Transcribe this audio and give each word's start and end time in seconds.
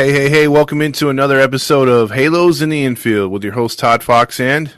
Hey, 0.00 0.12
hey, 0.12 0.30
hey, 0.30 0.48
welcome 0.48 0.80
into 0.80 1.10
another 1.10 1.38
episode 1.38 1.86
of 1.86 2.10
Halos 2.10 2.62
in 2.62 2.70
the 2.70 2.86
Infield 2.86 3.30
with 3.30 3.44
your 3.44 3.52
host 3.52 3.78
Todd 3.78 4.02
Fox 4.02 4.40
and 4.40 4.72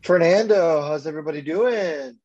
Fernando. 0.00 0.80
How's 0.80 1.06
everybody 1.06 1.42
doing? 1.42 2.16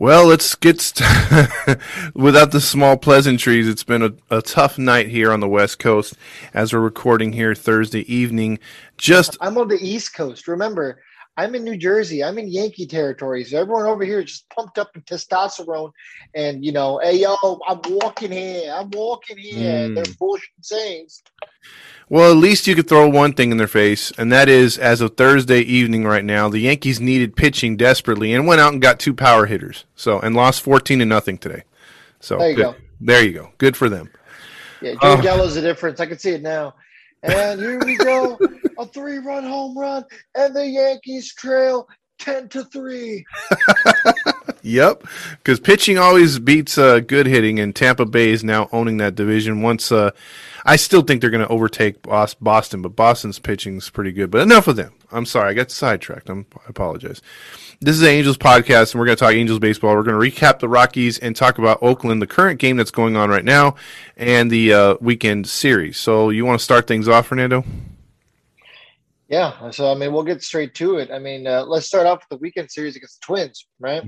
Well, 0.00 0.26
let's 0.26 0.56
get 0.56 0.80
st- 0.80 1.78
without 2.14 2.50
the 2.50 2.60
small 2.60 2.96
pleasantries. 2.96 3.68
It's 3.68 3.84
been 3.84 4.02
a, 4.02 4.14
a, 4.32 4.42
tough 4.42 4.78
night 4.78 5.06
here 5.10 5.30
on 5.30 5.38
the 5.38 5.48
West 5.48 5.78
Coast 5.78 6.14
as 6.54 6.72
we're 6.72 6.80
recording 6.80 7.32
here 7.32 7.54
Thursday 7.54 8.12
evening. 8.12 8.58
Just 8.96 9.38
I'm 9.40 9.56
on 9.58 9.68
the 9.68 9.78
East 9.80 10.14
Coast. 10.14 10.48
Remember, 10.48 11.00
I'm 11.38 11.54
in 11.54 11.62
New 11.62 11.76
Jersey. 11.76 12.24
I'm 12.24 12.36
in 12.36 12.48
Yankee 12.48 12.86
territory. 12.86 13.44
So 13.44 13.60
everyone 13.60 13.86
over 13.86 14.04
here 14.04 14.18
is 14.18 14.24
just 14.26 14.48
pumped 14.48 14.76
up 14.76 14.96
in 14.96 15.02
testosterone. 15.02 15.92
And, 16.34 16.64
you 16.64 16.72
know, 16.72 16.98
hey, 16.98 17.20
yo, 17.20 17.36
I'm 17.68 17.80
walking 17.86 18.32
here. 18.32 18.74
I'm 18.74 18.90
walking 18.90 19.38
here. 19.38 19.88
Mm. 19.88 19.94
They're 19.94 20.14
bullshit 20.18 20.50
sayings. 20.60 21.22
Well, 22.08 22.32
at 22.32 22.38
least 22.38 22.66
you 22.66 22.74
could 22.74 22.88
throw 22.88 23.08
one 23.08 23.34
thing 23.34 23.52
in 23.52 23.56
their 23.56 23.68
face, 23.68 24.10
and 24.18 24.32
that 24.32 24.48
is 24.48 24.78
as 24.78 25.00
of 25.00 25.16
Thursday 25.16 25.60
evening 25.60 26.04
right 26.04 26.24
now, 26.24 26.48
the 26.48 26.58
Yankees 26.58 27.00
needed 27.00 27.36
pitching 27.36 27.76
desperately 27.76 28.32
and 28.32 28.46
went 28.46 28.60
out 28.60 28.72
and 28.72 28.82
got 28.82 28.98
two 28.98 29.14
power 29.14 29.46
hitters. 29.46 29.84
So 29.94 30.18
and 30.18 30.34
lost 30.34 30.62
fourteen 30.62 31.00
to 31.00 31.04
nothing 31.04 31.36
today. 31.36 31.64
So 32.20 32.38
there 32.38 32.50
you 32.50 32.56
good. 32.56 32.62
go. 32.62 32.74
There 33.00 33.22
you 33.22 33.32
go. 33.32 33.52
Good 33.58 33.76
for 33.76 33.88
them. 33.88 34.10
Yeah, 34.80 34.94
Joe 34.94 35.12
uh, 35.12 35.20
Gallo's 35.20 35.54
the 35.54 35.60
difference. 35.60 36.00
I 36.00 36.06
can 36.06 36.18
see 36.18 36.30
it 36.30 36.42
now. 36.42 36.74
And 37.22 37.60
here 37.60 37.80
we 37.84 37.96
go. 37.96 38.38
a 38.78 38.86
three 38.86 39.18
run 39.18 39.44
home 39.44 39.76
run, 39.76 40.04
and 40.34 40.54
the 40.54 40.66
Yankees 40.66 41.34
trail 41.34 41.88
10 42.18 42.48
to 42.50 42.64
3. 42.64 43.24
yep. 44.62 45.02
Because 45.38 45.60
pitching 45.60 45.98
always 45.98 46.38
beats 46.38 46.78
uh, 46.78 47.00
good 47.00 47.26
hitting, 47.26 47.58
and 47.60 47.74
Tampa 47.74 48.06
Bay 48.06 48.30
is 48.30 48.44
now 48.44 48.68
owning 48.72 48.98
that 48.98 49.14
division. 49.14 49.62
Once, 49.62 49.90
uh, 49.90 50.10
I 50.64 50.76
still 50.76 51.02
think 51.02 51.20
they're 51.20 51.30
going 51.30 51.46
to 51.46 51.52
overtake 51.52 52.02
Boston, 52.02 52.82
but 52.82 52.96
Boston's 52.96 53.38
pitching 53.38 53.76
is 53.76 53.90
pretty 53.90 54.12
good. 54.12 54.30
But 54.30 54.42
enough 54.42 54.68
of 54.68 54.76
them. 54.76 54.94
I'm 55.10 55.24
sorry. 55.24 55.50
I 55.50 55.54
got 55.54 55.70
sidetracked. 55.70 56.28
I'm, 56.28 56.46
I 56.56 56.68
apologize. 56.68 57.22
This 57.80 57.94
is 57.94 58.00
the 58.00 58.08
Angels 58.08 58.36
podcast, 58.36 58.92
and 58.92 59.00
we're 59.00 59.06
going 59.06 59.16
to 59.16 59.24
talk 59.24 59.32
Angels 59.34 59.58
baseball. 59.58 59.94
We're 59.94 60.02
going 60.02 60.20
to 60.20 60.40
recap 60.40 60.58
the 60.58 60.68
Rockies 60.68 61.18
and 61.18 61.34
talk 61.34 61.58
about 61.58 61.78
Oakland, 61.82 62.20
the 62.20 62.26
current 62.26 62.58
game 62.58 62.76
that's 62.76 62.90
going 62.90 63.16
on 63.16 63.30
right 63.30 63.44
now, 63.44 63.76
and 64.16 64.50
the 64.50 64.74
uh, 64.74 64.94
weekend 65.00 65.48
series. 65.48 65.96
So, 65.96 66.30
you 66.30 66.44
want 66.44 66.58
to 66.58 66.64
start 66.64 66.86
things 66.86 67.08
off, 67.08 67.28
Fernando? 67.28 67.64
Yeah. 69.28 69.70
So, 69.70 69.92
I 69.92 69.94
mean, 69.94 70.12
we'll 70.12 70.24
get 70.24 70.42
straight 70.42 70.74
to 70.74 70.96
it. 70.96 71.10
I 71.10 71.18
mean, 71.18 71.46
uh, 71.46 71.64
let's 71.64 71.86
start 71.86 72.06
off 72.06 72.18
with 72.18 72.38
the 72.38 72.42
weekend 72.42 72.70
series 72.70 72.96
against 72.96 73.20
the 73.20 73.26
Twins, 73.26 73.66
right? 73.78 74.02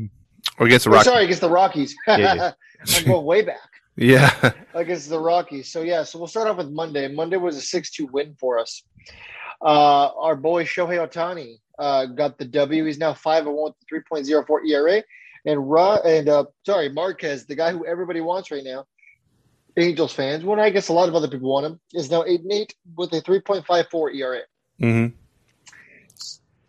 Or 0.59 0.67
against 0.67 0.85
the 0.85 0.91
oh, 0.91 0.95
Rockies. 0.95 1.05
sorry, 1.07 1.25
against 1.25 1.41
the 1.41 1.51
Rockies. 1.51 1.95
Yeah, 2.07 2.17
yeah. 2.19 2.53
I'm 2.97 3.05
going 3.05 3.25
way 3.25 3.43
back. 3.43 3.71
Yeah. 4.01 4.53
against 4.75 5.11
the 5.11 5.21
Rockies. 5.21 5.71
So, 5.71 5.83
yeah. 5.83 6.03
So, 6.03 6.19
we'll 6.19 6.29
start 6.29 6.49
off 6.49 6.57
with 6.57 6.71
Monday. 6.71 7.07
Monday 7.07 7.37
was 7.37 7.57
a 7.57 7.61
6 7.61 7.91
2 7.91 8.07
win 8.07 8.35
for 8.41 8.59
us. 8.59 8.83
Uh, 9.63 10.09
our 10.17 10.35
boy 10.35 10.65
Shohei 10.65 11.07
Ohtani 11.07 11.59
uh, 11.79 12.07
got 12.07 12.39
the 12.39 12.47
W. 12.47 12.85
He's 12.87 12.99
now 12.99 13.13
5 13.13 13.47
1 13.47 13.55
with 13.55 13.75
3.04 14.11 14.69
ERA. 14.69 15.03
And, 15.45 15.71
Ra- 15.71 16.01
and 16.05 16.29
uh, 16.29 16.45
sorry, 16.65 16.89
Marquez, 16.89 17.47
the 17.47 17.55
guy 17.55 17.73
who 17.73 17.87
everybody 17.87 18.21
wants 18.21 18.51
right 18.51 18.65
now, 18.65 18.87
Angels 19.77 20.13
fans, 20.13 20.45
when 20.45 20.59
I 20.59 20.71
guess 20.71 20.89
a 20.89 20.93
lot 20.93 21.09
of 21.09 21.15
other 21.15 21.29
people 21.29 21.51
want 21.51 21.67
him, 21.67 21.81
is 21.95 22.11
now 22.11 22.25
8 22.25 22.41
and 22.41 22.53
8 22.53 22.75
with 22.97 23.13
a 23.13 23.23
3.54 23.23 24.15
ERA. 24.17 24.41
Mm-hmm. 24.81 25.17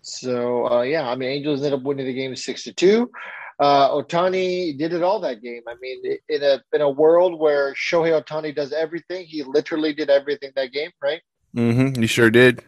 So 0.01 0.67
uh, 0.67 0.81
yeah, 0.81 1.09
I 1.09 1.15
mean, 1.15 1.29
Angels 1.29 1.63
ended 1.63 1.79
up 1.79 1.83
winning 1.83 2.05
the 2.05 2.13
game 2.13 2.35
six 2.35 2.63
to 2.65 2.73
two. 2.73 3.09
Uh, 3.61 3.89
Ohtani 3.91 4.75
did 4.75 4.91
it 4.91 5.03
all 5.03 5.19
that 5.19 5.43
game. 5.43 5.61
I 5.67 5.75
mean, 5.79 6.17
in 6.27 6.41
a 6.41 6.61
in 6.73 6.81
a 6.81 6.89
world 6.89 7.39
where 7.39 7.75
Shohei 7.75 8.19
Ohtani 8.19 8.55
does 8.55 8.73
everything, 8.73 9.27
he 9.27 9.43
literally 9.43 9.93
did 9.93 10.09
everything 10.09 10.51
that 10.55 10.71
game, 10.71 10.89
right? 11.01 11.21
Mm-hmm. 11.55 12.01
He 12.01 12.07
sure 12.07 12.31
did. 12.31 12.63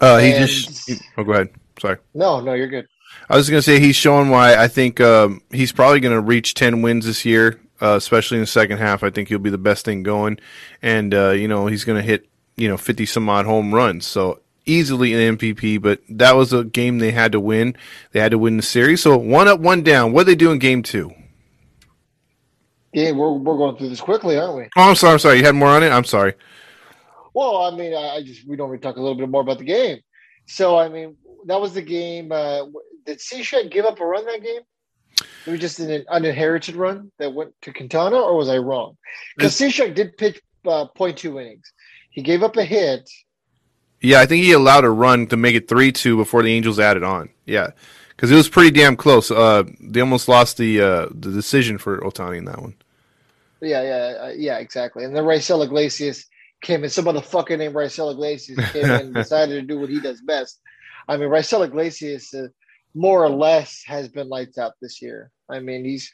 Uh, 0.00 0.18
he 0.18 0.32
and, 0.32 0.48
just. 0.48 0.90
Oh, 1.16 1.24
go 1.24 1.32
ahead. 1.32 1.48
Sorry. 1.80 1.96
No, 2.14 2.40
no, 2.40 2.54
you're 2.54 2.68
good. 2.68 2.86
I 3.28 3.36
was 3.36 3.50
going 3.50 3.58
to 3.58 3.62
say 3.62 3.80
he's 3.80 3.96
showing 3.96 4.28
why 4.28 4.54
I 4.54 4.68
think 4.68 5.00
um, 5.00 5.42
he's 5.50 5.72
probably 5.72 5.98
going 5.98 6.14
to 6.14 6.20
reach 6.20 6.54
ten 6.54 6.80
wins 6.80 7.04
this 7.04 7.24
year, 7.24 7.60
uh, 7.82 7.96
especially 7.96 8.36
in 8.36 8.42
the 8.42 8.46
second 8.46 8.78
half. 8.78 9.02
I 9.02 9.10
think 9.10 9.28
he'll 9.28 9.40
be 9.40 9.50
the 9.50 9.58
best 9.58 9.84
thing 9.84 10.04
going, 10.04 10.38
and 10.82 11.12
uh, 11.12 11.30
you 11.30 11.48
know 11.48 11.66
he's 11.66 11.84
going 11.84 12.00
to 12.00 12.06
hit 12.06 12.28
you 12.58 12.68
know, 12.68 12.76
50 12.76 13.06
some 13.06 13.28
odd 13.28 13.46
home 13.46 13.72
runs. 13.72 14.06
So 14.06 14.40
easily 14.68 15.14
an 15.14 15.36
MVP, 15.36 15.80
but 15.80 16.00
that 16.08 16.36
was 16.36 16.52
a 16.52 16.64
game 16.64 16.98
they 16.98 17.10
had 17.10 17.32
to 17.32 17.40
win. 17.40 17.76
They 18.12 18.20
had 18.20 18.32
to 18.32 18.38
win 18.38 18.56
the 18.56 18.62
series. 18.62 19.02
So 19.02 19.16
one 19.16 19.48
up, 19.48 19.60
one 19.60 19.82
down. 19.82 20.12
What 20.12 20.26
they 20.26 20.34
do 20.34 20.52
in 20.52 20.58
game 20.58 20.82
two? 20.82 21.12
Yeah, 22.92 23.12
we're, 23.12 23.32
we're 23.32 23.56
going 23.56 23.76
through 23.76 23.90
this 23.90 24.00
quickly, 24.00 24.38
aren't 24.38 24.56
we? 24.56 24.68
Oh, 24.76 24.90
I'm 24.90 24.94
sorry. 24.94 25.14
I'm 25.14 25.18
sorry. 25.18 25.38
You 25.38 25.44
had 25.44 25.54
more 25.54 25.68
on 25.68 25.82
it? 25.82 25.90
I'm 25.90 26.04
sorry. 26.04 26.34
Well, 27.34 27.58
I 27.58 27.76
mean, 27.76 27.94
I 27.94 28.22
just, 28.22 28.46
we 28.48 28.56
don't 28.56 28.70
really 28.70 28.80
talk 28.80 28.96
a 28.96 29.00
little 29.00 29.16
bit 29.16 29.28
more 29.28 29.42
about 29.42 29.58
the 29.58 29.64
game. 29.64 29.98
So, 30.46 30.78
I 30.78 30.88
mean, 30.88 31.16
that 31.46 31.60
was 31.60 31.74
the 31.74 31.82
game. 31.82 32.32
Uh, 32.32 32.64
did 33.04 33.18
Cishek 33.18 33.70
give 33.70 33.84
up 33.84 34.00
a 34.00 34.04
run 34.06 34.24
that 34.26 34.42
game? 34.42 34.62
It 35.46 35.50
was 35.50 35.60
just 35.60 35.80
an 35.80 36.04
uninherited 36.08 36.76
run 36.76 37.10
that 37.18 37.32
went 37.32 37.54
to 37.62 37.72
Quintana, 37.72 38.16
or 38.16 38.36
was 38.36 38.48
I 38.48 38.58
wrong? 38.58 38.96
Because 39.36 39.54
Cishek 39.58 39.94
did 39.94 40.16
pitch 40.16 40.40
uh, 40.66 40.86
0.2 40.96 41.40
innings. 41.40 41.72
He 42.10 42.22
gave 42.22 42.42
up 42.42 42.56
a 42.56 42.64
hit. 42.64 43.08
Yeah, 44.00 44.20
I 44.20 44.26
think 44.26 44.44
he 44.44 44.52
allowed 44.52 44.84
a 44.84 44.90
run 44.90 45.26
to 45.28 45.36
make 45.36 45.56
it 45.56 45.68
three 45.68 45.92
two 45.92 46.16
before 46.16 46.42
the 46.42 46.52
Angels 46.52 46.78
added 46.78 47.02
on. 47.02 47.30
Yeah, 47.46 47.70
because 48.10 48.30
it 48.30 48.36
was 48.36 48.48
pretty 48.48 48.70
damn 48.70 48.96
close. 48.96 49.30
Uh, 49.30 49.64
they 49.80 50.00
almost 50.00 50.28
lost 50.28 50.56
the 50.56 50.80
uh, 50.80 51.06
the 51.10 51.32
decision 51.32 51.78
for 51.78 51.98
Ohtani 52.00 52.38
in 52.38 52.44
that 52.44 52.60
one. 52.60 52.74
Yeah, 53.60 53.82
yeah, 53.82 54.24
uh, 54.24 54.32
yeah, 54.36 54.58
exactly. 54.58 55.04
And 55.04 55.16
then 55.16 55.24
Raisel 55.24 55.64
Iglesias 55.64 56.26
came 56.60 56.84
in. 56.84 56.90
Some 56.90 57.06
motherfucker 57.06 57.58
named 57.58 57.74
Raisel 57.74 58.12
Iglesias 58.12 58.70
came 58.72 58.84
in 58.84 58.90
and 58.90 59.14
decided 59.14 59.54
to 59.54 59.62
do 59.62 59.80
what 59.80 59.90
he 59.90 60.00
does 60.00 60.20
best. 60.20 60.60
I 61.08 61.16
mean, 61.16 61.28
Raisel 61.28 61.66
Iglesias 61.66 62.32
uh, 62.34 62.48
more 62.94 63.24
or 63.24 63.30
less 63.30 63.82
has 63.86 64.08
been 64.08 64.28
lights 64.28 64.58
out 64.58 64.74
this 64.80 65.02
year. 65.02 65.30
I 65.48 65.58
mean, 65.58 65.84
he's 65.84 66.12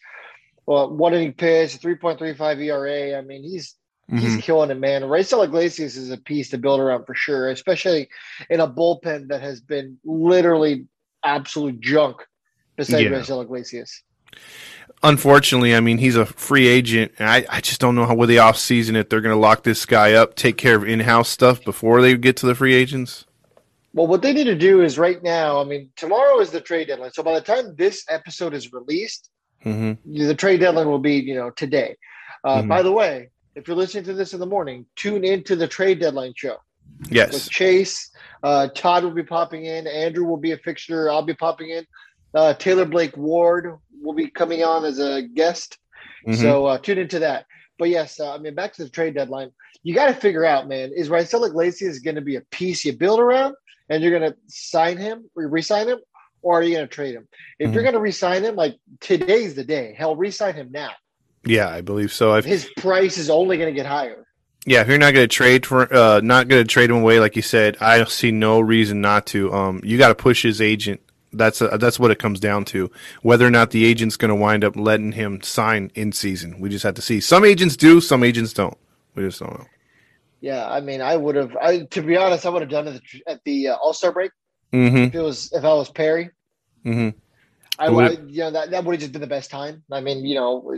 well, 0.67 0.91
one 0.91 1.13
inning 1.13 1.35
pitch, 1.35 1.77
three 1.77 1.97
point 1.97 2.19
three 2.19 2.35
five 2.35 2.61
ERA. 2.61 3.19
I 3.19 3.21
mean, 3.21 3.43
he's 3.43 3.75
Mm-hmm. 4.11 4.19
He's 4.19 4.45
killing 4.45 4.71
it, 4.71 4.79
man. 4.79 5.03
Raisel 5.03 5.45
Iglesias 5.45 5.97
is 5.97 6.11
a 6.11 6.19
piece 6.19 6.51
to 6.51 6.59
build 6.59 6.81
around 6.81 7.07
for 7.07 7.15
sure, 7.15 7.49
especially 7.49 8.09
in 8.51 8.61
a 8.61 8.69
bullpen 8.69 9.29
that 9.29 9.41
has 9.41 9.61
been 9.61 9.99
literally 10.05 10.87
absolute 11.25 11.81
junk 11.81 12.23
besides 12.77 13.29
yeah. 13.29 13.41
Iglesias. 13.41 14.03
Unfortunately, 15.03 15.75
I 15.75 15.81
mean 15.81 15.99
he's 15.99 16.17
a 16.17 16.27
free 16.27 16.67
agent, 16.67 17.13
and 17.19 17.29
I, 17.29 17.47
I 17.49 17.61
just 17.61 17.81
don't 17.81 17.95
know 17.95 18.07
how 18.07 18.15
with 18.15 18.29
the 18.29 18.39
off 18.39 18.57
season 18.57 18.97
if 18.97 19.09
they're 19.09 19.21
going 19.21 19.35
to 19.35 19.41
lock 19.41 19.63
this 19.63 19.87
guy 19.87 20.13
up, 20.13 20.35
take 20.35 20.57
care 20.57 20.77
of 20.77 20.89
in 20.89 21.01
house 21.01 21.29
stuff 21.29 21.65
before 21.65 22.01
they 22.01 22.17
get 22.17 22.37
to 22.39 22.47
the 22.47 22.55
free 22.55 22.75
agents. 22.75 23.25
Well, 23.93 24.07
what 24.07 24.23
they 24.23 24.33
need 24.33 24.45
to 24.45 24.57
do 24.57 24.83
is 24.83 24.99
right 24.99 25.23
now. 25.23 25.61
I 25.61 25.65
mean, 25.65 25.91
tomorrow 25.97 26.41
is 26.41 26.51
the 26.51 26.61
trade 26.61 26.89
deadline, 26.89 27.13
so 27.13 27.23
by 27.23 27.35
the 27.35 27.41
time 27.41 27.75
this 27.77 28.05
episode 28.09 28.55
is 28.55 28.73
released, 28.73 29.31
mm-hmm. 29.65 29.93
the 30.27 30.35
trade 30.35 30.61
deadline 30.61 30.89
will 30.89 30.99
be 30.99 31.15
you 31.15 31.35
know 31.35 31.51
today. 31.51 31.97
Uh, 32.43 32.59
mm-hmm. 32.59 32.69
By 32.69 32.83
the 32.83 32.93
way, 32.93 33.31
if 33.55 33.69
you're 33.69 33.77
listening 33.77 34.05
to 34.05 34.15
this 34.15 34.35
in 34.35 34.41
the 34.41 34.47
morning, 34.47 34.87
tune 34.97 35.25
into 35.25 35.57
the 35.57 35.69
trade 35.69 36.01
deadline 36.01 36.35
show. 36.37 36.57
Yes. 37.09 37.33
With 37.33 37.51
Chase, 37.51 38.11
uh, 38.43 38.69
Todd 38.69 39.05
will 39.05 39.11
be 39.11 39.23
popping 39.23 39.67
in. 39.67 39.87
Andrew 39.87 40.25
will 40.25 40.37
be 40.37 40.53
a 40.53 40.59
fixture. 40.59 41.11
I'll 41.11 41.23
be 41.23 41.35
popping 41.35 41.71
in. 41.71 41.87
Uh, 42.35 42.55
Taylor 42.55 42.85
Blake 42.85 43.17
Ward 43.17 43.79
will 44.01 44.15
be 44.15 44.29
coming 44.29 44.63
on 44.63 44.85
as 44.85 44.99
a 44.99 45.23
guest. 45.23 45.79
Mm-hmm. 46.27 46.41
So 46.41 46.67
uh, 46.67 46.79
tune 46.79 46.99
into 46.99 47.21
that. 47.21 47.47
But 47.79 47.89
yes, 47.89 48.21
uh, 48.21 48.35
I 48.35 48.39
mean, 48.39 48.55
back 48.55 48.73
to 48.75 48.85
the 48.85 48.91
trade 48.91 49.15
deadline. 49.15 49.51
You 49.83 49.95
got 49.95 50.07
to 50.07 50.15
figure 50.15 50.45
out, 50.45 50.69
man, 50.69 50.93
is 50.95 51.09
Raisel 51.09 51.47
Iglesias 51.47 51.99
going 51.99 52.15
to 52.15 52.21
be 52.21 52.37
a 52.37 52.41
piece 52.41 52.85
you 52.85 52.93
build 52.93 53.21
around 53.21 53.55
and 53.89 54.03
you're 54.03 54.17
going 54.19 54.31
to 54.31 54.37
sign 54.49 54.97
him 54.97 55.29
or 55.37 55.47
re-sign 55.49 55.89
him 55.89 55.99
or 56.43 56.59
are 56.59 56.63
you 56.63 56.75
going 56.75 56.89
to 56.89 56.95
trade 56.95 57.15
him? 57.15 57.29
If 57.59 57.67
mm-hmm. 57.67 57.75
you're 57.75 57.83
going 57.83 57.95
to 57.95 58.01
re-sign 58.01 58.45
him, 58.45 58.57
like 58.57 58.77
today's 59.01 59.55
the 59.55 59.65
day. 59.65 59.95
Hell, 59.97 60.17
re-sign 60.17 60.55
him 60.55 60.71
now. 60.71 60.91
Yeah, 61.47 61.69
I 61.69 61.81
believe 61.81 62.13
so. 62.13 62.35
If, 62.35 62.45
His 62.45 62.69
price 62.77 63.19
is 63.19 63.31
only 63.31 63.57
going 63.57 63.73
to 63.73 63.75
get 63.75 63.87
higher. 63.87 64.25
Yeah, 64.67 64.81
if 64.81 64.89
you're 64.89 64.99
not 64.99 65.13
going 65.13 65.29
to 65.29 65.35
trade 65.35 65.67
for, 65.67 65.93
uh, 65.95 66.21
not 66.21 66.49
going 66.49 66.63
to 66.63 66.69
trade 66.69 66.91
him 66.91 66.97
away, 66.97 67.21
like 67.21 67.37
you 67.37 67.43
said, 67.43 67.77
I 67.81 68.03
see 68.05 68.31
no 68.31 68.61
reason 68.61 69.01
not 69.01 69.27
to. 69.27 69.53
Um, 69.53 69.81
you 69.85 69.99
got 69.99 70.09
to 70.09 70.15
push 70.15 70.43
his 70.43 70.61
agent. 70.61 71.01
That's 71.33 71.61
a, 71.61 71.77
that's 71.79 71.99
what 71.99 72.11
it 72.11 72.19
comes 72.19 72.41
down 72.41 72.65
to. 72.67 72.91
Whether 73.23 73.47
or 73.47 73.51
not 73.51 73.73
the 73.73 73.85
agent's 73.85 74.17
going 74.17 74.31
to 74.31 74.35
wind 74.35 74.65
up 74.65 74.77
letting 74.77 75.13
him 75.13 75.43
sign 75.43 75.91
in 75.95 76.13
season, 76.13 76.61
we 76.61 76.71
just 76.71 76.85
have 76.85 76.95
to 76.95 77.03
see. 77.03 77.21
Some 77.21 77.45
agents 77.45 77.77
do, 77.77 78.01
some 78.01 78.25
agents 78.25 78.53
don't. 78.53 78.79
We 79.15 79.25
just 79.25 79.41
don't 79.41 79.53
know. 79.53 79.67
Yeah, 80.41 80.69
I 80.69 80.81
mean, 80.81 81.01
I 81.01 81.17
would 81.17 81.37
have. 81.37 81.57
I 81.57 81.81
to 81.91 82.03
be 82.03 82.17
honest, 82.17 82.45
I 82.47 82.51
would 82.51 82.63
have 82.63 82.71
done 82.71 82.89
it 82.89 83.03
at 83.27 83.43
the 83.45 83.69
uh, 83.69 83.77
All 83.77 83.95
Star 83.95 84.13
break. 84.13 84.31
Mm-hmm. 84.73 84.97
If 84.97 85.15
it 85.15 85.21
was, 85.21 85.53
if 85.53 85.65
I 85.65 85.73
was 85.73 85.91
Perry, 85.91 86.31
mm-hmm. 86.85 87.17
I 87.79 87.89
would. 87.89 88.31
You 88.31 88.41
know, 88.41 88.51
that 88.51 88.71
that 88.71 88.85
would 88.85 88.93
have 88.93 89.01
just 89.01 89.13
been 89.13 89.23
the 89.23 89.27
best 89.27 89.51
time. 89.51 89.83
I 89.91 90.01
mean, 90.01 90.25
you 90.25 90.35
know, 90.35 90.71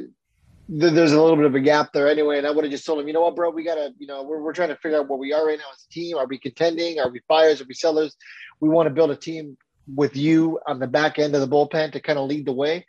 there's 0.69 1.13
a 1.13 1.21
little 1.21 1.37
bit 1.37 1.45
of 1.45 1.55
a 1.55 1.61
gap 1.61 1.93
there 1.93 2.09
anyway. 2.09 2.39
And 2.39 2.47
I 2.47 2.51
would 2.51 2.65
have 2.65 2.73
just 2.73 2.85
told 2.85 3.01
him, 3.01 3.07
you 3.07 3.15
know 3.15 3.23
what, 3.23 3.37
bro, 3.37 3.51
we 3.51 3.65
gotta, 3.65 3.93
you 3.99 4.07
know, 4.07 4.23
we're, 4.25 4.41
we're 4.41 4.53
trying 4.53 4.71
to 4.71 4.77
figure 4.77 4.99
out 4.99 5.09
where 5.09 5.19
we 5.19 5.33
are 5.33 5.47
right 5.47 5.59
now 5.59 5.65
as 5.73 5.85
a 5.89 5.93
team. 5.93 6.17
Are 6.17 6.27
we 6.27 6.39
contending? 6.39 6.99
Are 6.99 7.09
we 7.09 7.21
buyers? 7.29 7.61
Are 7.61 7.67
we 7.69 7.75
sellers? 7.75 8.17
We 8.61 8.69
want 8.69 8.89
to 8.89 8.95
build 8.95 9.11
a 9.11 9.17
team 9.17 9.57
with 9.95 10.17
you 10.17 10.59
on 10.67 10.81
the 10.81 10.87
back 10.89 11.19
end 11.19 11.35
of 11.37 11.41
the 11.41 11.49
bullpen 11.49 11.93
to 11.93 12.01
kind 12.01 12.19
of 12.19 12.29
lead 12.29 12.47
the 12.47 12.53
way. 12.53 12.85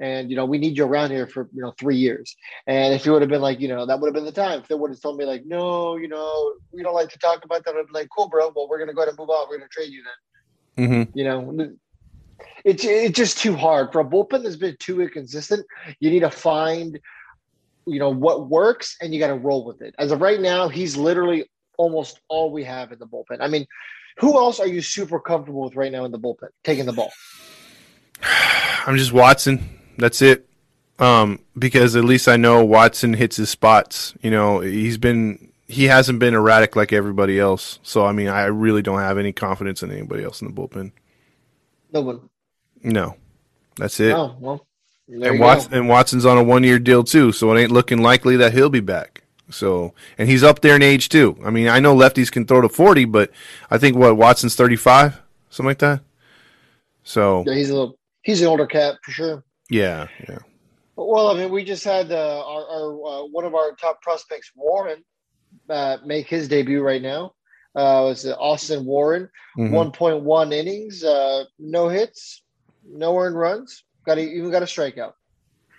and 0.00 0.30
you 0.30 0.36
know 0.36 0.46
we 0.46 0.58
need 0.58 0.76
you 0.76 0.84
around 0.84 1.10
here 1.10 1.26
for 1.26 1.48
you 1.54 1.62
know 1.62 1.72
three 1.78 1.96
years. 1.96 2.34
And 2.66 2.94
if 2.94 3.06
you 3.06 3.12
would 3.12 3.22
have 3.22 3.28
been 3.28 3.42
like, 3.42 3.60
you 3.60 3.68
know, 3.68 3.86
that 3.86 4.00
would 4.00 4.08
have 4.08 4.14
been 4.14 4.24
the 4.24 4.32
time. 4.32 4.60
If 4.60 4.68
they 4.68 4.74
would 4.74 4.90
have 4.90 5.00
told 5.00 5.18
me 5.18 5.24
like, 5.26 5.44
no, 5.44 5.96
you 5.96 6.08
know, 6.08 6.54
we 6.72 6.82
don't 6.82 6.94
like 6.94 7.10
to 7.10 7.18
talk 7.18 7.44
about 7.44 7.64
that, 7.64 7.76
I'd 7.76 7.86
be 7.86 7.92
like, 7.92 8.08
cool, 8.16 8.28
bro. 8.28 8.50
Well, 8.56 8.68
we're 8.68 8.78
gonna 8.78 8.94
go 8.94 9.02
ahead 9.02 9.10
and 9.10 9.18
move 9.18 9.30
on. 9.30 9.48
We're 9.48 9.58
gonna 9.58 9.68
trade 9.68 9.90
you 9.92 10.02
then. 10.02 10.88
Mm-hmm. 10.88 11.18
You 11.18 11.24
know, 11.24 11.74
it's 12.64 12.84
it's 12.84 13.16
just 13.16 13.38
too 13.38 13.54
hard 13.54 13.92
for 13.92 14.00
a 14.00 14.04
bullpen 14.04 14.42
that's 14.42 14.56
been 14.56 14.76
too 14.80 15.02
inconsistent. 15.02 15.66
You 16.00 16.10
need 16.10 16.20
to 16.20 16.30
find, 16.30 16.98
you 17.90 17.98
know, 17.98 18.10
what 18.10 18.48
works, 18.48 18.96
and 19.00 19.12
you 19.12 19.20
got 19.20 19.28
to 19.28 19.34
roll 19.34 19.64
with 19.64 19.82
it. 19.82 19.94
As 19.98 20.12
of 20.12 20.20
right 20.20 20.40
now, 20.40 20.68
he's 20.68 20.96
literally 20.96 21.44
almost 21.76 22.20
all 22.28 22.52
we 22.52 22.64
have 22.64 22.92
in 22.92 22.98
the 22.98 23.06
bullpen. 23.06 23.38
I 23.40 23.48
mean, 23.48 23.66
who 24.18 24.36
else 24.38 24.60
are 24.60 24.66
you 24.66 24.82
super 24.82 25.18
comfortable 25.18 25.62
with 25.62 25.76
right 25.76 25.90
now 25.90 26.04
in 26.04 26.12
the 26.12 26.18
bullpen 26.18 26.48
taking 26.62 26.86
the 26.86 26.92
ball? 26.92 27.12
I'm 28.86 28.96
just 28.96 29.12
Watson. 29.12 29.78
That's 29.98 30.22
it. 30.22 30.46
Um, 30.98 31.40
because 31.58 31.96
at 31.96 32.04
least 32.04 32.28
I 32.28 32.36
know 32.36 32.64
Watson 32.64 33.14
hits 33.14 33.36
his 33.36 33.48
spots. 33.48 34.14
You 34.22 34.30
know, 34.30 34.60
he's 34.60 34.98
been 34.98 35.50
he 35.66 35.84
hasn't 35.84 36.18
been 36.18 36.34
erratic 36.34 36.76
like 36.76 36.92
everybody 36.92 37.38
else. 37.38 37.78
So 37.82 38.04
I 38.04 38.12
mean, 38.12 38.28
I 38.28 38.44
really 38.44 38.82
don't 38.82 38.98
have 38.98 39.18
any 39.18 39.32
confidence 39.32 39.82
in 39.82 39.90
anybody 39.90 40.24
else 40.24 40.42
in 40.42 40.48
the 40.48 40.54
bullpen. 40.54 40.92
No 41.92 42.02
one. 42.02 42.28
No, 42.82 43.16
that's 43.76 43.98
it. 44.00 44.12
Oh 44.12 44.36
well. 44.38 44.66
And, 45.12 45.40
Watson, 45.40 45.74
and 45.74 45.88
Watson's 45.88 46.24
on 46.24 46.38
a 46.38 46.42
one 46.42 46.62
year 46.64 46.78
deal 46.78 47.02
too, 47.02 47.32
so 47.32 47.52
it 47.54 47.60
ain't 47.60 47.72
looking 47.72 48.00
likely 48.02 48.36
that 48.36 48.52
he'll 48.52 48.70
be 48.70 48.80
back. 48.80 49.24
So, 49.50 49.94
and 50.16 50.28
he's 50.28 50.44
up 50.44 50.60
there 50.60 50.76
in 50.76 50.82
age 50.82 51.08
too. 51.08 51.36
I 51.44 51.50
mean, 51.50 51.68
I 51.68 51.80
know 51.80 51.94
lefties 51.96 52.30
can 52.30 52.46
throw 52.46 52.60
to 52.60 52.68
40, 52.68 53.06
but 53.06 53.30
I 53.70 53.78
think 53.78 53.96
what 53.96 54.16
Watson's 54.16 54.54
35, 54.54 55.20
something 55.48 55.66
like 55.68 55.78
that. 55.78 56.02
So, 57.02 57.42
yeah, 57.46 57.54
he's 57.54 57.70
a 57.70 57.74
little, 57.74 57.98
he's 58.22 58.40
an 58.42 58.48
older 58.48 58.66
cat 58.66 58.96
for 59.02 59.10
sure. 59.10 59.44
Yeah, 59.68 60.06
yeah. 60.28 60.38
Well, 60.96 61.28
I 61.28 61.34
mean, 61.34 61.50
we 61.50 61.64
just 61.64 61.82
had 61.82 62.12
uh, 62.12 62.44
our, 62.46 62.62
our 62.68 62.92
uh, 62.92 63.26
one 63.26 63.44
of 63.44 63.54
our 63.54 63.72
top 63.72 64.02
prospects, 64.02 64.52
Warren, 64.54 65.02
uh, 65.68 65.96
make 66.04 66.28
his 66.28 66.46
debut 66.46 66.82
right 66.82 67.02
now. 67.02 67.34
Uh, 67.74 68.02
it 68.04 68.08
was 68.08 68.26
Austin 68.38 68.84
Warren, 68.84 69.28
Mhm. 69.56 69.70
1.1 69.72 70.52
innings, 70.52 71.02
uh, 71.04 71.44
no 71.58 71.88
hits, 71.88 72.42
no 72.88 73.16
earned 73.18 73.38
runs, 73.38 73.84
got 74.10 74.18
a, 74.18 74.22
even 74.22 74.50
got 74.50 74.62
a 74.62 74.66
strikeout. 74.66 75.12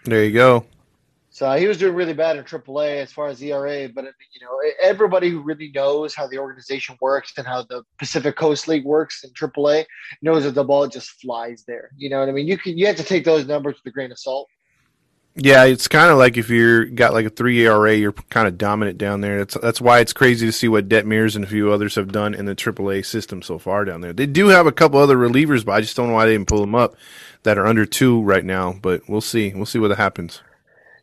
There 0.05 0.23
you 0.23 0.31
go. 0.31 0.65
So 1.33 1.49
he 1.53 1.65
was 1.65 1.77
doing 1.77 1.95
really 1.95 2.13
bad 2.13 2.35
in 2.37 2.43
AAA 2.43 2.97
as 2.97 3.11
far 3.13 3.27
as 3.27 3.41
ERA, 3.41 3.87
but 3.87 4.03
you 4.03 4.41
know 4.45 4.59
everybody 4.81 5.29
who 5.29 5.39
really 5.41 5.71
knows 5.73 6.13
how 6.13 6.27
the 6.27 6.37
organization 6.37 6.97
works 6.99 7.31
and 7.37 7.47
how 7.47 7.63
the 7.63 7.83
Pacific 7.97 8.35
Coast 8.35 8.67
League 8.67 8.83
works 8.83 9.23
in 9.23 9.29
AAA 9.31 9.85
knows 10.21 10.43
that 10.43 10.55
the 10.55 10.63
ball 10.63 10.87
just 10.87 11.11
flies 11.21 11.63
there. 11.65 11.91
You 11.95 12.09
know 12.09 12.19
what 12.19 12.27
I 12.27 12.33
mean? 12.33 12.47
You 12.47 12.57
can 12.57 12.77
you 12.77 12.85
have 12.87 12.97
to 12.97 13.03
take 13.03 13.23
those 13.23 13.47
numbers 13.47 13.75
with 13.75 13.91
a 13.91 13.93
grain 13.93 14.11
of 14.11 14.19
salt. 14.19 14.49
Yeah, 15.35 15.63
it's 15.63 15.87
kind 15.87 16.11
of 16.11 16.17
like 16.17 16.35
if 16.35 16.49
you're 16.49 16.85
got 16.85 17.13
like 17.13 17.25
a 17.25 17.29
three 17.29 17.65
ERA, 17.65 17.95
you're 17.95 18.11
kind 18.11 18.49
of 18.49 18.57
dominant 18.57 18.97
down 18.97 19.21
there. 19.21 19.39
That's 19.39 19.53
that's 19.55 19.79
why 19.79 19.99
it's 19.99 20.11
crazy 20.11 20.45
to 20.45 20.51
see 20.51 20.67
what 20.67 20.89
Det 20.89 21.05
Mears 21.05 21.37
and 21.37 21.45
a 21.45 21.47
few 21.47 21.71
others 21.71 21.95
have 21.95 22.11
done 22.11 22.33
in 22.33 22.45
the 22.45 22.55
AAA 22.55 23.05
system 23.05 23.41
so 23.41 23.57
far 23.57 23.85
down 23.85 24.01
there. 24.01 24.11
They 24.11 24.25
do 24.25 24.47
have 24.47 24.67
a 24.67 24.73
couple 24.73 24.99
other 24.99 25.15
relievers, 25.15 25.63
but 25.63 25.71
I 25.71 25.81
just 25.81 25.95
don't 25.95 26.09
know 26.09 26.15
why 26.15 26.25
they 26.25 26.33
didn't 26.33 26.49
pull 26.49 26.59
them 26.59 26.75
up 26.75 26.95
that 27.43 27.57
are 27.57 27.65
under 27.65 27.85
two 27.85 28.21
right 28.21 28.43
now. 28.43 28.73
But 28.73 29.07
we'll 29.07 29.21
see. 29.21 29.53
We'll 29.55 29.65
see 29.65 29.79
what 29.79 29.97
happens. 29.97 30.41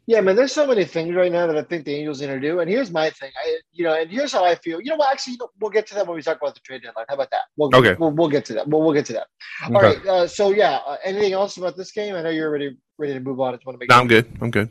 Yeah, 0.08 0.22
man. 0.22 0.36
There's 0.36 0.52
so 0.52 0.66
many 0.66 0.86
things 0.86 1.14
right 1.14 1.30
now 1.30 1.46
that 1.46 1.58
I 1.58 1.62
think 1.62 1.84
the 1.84 1.94
Angels 1.94 2.22
are 2.22 2.26
going 2.28 2.40
to 2.40 2.48
do. 2.48 2.60
And 2.60 2.70
here's 2.70 2.90
my 2.90 3.10
thing. 3.10 3.30
I, 3.44 3.58
you 3.72 3.84
know, 3.84 3.92
and 3.92 4.10
here's 4.10 4.32
how 4.32 4.42
I 4.42 4.54
feel. 4.54 4.80
You 4.80 4.88
know 4.92 4.96
what? 4.96 5.12
Actually, 5.12 5.36
we'll 5.60 5.70
get 5.70 5.86
to 5.88 5.94
that 5.96 6.06
when 6.06 6.16
we 6.16 6.22
talk 6.22 6.38
about 6.40 6.54
the 6.54 6.60
trade 6.60 6.82
deadline. 6.82 7.04
How 7.10 7.14
about 7.14 7.30
that? 7.30 7.42
We'll, 7.58 7.68
Okay. 7.74 7.94
We'll, 7.98 8.12
we'll 8.12 8.30
get 8.30 8.46
to 8.46 8.54
that. 8.54 8.66
We'll, 8.66 8.80
we'll 8.80 8.94
get 8.94 9.04
to 9.04 9.12
that. 9.12 9.26
All 9.66 9.76
Okay. 9.76 9.98
right. 9.98 10.06
Uh, 10.06 10.26
so 10.26 10.48
yeah. 10.50 10.78
Uh, 10.86 10.96
anything 11.04 11.34
else 11.34 11.58
about 11.58 11.76
this 11.76 11.92
game? 11.92 12.14
I 12.14 12.22
know 12.22 12.30
you're 12.30 12.50
ready 12.50 12.74
ready 12.96 13.12
to 13.12 13.20
move 13.20 13.38
on. 13.38 13.52
I 13.52 13.56
just 13.58 13.66
want 13.66 13.74
to 13.74 13.80
make 13.80 13.90
No, 13.90 13.96
sure. 13.96 14.00
I'm 14.00 14.08
good. 14.08 14.26
I'm 14.40 14.50
good. 14.50 14.70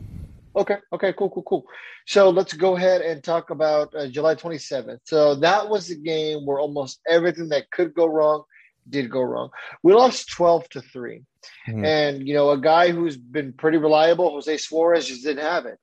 Okay. 0.55 0.77
Okay. 0.91 1.13
Cool. 1.13 1.29
Cool. 1.29 1.43
Cool. 1.43 1.65
So 2.07 2.31
let's 2.31 2.53
go 2.53 2.75
ahead 2.75 3.01
and 3.01 3.23
talk 3.23 3.51
about 3.51 3.93
uh, 3.93 4.07
July 4.07 4.33
27th. 4.33 5.01
So 5.03 5.35
that 5.35 5.69
was 5.69 5.87
the 5.87 5.97
game 5.97 6.47
where 6.47 6.57
almost 6.57 6.99
everything 7.07 7.47
that 7.49 7.69
could 7.69 7.93
go 7.93 8.07
wrong 8.07 8.41
did 8.89 9.09
go 9.09 9.21
wrong. 9.21 9.49
We 9.83 9.93
lost 9.93 10.29
12 10.29 10.69
to 10.69 10.81
three, 10.81 11.23
Mhm. 11.67 11.85
and 11.85 12.27
you 12.27 12.33
know 12.33 12.51
a 12.51 12.57
guy 12.59 12.91
who's 12.91 13.17
been 13.17 13.53
pretty 13.53 13.77
reliable, 13.77 14.29
Jose 14.31 14.57
Suarez, 14.57 15.07
just 15.07 15.23
didn't 15.23 15.43
have 15.43 15.65
it. 15.65 15.77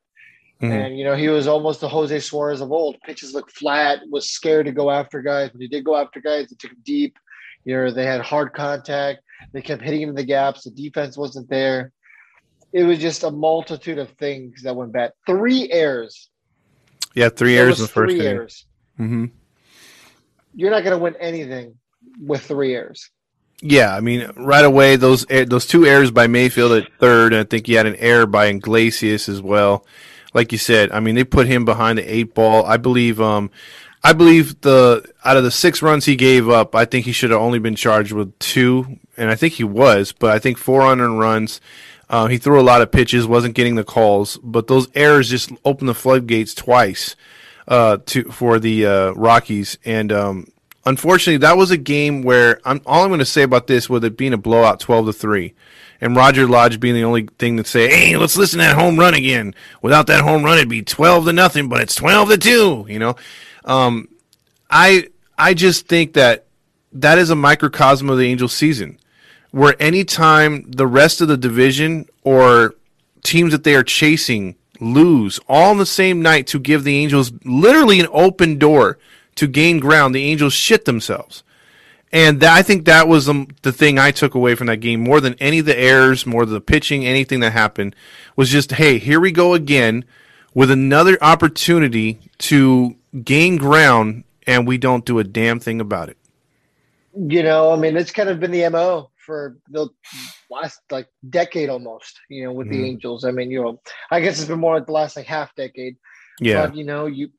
Mhm. 0.63 0.71
And 0.87 0.99
you 0.99 1.05
know 1.05 1.17
he 1.17 1.29
was 1.29 1.47
almost 1.47 1.81
the 1.81 1.89
Jose 1.89 2.19
Suarez 2.21 2.61
of 2.61 2.71
old. 2.73 3.01
Pitches 3.03 3.35
looked 3.35 3.53
flat. 3.53 4.01
Was 4.11 4.31
scared 4.31 4.67
to 4.67 4.73
go 4.73 4.91
after 4.91 5.21
guys. 5.21 5.53
When 5.53 5.61
he 5.61 5.69
did 5.69 5.85
go 5.85 5.97
after 5.97 6.21
guys, 6.21 6.49
they 6.49 6.57
took 6.59 6.71
him 6.73 6.79
deep. 6.85 7.19
You 7.65 7.75
know 7.77 7.91
they 7.91 8.07
had 8.07 8.21
hard 8.21 8.53
contact. 8.53 9.21
They 9.53 9.63
kept 9.63 9.83
hitting 9.83 10.01
him 10.03 10.11
in 10.11 10.15
the 10.15 10.25
gaps. 10.25 10.65
The 10.65 10.71
defense 10.71 11.17
wasn't 11.17 11.49
there. 11.51 11.93
It 12.73 12.85
was 12.85 12.99
just 12.99 13.23
a 13.25 13.31
multitude 13.31 13.99
of 13.99 14.11
things 14.13 14.63
that 14.63 14.75
went 14.75 14.93
bad. 14.93 15.13
Three 15.27 15.71
errors. 15.71 16.29
Yeah, 17.15 17.29
three 17.29 17.57
errors 17.57 17.79
in 17.79 17.85
the 17.85 17.89
first 17.93 18.11
three 18.13 18.21
inning. 18.21 18.37
errors. 18.37 18.67
hmm 18.97 19.27
You're 20.55 20.71
not 20.71 20.83
going 20.85 20.97
to 20.97 21.03
win 21.03 21.15
anything 21.21 21.79
with 22.21 22.43
three 22.43 22.75
errors. 22.75 23.11
Yeah, 23.61 23.95
I 23.95 24.01
mean, 24.01 24.31
right 24.37 24.65
away 24.65 24.97
those 24.97 25.25
er- 25.31 25.45
those 25.45 25.67
two 25.67 25.87
errors 25.87 26.11
by 26.11 26.27
Mayfield 26.27 26.73
at 26.73 26.93
third, 26.99 27.33
and 27.33 27.41
I 27.41 27.45
think 27.45 27.67
he 27.67 27.75
had 27.75 27.87
an 27.87 27.97
error 27.97 28.27
by 28.27 28.47
Iglesias 28.47 29.29
as 29.29 29.41
well. 29.41 29.87
Like 30.35 30.53
you 30.53 30.59
said, 30.59 30.91
I 30.91 31.01
mean, 31.01 31.15
they 31.15 31.25
put 31.25 31.47
him 31.47 31.65
behind 31.65 31.99
the 31.99 32.03
eight 32.03 32.35
ball. 32.35 32.67
I 32.67 32.77
believe, 32.77 33.21
um, 33.21 33.51
I 34.03 34.13
believe 34.13 34.61
the 34.63 35.09
out 35.25 35.37
of 35.37 35.45
the 35.45 35.51
six 35.51 35.81
runs 35.81 36.05
he 36.05 36.17
gave 36.17 36.49
up, 36.49 36.75
I 36.75 36.85
think 36.85 37.07
he 37.07 37.13
should 37.13 37.31
have 37.31 37.41
only 37.41 37.59
been 37.59 37.77
charged 37.77 38.13
with 38.13 38.37
two, 38.39 38.99
and 39.17 39.31
I 39.31 39.37
think 39.37 39.55
he 39.55 39.65
was. 39.65 40.13
But 40.13 40.33
I 40.33 40.39
think 40.39 40.59
four 40.59 40.83
unearned 40.83 41.21
runs. 41.21 41.61
Uh, 42.11 42.27
he 42.27 42.37
threw 42.37 42.61
a 42.61 42.63
lot 42.63 42.83
of 42.83 42.93
pitches, 42.93 43.27
wasn't 43.27 43.55
getting 43.55 43.77
the 43.77 43.85
calls, 43.85 44.37
but 44.43 44.67
those 44.67 44.89
errors 44.95 45.31
just 45.31 45.51
opened 45.65 45.89
the 45.89 45.95
floodgates 45.95 46.53
twice 46.53 47.17
uh, 47.67 47.99
to 48.07 48.25
for 48.25 48.59
the 48.59 48.85
uh, 48.85 49.11
Rockies, 49.13 49.79
and 49.85 50.13
um, 50.13 50.49
unfortunately, 50.87 51.39
that 51.39 51.57
was 51.57 51.71
a 51.71 51.77
game 51.77 52.23
where 52.23 52.61
I'm 52.65 52.81
all 52.87 53.03
I'm 53.03 53.11
going 53.11 53.19
to 53.19 53.25
say 53.25 53.43
about 53.43 53.67
this 53.67 53.89
with 53.89 54.05
it 54.05 54.17
being 54.17 54.33
a 54.33 54.39
blowout, 54.39 54.81
twelve 54.81 55.07
to 55.07 55.13
three, 55.13 55.55
and 56.01 56.17
Roger 56.17 56.47
Lodge 56.47 56.81
being 56.81 56.95
the 56.95 57.05
only 57.05 57.29
thing 57.39 57.57
to 57.57 57.65
say, 57.65 57.89
"Hey, 57.89 58.17
let's 58.17 58.37
listen 58.37 58.59
to 58.59 58.67
that 58.67 58.77
home 58.77 58.99
run 58.99 59.15
again." 59.15 59.55
Without 59.83 60.07
that 60.09 60.23
home 60.23 60.43
run, 60.45 60.59
it'd 60.59 60.69
be 60.69 60.83
twelve 60.83 61.25
to 61.27 61.33
nothing, 61.33 61.69
but 61.69 61.81
it's 61.81 61.95
twelve 61.95 62.29
to 62.29 62.39
two. 62.39 62.87
You 62.89 62.99
know, 62.99 63.17
um, 63.65 64.09
I 64.71 65.09
I 65.39 65.55
just 65.55 65.89
think 65.89 66.15
that 66.15 66.47
that 66.93 67.19
is 67.19 67.31
a 67.31 67.37
microcosm 67.37 68.09
of 68.09 68.19
the 68.19 68.27
Angels 68.27 68.53
season, 68.53 68.99
where 69.51 69.81
anytime 69.81 70.71
the 70.71 70.87
rest 70.87 71.21
of 71.21 71.29
the 71.29 71.37
division 71.37 72.07
or 72.23 72.75
teams 73.23 73.53
that 73.53 73.65
they 73.65 73.75
are 73.75 73.83
chasing 73.83 74.55
lose 74.81 75.41
all 75.49 75.71
on 75.71 75.79
the 75.79 75.87
same 75.87 76.21
night 76.21 76.47
to 76.49 76.59
give 76.59 76.85
the 76.85 76.97
Angels 76.97 77.33
literally 77.45 78.01
an 78.01 78.09
open 78.13 78.59
door 78.59 78.99
to 79.37 79.47
gain 79.47 79.81
ground, 79.81 80.15
the 80.15 80.25
Angels 80.25 80.53
shit 80.53 80.85
themselves. 80.85 81.43
And 82.13 82.41
that, 82.41 82.53
I 82.57 82.63
think 82.63 82.85
that 82.85 83.09
was 83.09 83.27
the, 83.27 83.47
the 83.63 83.73
thing 83.73 83.99
I 83.99 84.13
took 84.13 84.35
away 84.35 84.55
from 84.55 84.69
that 84.69 84.77
game 84.77 85.01
more 85.01 85.21
than 85.21 85.35
any 85.41 85.59
of 85.59 85.67
the 85.67 85.77
errors, 85.77 86.25
more 86.25 86.45
than 86.45 86.55
the 86.55 86.61
pitching, 86.61 87.05
anything 87.05 87.41
that 87.41 87.53
happened 87.53 87.97
was 88.37 88.51
just, 88.51 88.73
hey, 88.73 88.99
here 88.99 89.19
we 89.19 89.33
go 89.33 89.55
again 89.55 90.05
with 90.55 90.71
another 90.71 91.19
opportunity 91.21 92.21
to 92.39 92.95
gain 93.25 93.57
ground, 93.57 94.23
and 94.47 94.67
we 94.67 94.79
don't 94.79 95.05
do 95.05 95.19
a 95.19 95.25
damn 95.25 95.59
thing 95.59 95.81
about 95.81 96.09
it. 96.09 96.17
You 97.17 97.43
know, 97.43 97.73
I 97.73 97.77
mean, 97.77 97.97
it's 97.97 98.13
kind 98.13 98.29
of 98.29 98.39
been 98.39 98.53
the 98.53 98.69
MO 98.71 99.11
for 99.17 99.57
the 99.71 99.89
last 100.51 100.81
like 100.91 101.09
decade 101.29 101.69
almost, 101.69 102.21
you 102.29 102.45
know, 102.45 102.53
with 102.53 102.69
Mhm. 102.69 102.71
the 102.71 102.85
Angels. 102.87 103.25
I 103.25 103.31
mean, 103.33 103.51
you 103.51 103.63
know, 103.63 103.81
I 104.11 104.21
guess 104.21 104.39
it's 104.39 104.49
been 104.49 104.61
more 104.61 104.75
like 104.77 104.87
the 104.87 104.93
last 104.93 105.17
like 105.17 105.27
half 105.27 105.55
decade. 105.57 105.97
Yeah. 106.41 106.67
But, 106.67 106.77
you 106.77 106.85
know, 106.85 107.07
you 107.07 107.31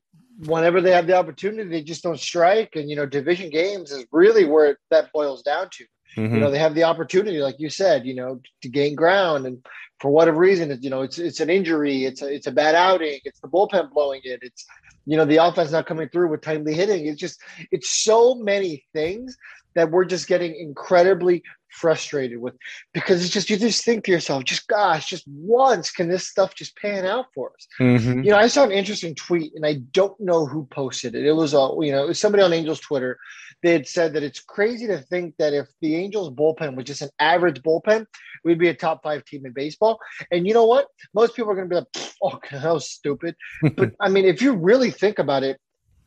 whenever 0.44 0.80
they 0.80 0.92
have 0.92 1.06
the 1.06 1.16
opportunity, 1.16 1.68
they 1.68 1.82
just 1.82 2.02
don't 2.02 2.20
strike. 2.20 2.76
And, 2.76 2.90
you 2.90 2.96
know, 2.96 3.06
division 3.06 3.50
games 3.50 3.90
is 3.90 4.04
really 4.12 4.44
where 4.44 4.70
it, 4.70 4.78
that 4.90 5.12
boils 5.12 5.42
down 5.42 5.68
to. 5.72 5.84
Mhm. 6.16 6.34
You 6.34 6.40
know, 6.40 6.50
they 6.50 6.58
have 6.58 6.74
the 6.74 6.84
opportunity, 6.84 7.38
like 7.38 7.56
you 7.58 7.68
said, 7.68 8.06
you 8.06 8.14
know, 8.14 8.40
to 8.62 8.68
gain 8.68 8.94
ground. 8.94 9.46
And 9.46 9.64
for 10.00 10.10
whatever 10.10 10.38
reason, 10.38 10.76
you 10.82 10.90
know, 10.90 11.02
it's 11.02 11.18
it's 11.18 11.40
an 11.40 11.50
injury, 11.50 12.04
it's 12.04 12.22
a 12.22 12.32
it's 12.32 12.46
a 12.46 12.52
bad 12.52 12.74
outing, 12.74 13.20
it's 13.24 13.40
the 13.40 13.48
bullpen 13.48 13.92
blowing 13.92 14.20
it, 14.24 14.40
it's 14.42 14.64
you 15.04 15.16
know, 15.16 15.24
the 15.24 15.36
offense 15.36 15.70
not 15.70 15.86
coming 15.86 16.08
through 16.08 16.28
with 16.30 16.40
timely 16.40 16.74
hitting. 16.74 17.06
It's 17.06 17.20
just 17.20 17.40
it's 17.70 17.88
so 18.04 18.34
many 18.34 18.84
things 18.92 19.36
that 19.74 19.90
we're 19.90 20.04
just 20.04 20.26
getting 20.26 20.54
incredibly 20.56 21.42
frustrated 21.76 22.38
with 22.40 22.54
because 22.94 23.22
it's 23.22 23.32
just 23.32 23.50
you 23.50 23.56
just 23.56 23.84
think 23.84 24.04
to 24.04 24.10
yourself, 24.10 24.44
just 24.44 24.66
gosh, 24.66 25.06
just 25.06 25.24
once 25.28 25.90
can 25.90 26.08
this 26.08 26.26
stuff 26.26 26.54
just 26.54 26.76
pan 26.76 27.04
out 27.04 27.26
for 27.34 27.52
us? 27.52 27.66
Mhm. 27.78 28.24
You 28.24 28.30
know, 28.30 28.38
I 28.38 28.48
saw 28.48 28.64
an 28.64 28.72
interesting 28.72 29.14
tweet, 29.14 29.52
and 29.54 29.66
I 29.66 29.74
don't 29.92 30.18
know 30.18 30.46
who 30.46 30.66
posted 30.66 31.14
it. 31.14 31.24
It 31.26 31.32
was 31.32 31.52
a, 31.54 31.68
you 31.80 31.92
know, 31.92 32.04
it 32.04 32.08
was 32.08 32.18
somebody 32.18 32.42
on 32.42 32.52
Angels 32.52 32.80
Twitter. 32.80 33.18
They 33.62 33.72
had 33.72 33.86
said 33.86 34.14
that 34.14 34.22
it's 34.22 34.40
crazy 34.40 34.86
to 34.86 34.98
think 34.98 35.34
that 35.38 35.52
if 35.52 35.66
the 35.80 35.96
Angels 35.96 36.30
bullpen 36.30 36.76
was 36.76 36.84
just 36.86 37.02
an 37.02 37.10
average 37.18 37.62
bullpen, 37.62 38.06
we'd 38.44 38.58
be 38.58 38.68
a 38.68 38.74
top 38.74 39.02
five 39.02 39.24
team 39.24 39.44
in 39.46 39.52
baseball. 39.52 39.98
And 40.30 40.46
you 40.46 40.54
know 40.54 40.66
what? 40.66 40.86
Most 41.14 41.36
people 41.36 41.50
are 41.50 41.54
going 41.54 41.68
to 41.68 41.74
be 41.74 41.76
like, 41.76 41.92
"Pfft, 41.92 42.14
"Oh, 42.22 42.38
that 42.50 42.72
was 42.72 42.90
stupid." 42.90 43.34
but 43.76 43.92
I 44.00 44.08
mean, 44.08 44.24
if 44.24 44.40
you 44.40 44.52
really 44.54 44.90
think 44.90 45.18
about 45.18 45.42
it, 45.42 45.58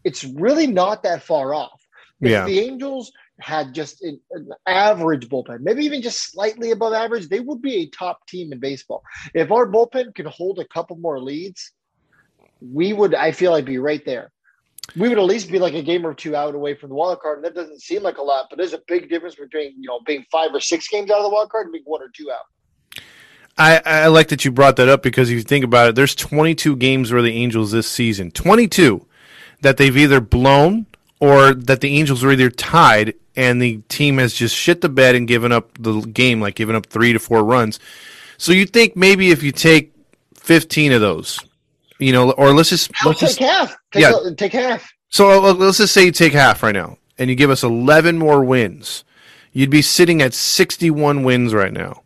it's 0.03 0.23
really 0.23 0.67
not 0.67 1.03
that 1.03 1.23
far 1.23 1.53
off. 1.53 1.81
If 2.21 2.31
Yeah. 2.31 2.45
the 2.45 2.59
Angels 2.59 3.11
had 3.39 3.74
just 3.74 4.01
an, 4.01 4.19
an 4.31 4.50
average 4.65 5.29
bullpen, 5.29 5.62
maybe 5.62 5.86
even 5.86 6.01
just 6.01 6.31
slightly 6.31 6.72
above 6.72 6.93
average, 6.93 7.27
they 7.29 7.39
would 7.39 7.62
be 7.62 7.75
a 7.77 7.86
top 7.88 8.27
team 8.27 8.51
in 8.51 8.60
baseball. 8.60 9.03
If 9.34 9.51
our 9.51 9.67
bullpen 9.67 10.15
could 10.15 10.27
hold 10.27 10.60
a 10.60 10.65
couple 10.65 10.98
more 10.98 11.19
leads, 11.19 11.72
we 12.62 12.93
would, 12.93 13.15
I 13.15 13.31
feel 13.31 13.51
like, 13.51 13.65
be 13.65 13.77
right 13.77 14.03
there. 14.05 14.31
We 14.96 15.08
would 15.10 15.19
at 15.19 15.25
least 15.25 15.51
be 15.51 15.60
like 15.60 15.75
a 15.75 15.84
game 15.84 16.05
or 16.05 16.13
two 16.13 16.36
out 16.36 16.55
away 16.55 16.75
from 16.75 16.89
the 16.89 16.96
wild 16.96 17.19
card. 17.22 17.38
And 17.38 17.46
that 17.46 17.55
doesn't 17.55 17.81
seem 17.81 18.01
like 18.01 18.17
a 18.17 18.24
lot, 18.24 18.48
but 18.50 18.58
there's 18.58 18.74
a 18.74 18.81
big 18.88 19.10
difference 19.10 19.36
between, 19.36 19.74
you 19.81 19.88
know, 19.88 20.00
being 20.05 20.25
five 20.31 20.53
or 20.53 20.60
six 20.60 20.88
games 20.88 21.12
out 21.12 21.17
of 21.17 21.24
the 21.24 21.29
wild 21.29 21.50
card 21.50 21.67
and 21.67 21.74
being 21.74 21.86
one 21.86 22.01
or 22.01 22.10
two 22.15 22.31
out. 22.31 23.01
I, 23.58 23.81
I 23.86 24.08
like 24.08 24.29
that 24.29 24.46
you 24.46 24.51
brought 24.51 24.77
that 24.77 24.88
up 24.88 25.03
because 25.03 25.29
if 25.29 25.36
you 25.36 25.43
think 25.43 25.65
about 25.65 25.89
it, 25.89 25.96
there's 25.96 26.15
22 26.15 26.77
games 26.77 27.12
where 27.12 27.22
the 27.22 27.34
Angels 27.34 27.72
this 27.72 27.89
season, 27.89 28.31
22 28.31 29.05
that 29.62 29.77
they've 29.77 29.96
either 29.96 30.22
blown 30.22 30.86
or 31.19 31.53
that 31.53 31.81
the 31.81 31.97
Angels 31.97 32.23
are 32.23 32.31
either 32.31 32.49
tied 32.49 33.13
and 33.35 33.61
the 33.61 33.77
team 33.89 34.17
has 34.17 34.33
just 34.33 34.55
shit 34.55 34.81
the 34.81 34.89
bed 34.89 35.15
and 35.15 35.27
given 35.27 35.51
up 35.51 35.69
the 35.79 36.01
game, 36.01 36.41
like 36.41 36.55
giving 36.55 36.75
up 36.75 36.85
three 36.88 37.13
to 37.13 37.19
four 37.19 37.43
runs. 37.43 37.79
So 38.38 38.51
you 38.51 38.65
think 38.65 38.95
maybe 38.95 39.31
if 39.31 39.43
you 39.43 39.51
take 39.51 39.93
15 40.35 40.93
of 40.93 41.01
those, 41.01 41.39
you 41.99 42.11
know, 42.13 42.31
or 42.31 42.53
let's 42.53 42.69
just 42.69 42.91
I'll 43.01 43.09
let's 43.09 43.19
take 43.19 43.29
just 43.29 43.39
half. 43.39 43.75
Take, 43.91 44.01
Yeah. 44.01 44.13
a- 44.25 44.33
take 44.33 44.53
half. 44.53 44.91
so 45.09 45.43
uh, 45.45 45.53
let's 45.53 45.77
just 45.77 45.93
say 45.93 46.05
you 46.05 46.11
take 46.11 46.33
half 46.33 46.63
right 46.63 46.73
now 46.75 46.97
and 47.17 47.29
you 47.29 47.35
give 47.35 47.49
us 47.49 47.63
11 47.63 48.17
more 48.17 48.43
wins. 48.43 49.03
You'd 49.51 49.69
be 49.69 49.81
sitting 49.81 50.21
at 50.21 50.33
61 50.33 51.23
wins 51.23 51.53
right 51.53 51.73
now, 51.73 52.03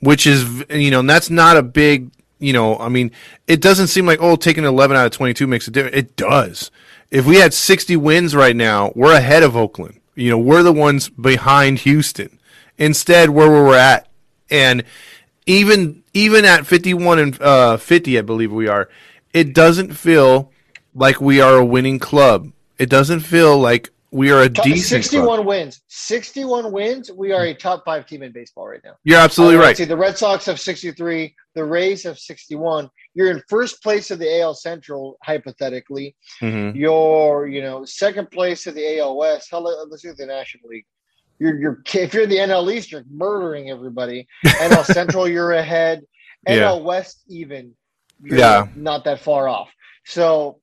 which 0.00 0.26
is, 0.26 0.64
you 0.70 0.90
know, 0.90 1.00
and 1.00 1.10
that's 1.10 1.28
not 1.28 1.56
a 1.56 1.62
big, 1.62 2.10
you 2.38 2.52
know, 2.52 2.78
I 2.78 2.88
mean, 2.88 3.10
it 3.46 3.60
doesn't 3.60 3.88
seem 3.88 4.06
like, 4.06 4.20
oh, 4.22 4.36
taking 4.36 4.64
11 4.64 4.96
out 4.96 5.06
of 5.06 5.12
22 5.12 5.46
makes 5.46 5.66
a 5.68 5.70
difference. 5.70 5.96
It 5.96 6.16
does. 6.16 6.70
If 7.10 7.26
we 7.26 7.36
had 7.36 7.54
60 7.54 7.96
wins 7.96 8.34
right 8.34 8.56
now, 8.56 8.92
we're 8.94 9.16
ahead 9.16 9.42
of 9.42 9.56
Oakland. 9.56 10.00
You 10.14 10.30
know, 10.30 10.38
we're 10.38 10.62
the 10.62 10.72
ones 10.72 11.08
behind 11.08 11.80
Houston. 11.80 12.38
Instead, 12.78 13.30
where 13.30 13.48
we're 13.48 13.76
at, 13.76 14.08
and 14.50 14.84
even 15.46 16.02
even 16.12 16.44
at 16.44 16.66
51 16.66 17.18
and 17.18 17.42
uh, 17.42 17.76
50, 17.76 18.18
I 18.18 18.22
believe 18.22 18.52
we 18.52 18.68
are, 18.68 18.88
it 19.32 19.54
doesn't 19.54 19.94
feel 19.94 20.52
like 20.94 21.20
we 21.20 21.40
are 21.40 21.56
a 21.56 21.64
winning 21.64 21.98
club. 21.98 22.52
It 22.78 22.88
doesn't 22.88 23.20
feel 23.20 23.58
like 23.58 23.90
we 24.14 24.30
are 24.30 24.42
a 24.42 24.48
Top- 24.48 24.64
decent 24.64 25.02
61 25.04 25.26
club. 25.38 25.46
wins. 25.46 25.82
61 25.88 26.70
wins. 26.72 27.10
We 27.12 27.32
are 27.32 27.44
a 27.46 27.54
top 27.54 27.84
five 27.84 28.06
team 28.06 28.22
in 28.22 28.30
baseball 28.32 28.68
right 28.68 28.80
now. 28.84 28.94
You're 29.04 29.18
absolutely 29.18 29.56
Uh, 29.56 29.62
right. 29.62 29.76
See, 29.76 29.84
the 29.84 29.96
Red 29.96 30.16
Sox 30.16 30.46
have 30.46 30.60
63. 30.60 31.34
The 31.54 31.64
Rays 31.64 32.02
have 32.04 32.18
61. 32.18 32.88
You're 33.14 33.30
in 33.30 33.42
first 33.48 33.82
place 33.82 34.10
of 34.10 34.18
the 34.20 34.40
AL 34.40 34.54
Central, 34.54 35.18
hypothetically. 35.24 36.14
Mhm. 36.40 36.74
You're, 36.76 37.48
you 37.48 37.60
know, 37.60 37.84
second 37.84 38.30
place 38.30 38.66
of 38.66 38.74
the 38.74 38.98
AL 38.98 39.16
West. 39.16 39.48
Hell, 39.50 39.62
let's 39.62 40.04
look 40.04 40.12
at 40.12 40.16
the 40.16 40.26
National 40.26 40.68
League. 40.68 40.86
You're, 41.40 41.58
you're, 41.60 41.82
if 41.94 42.14
you're 42.14 42.22
in 42.22 42.30
the 42.30 42.38
NL 42.38 42.70
East, 42.70 42.92
you're 42.92 43.04
murdering 43.10 43.68
everybody. 43.70 44.26
NL 44.46 44.84
Central, 44.84 45.28
you're 45.28 45.52
ahead. 45.52 46.02
Yeah. 46.46 46.70
NL 46.70 46.84
West, 46.84 47.22
even. 47.28 47.74
You're 48.22 48.38
Yeah. 48.38 48.68
Not 48.76 49.04
that 49.04 49.20
far 49.20 49.48
off. 49.48 49.70
So, 50.06 50.60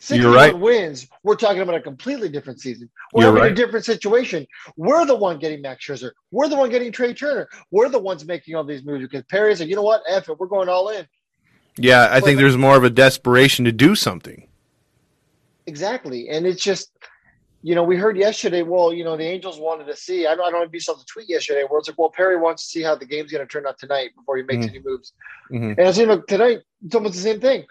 61 0.00 0.22
You're 0.22 0.34
right. 0.34 0.58
wins. 0.58 1.08
We're 1.24 1.34
talking 1.34 1.60
about 1.60 1.74
a 1.74 1.80
completely 1.80 2.28
different 2.28 2.60
season. 2.60 2.88
We're 3.12 3.24
having 3.26 3.40
right. 3.42 3.52
a 3.52 3.54
different 3.54 3.84
situation. 3.84 4.46
We're 4.76 5.04
the 5.04 5.16
one 5.16 5.38
getting 5.38 5.60
Max 5.60 5.84
Scherzer. 5.84 6.12
We're 6.30 6.48
the 6.48 6.56
one 6.56 6.70
getting 6.70 6.92
Trea 6.92 7.14
Turner. 7.14 7.48
We're 7.70 7.88
the 7.88 7.98
ones 7.98 8.24
making 8.24 8.54
all 8.54 8.64
these 8.64 8.84
moves 8.84 9.02
because 9.02 9.24
Perry's 9.24 9.60
like, 9.60 9.68
you 9.68 9.76
know 9.76 9.82
what? 9.82 10.02
F 10.08 10.28
it. 10.28 10.38
We're 10.38 10.46
going 10.46 10.68
all 10.68 10.88
in. 10.90 11.06
Yeah, 11.76 12.08
I 12.10 12.20
think 12.20 12.38
there's 12.38 12.56
more 12.56 12.76
of 12.76 12.84
a 12.84 12.90
desperation 12.90 13.64
to 13.64 13.72
do 13.72 13.94
something. 13.94 14.46
Exactly. 15.66 16.28
And 16.28 16.46
it's 16.46 16.62
just, 16.62 16.90
you 17.62 17.74
know, 17.74 17.82
we 17.82 17.96
heard 17.96 18.16
yesterday, 18.16 18.62
well, 18.62 18.92
you 18.92 19.04
know, 19.04 19.16
the 19.16 19.24
Angels 19.24 19.58
wanted 19.58 19.86
to 19.86 19.96
see. 19.96 20.26
I 20.26 20.34
don't, 20.34 20.46
I 20.46 20.50
don't 20.50 20.60
know 20.60 20.66
if 20.66 20.72
you 20.72 20.80
saw 20.80 20.94
the 20.94 21.04
tweet 21.04 21.28
yesterday 21.28 21.64
where 21.68 21.78
it's 21.78 21.88
like, 21.88 21.98
well, 21.98 22.08
Perry 22.10 22.36
wants 22.36 22.62
to 22.64 22.68
see 22.68 22.82
how 22.82 22.94
the 22.94 23.04
game's 23.04 23.30
going 23.30 23.46
to 23.46 23.50
turn 23.52 23.66
out 23.66 23.78
tonight 23.78 24.10
before 24.16 24.36
he 24.36 24.42
makes 24.44 24.64
Mhm. 24.66 24.70
any 24.70 24.78
moves. 24.84 25.12
Mhm. 25.50 25.76
And 25.78 25.80
I 25.88 25.92
seemed 25.92 26.10
like 26.10 26.26
tonight, 26.26 26.60
it's 26.84 26.94
almost 26.94 27.14
the 27.16 27.20
same 27.20 27.40
thing. 27.40 27.64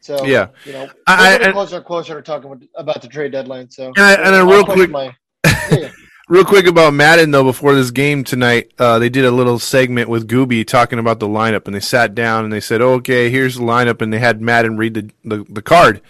So, 0.00 0.24
Yeah. 0.24 0.48
you 0.64 0.72
know, 0.72 0.88
I- 1.06 1.38
I- 1.42 1.52
closer 1.52 1.76
and 1.76 1.84
closer 1.84 2.14
to 2.14 2.22
talking 2.22 2.68
about 2.74 3.02
the 3.02 3.08
trade 3.08 3.32
deadline. 3.32 3.70
So, 3.70 3.92
And 3.96 3.98
I- 3.98 4.14
and 4.14 4.34
a 4.34 4.44
real 4.44 4.64
quick- 4.64 4.90
my- 4.90 5.14
yeah. 5.70 5.88
Real 6.28 6.44
quick 6.44 6.66
about 6.68 6.94
Maddon 6.94 7.32
though, 7.32 7.42
before 7.42 7.74
this 7.74 7.90
game 7.90 8.22
tonight, 8.22 8.70
uh, 8.78 9.00
they 9.00 9.08
did 9.08 9.24
a 9.24 9.32
little 9.32 9.58
segment 9.58 10.08
with 10.08 10.28
Gooby 10.28 10.64
talking 10.64 11.00
about 11.00 11.18
the 11.18 11.26
lineup, 11.26 11.66
and 11.66 11.74
they 11.74 11.80
sat 11.80 12.14
down 12.14 12.44
and 12.44 12.52
they 12.52 12.60
said, 12.60 12.80
"Okay, 12.80 13.30
here's 13.30 13.56
the 13.56 13.62
lineup," 13.62 14.00
and 14.00 14.12
they 14.12 14.20
had 14.20 14.40
Maddon 14.40 14.76
read 14.76 14.94
the 14.94 15.10
the, 15.24 15.44
the 15.50 15.60
card. 15.62 16.00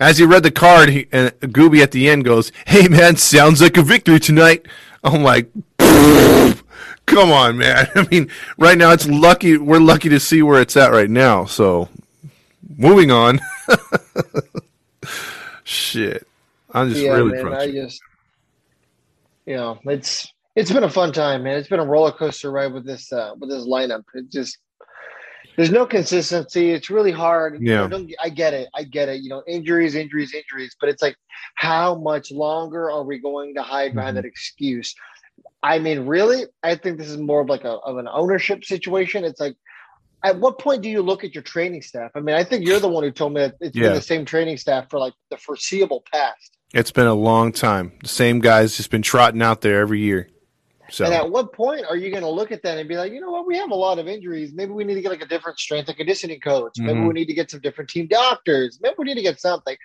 As 0.00 0.18
he 0.18 0.24
read 0.24 0.42
the 0.42 0.50
card, 0.50 0.88
he, 0.88 1.06
and 1.12 1.30
Gooby 1.40 1.80
at 1.80 1.92
the 1.92 2.08
end 2.08 2.24
goes, 2.24 2.50
"Hey 2.66 2.88
man, 2.88 3.16
sounds 3.16 3.62
like 3.62 3.76
a 3.76 3.82
victory 3.82 4.18
tonight." 4.18 4.66
I'm 5.04 5.22
like, 5.22 5.48
"Come 7.06 7.30
on, 7.30 7.56
man!" 7.58 7.88
I 7.94 8.06
mean, 8.10 8.28
right 8.58 8.76
now 8.76 8.90
it's 8.90 9.06
lucky 9.08 9.56
we're 9.58 9.78
lucky 9.78 10.08
to 10.08 10.18
see 10.18 10.42
where 10.42 10.60
it's 10.60 10.76
at 10.76 10.90
right 10.90 11.10
now. 11.10 11.44
So, 11.44 11.88
moving 12.76 13.10
on. 13.10 13.40
Shit, 15.64 16.26
I'm 16.72 16.88
just 16.90 17.02
yeah, 17.02 17.12
really 17.12 17.42
man. 17.42 17.54
I 17.54 17.70
just, 17.70 18.00
you 19.46 19.54
know, 19.56 19.78
it's 19.84 20.32
it's 20.56 20.72
been 20.72 20.84
a 20.84 20.90
fun 20.90 21.12
time, 21.12 21.42
man. 21.42 21.56
It's 21.56 21.68
been 21.68 21.80
a 21.80 21.84
roller 21.84 22.12
coaster 22.12 22.50
ride 22.50 22.72
with 22.72 22.86
this 22.86 23.12
uh, 23.12 23.34
with 23.38 23.50
this 23.50 23.64
lineup. 23.66 24.04
It 24.14 24.30
just 24.30 24.58
there's 25.56 25.70
no 25.70 25.84
consistency. 25.86 26.70
It's 26.70 26.88
really 26.88 27.10
hard. 27.10 27.54
You 27.60 27.68
know, 27.74 27.82
Yeah. 27.82 27.88
don't, 27.88 28.12
I 28.22 28.28
get 28.28 28.54
it. 28.54 28.68
I 28.74 28.84
get 28.84 29.08
it. 29.08 29.20
You 29.22 29.28
know, 29.28 29.42
injuries, 29.46 29.94
injuries, 29.94 30.32
injuries. 30.32 30.76
But 30.80 30.88
it's 30.88 31.02
like, 31.02 31.16
how 31.56 31.96
much 31.96 32.30
longer 32.30 32.90
are 32.90 33.02
we 33.02 33.18
going 33.18 33.54
to 33.56 33.62
hide 33.62 33.94
behind 33.94 34.14
Mhm. 34.16 34.22
that 34.22 34.24
excuse? 34.24 34.94
I 35.62 35.80
mean, 35.80 36.06
really, 36.06 36.44
I 36.62 36.76
think 36.76 36.96
this 36.98 37.08
is 37.08 37.18
more 37.18 37.40
of 37.40 37.48
like 37.48 37.64
a 37.64 37.72
of 37.72 37.98
an 37.98 38.08
ownership 38.08 38.64
situation. 38.64 39.24
It's 39.24 39.40
like. 39.40 39.56
At 40.24 40.38
what 40.40 40.58
point 40.58 40.82
do 40.82 40.88
you 40.90 41.02
look 41.02 41.22
at 41.24 41.34
your 41.34 41.42
training 41.42 41.82
staff? 41.82 42.10
I 42.14 42.20
mean, 42.20 42.34
I 42.34 42.42
think 42.44 42.66
you're 42.66 42.80
the 42.80 42.88
one 42.88 43.04
who 43.04 43.10
told 43.10 43.34
me 43.34 43.42
that 43.42 43.54
it's 43.60 43.76
Yeah. 43.76 43.84
been 43.84 43.94
the 43.94 44.02
same 44.02 44.24
training 44.24 44.56
staff 44.56 44.90
for 44.90 44.98
like 44.98 45.14
the 45.30 45.36
foreseeable 45.36 46.04
past. 46.12 46.56
It's 46.74 46.90
been 46.90 47.06
a 47.06 47.14
long 47.14 47.52
time. 47.52 47.92
The 48.02 48.08
same 48.08 48.40
guy's 48.40 48.76
just 48.76 48.90
been 48.90 49.02
trotting 49.02 49.42
out 49.42 49.60
there 49.60 49.80
every 49.80 50.00
year. 50.00 50.28
So 50.90 51.04
And 51.04 51.12
at 51.12 51.30
what 51.30 51.52
point 51.52 51.84
are 51.88 51.96
you 51.96 52.10
going 52.10 52.22
to 52.22 52.30
look 52.30 52.50
at 52.50 52.62
that 52.62 52.78
and 52.78 52.88
be 52.88 52.96
like, 52.96 53.12
you 53.12 53.20
know 53.20 53.30
what, 53.30 53.46
we 53.46 53.58
have 53.58 53.70
a 53.70 53.74
lot 53.74 53.98
of 53.98 54.08
injuries. 54.08 54.52
Maybe 54.54 54.72
we 54.72 54.84
need 54.84 54.94
to 54.94 55.02
get 55.02 55.10
like 55.10 55.22
a 55.22 55.26
different 55.26 55.58
strength 55.58 55.88
and 55.88 55.96
conditioning 55.96 56.40
coach. 56.40 56.72
Maybe 56.78 56.98
Mhm. 56.98 57.08
we 57.08 57.12
need 57.12 57.26
to 57.26 57.34
get 57.34 57.50
some 57.50 57.60
different 57.60 57.90
team 57.90 58.06
doctors. 58.06 58.78
Maybe 58.82 58.94
we 58.96 59.04
need 59.04 59.16
to 59.16 59.22
get 59.22 59.38
something. 59.38 59.76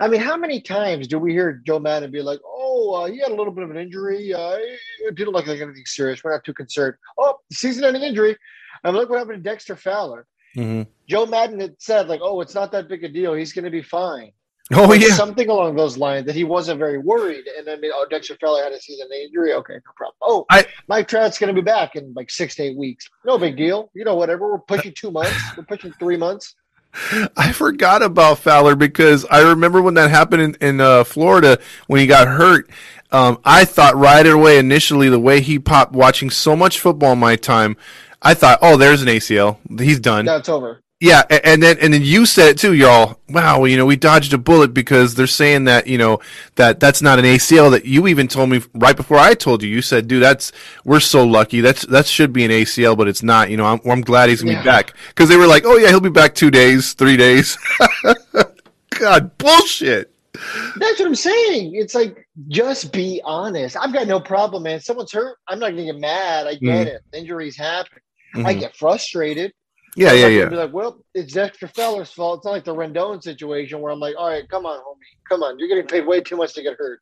I 0.00 0.08
mean, 0.08 0.20
how 0.20 0.36
many 0.36 0.60
times 0.60 1.06
do 1.06 1.18
we 1.20 1.32
hear 1.32 1.62
Joe 1.64 1.78
Maddon 1.78 2.10
be 2.10 2.22
like, 2.22 2.40
oh, 2.44 2.92
uh, 2.94 3.06
he 3.06 3.18
had 3.20 3.30
a 3.30 3.34
little 3.36 3.52
bit 3.52 3.62
of 3.64 3.70
an 3.70 3.76
injury. 3.76 4.34
Uh, 4.34 4.58
it 5.06 5.14
didn't 5.14 5.32
look 5.32 5.46
like 5.46 5.60
anything 5.60 5.86
serious. 5.86 6.24
We're 6.24 6.32
not 6.32 6.42
too 6.44 6.54
concerned. 6.54 6.94
Oh, 7.16 7.38
season-ending 7.52 8.02
injury. 8.02 8.36
And 8.84 8.96
look 8.96 9.10
what 9.10 9.18
happened 9.18 9.42
to 9.44 9.50
Dexter 9.50 9.76
Fowler. 9.76 10.26
Mhm. 10.56 10.86
Joe 11.08 11.26
Maddon 11.26 11.60
had 11.60 11.74
said 11.78 12.08
like, 12.08 12.20
oh, 12.22 12.40
it's 12.40 12.54
not 12.54 12.72
that 12.72 12.88
big 12.88 13.04
a 13.04 13.08
deal. 13.08 13.34
He's 13.34 13.52
going 13.52 13.64
to 13.64 13.70
be 13.70 13.82
fine. 13.82 14.32
Oh 14.72 14.88
Or 14.90 14.94
yeah. 14.96 15.14
something 15.14 15.48
along 15.48 15.76
those 15.76 15.96
lines 15.96 16.26
that 16.26 16.34
he 16.34 16.44
wasn't 16.44 16.78
very 16.78 16.98
worried. 16.98 17.44
And 17.58 17.68
I 17.70 17.76
mean, 17.76 17.90
oh, 17.94 18.06
Dexter 18.10 18.36
Fowler 18.40 18.62
had 18.62 18.72
a 18.72 18.80
season 18.80 19.08
injury. 19.12 19.54
Okay, 19.54 19.74
no 19.74 19.92
problem. 19.96 20.16
Oh, 20.22 20.44
I- 20.50 20.66
Mike 20.88 21.08
Trout's 21.08 21.38
going 21.38 21.54
to 21.54 21.58
be 21.58 21.64
back 21.64 21.96
in 21.96 22.12
like 22.14 22.30
six 22.30 22.54
to 22.56 22.64
eight 22.64 22.76
weeks. 22.76 23.08
No 23.24 23.38
big 23.38 23.56
deal. 23.56 23.90
You 23.94 24.04
know, 24.04 24.14
whatever. 24.14 24.50
We're 24.50 24.58
pushing 24.58 24.92
two 24.94 25.10
months. 25.10 25.34
We're 25.56 25.64
pushing 25.64 25.92
three 25.98 26.16
months. 26.18 26.54
I 27.36 27.52
forgot 27.52 28.02
about 28.02 28.38
Fowler 28.38 28.74
because 28.74 29.24
I 29.30 29.40
remember 29.40 29.80
when 29.82 29.94
that 29.94 30.10
happened 30.10 30.42
in, 30.42 30.54
in 30.60 30.80
uh, 30.80 31.04
Florida 31.04 31.58
when 31.86 32.00
he 32.00 32.06
got 32.06 32.28
hurt. 32.28 32.68
Um, 33.10 33.38
I 33.44 33.64
thought 33.64 33.96
right 33.96 34.26
away 34.26 34.58
initially 34.58 35.08
the 35.08 35.18
way 35.20 35.40
he 35.40 35.58
popped 35.58 35.92
watching 35.92 36.28
so 36.30 36.54
much 36.56 36.78
football 36.78 37.12
in 37.12 37.18
my 37.18 37.36
time, 37.36 37.76
I 38.22 38.34
thought, 38.34 38.58
oh, 38.62 38.76
there's 38.76 39.02
an 39.02 39.08
ACL. 39.08 39.58
He's 39.80 40.00
done. 40.00 40.26
It's 40.28 40.48
over. 40.48 40.80
Yeah, 41.00 41.22
and 41.30 41.62
then 41.62 41.76
and 41.80 41.94
then 41.94 42.02
you 42.02 42.26
said 42.26 42.48
it 42.48 42.58
too, 42.58 42.74
y'all. 42.74 43.20
Wow, 43.28 43.62
you 43.62 43.76
know, 43.76 43.86
we 43.86 43.94
dodged 43.94 44.32
a 44.32 44.38
bullet 44.38 44.74
because 44.74 45.14
they're 45.14 45.28
saying 45.28 45.62
that 45.64 45.86
you 45.86 45.96
know 45.96 46.18
that 46.56 46.80
that's 46.80 47.00
not 47.00 47.20
an 47.20 47.24
ACL. 47.24 47.70
That 47.70 47.84
you 47.84 48.08
even 48.08 48.26
told 48.26 48.50
me 48.50 48.62
right 48.74 48.96
before 48.96 49.16
I 49.16 49.34
told 49.34 49.62
you. 49.62 49.68
You 49.68 49.80
said, 49.80 50.08
"Dude, 50.08 50.20
that's 50.20 50.50
we're 50.84 50.98
so 50.98 51.24
lucky. 51.24 51.60
That's 51.60 51.82
that 51.86 52.08
should 52.08 52.32
be 52.32 52.44
an 52.44 52.50
ACL, 52.50 52.96
but 52.96 53.06
it's 53.06 53.22
not." 53.22 53.48
You 53.48 53.56
know, 53.58 53.66
I'm 53.66 53.80
I'm 53.88 54.00
glad 54.00 54.28
he's 54.28 54.42
gonna 54.42 54.54
Yeah. 54.54 54.62
be 54.62 54.66
back 54.66 54.94
because 55.10 55.28
they 55.28 55.36
were 55.36 55.46
like, 55.46 55.62
"Oh 55.64 55.76
yeah, 55.76 55.86
he'll 55.90 56.00
be 56.00 56.10
back 56.10 56.34
two 56.34 56.50
days, 56.50 56.94
three 56.94 57.16
days." 57.16 57.56
God, 58.98 59.38
bullshit. 59.38 60.12
That's 60.34 60.98
what 60.98 61.06
I'm 61.06 61.14
saying. 61.14 61.76
It's 61.76 61.94
like 61.94 62.26
just 62.48 62.92
be 62.92 63.20
honest. 63.24 63.76
I've 63.76 63.92
got 63.92 64.06
no 64.08 64.18
problem, 64.20 64.64
man. 64.64 64.80
Someone's 64.80 65.12
hurt. 65.12 65.36
I'm 65.48 65.58
not 65.58 65.66
going 65.70 65.86
to 65.86 65.92
get 65.92 66.00
mad. 66.00 66.46
I 66.46 66.54
get 66.54 66.60
Mhm. 66.60 66.86
it. 66.86 67.02
Injuries 67.12 67.56
happen. 67.56 67.98
I 68.46 68.54
Mhm. 68.54 68.60
get 68.60 68.76
frustrated. 68.76 69.52
Yeah, 69.96 70.12
yeah, 70.12 70.28
yeah. 70.28 70.48
Be 70.48 70.56
like, 70.56 70.72
well, 70.72 71.02
it's 71.14 71.32
Dexter 71.32 71.66
Fowler's 71.66 72.12
fault. 72.12 72.38
It's 72.38 72.44
not 72.44 72.52
like 72.52 72.64
the 72.64 72.74
Rendon 72.74 73.22
situation 73.22 73.80
where 73.80 73.92
I'm 73.92 73.98
like, 73.98 74.14
all 74.16 74.28
right, 74.28 74.48
come 74.48 74.64
on, 74.66 74.78
homie, 74.78 75.16
come 75.28 75.42
on. 75.42 75.58
You're 75.58 75.68
getting 75.68 75.86
paid 75.86 76.06
way 76.06 76.20
too 76.20 76.36
much 76.36 76.54
to 76.54 76.62
get 76.62 76.76
hurt. 76.78 77.00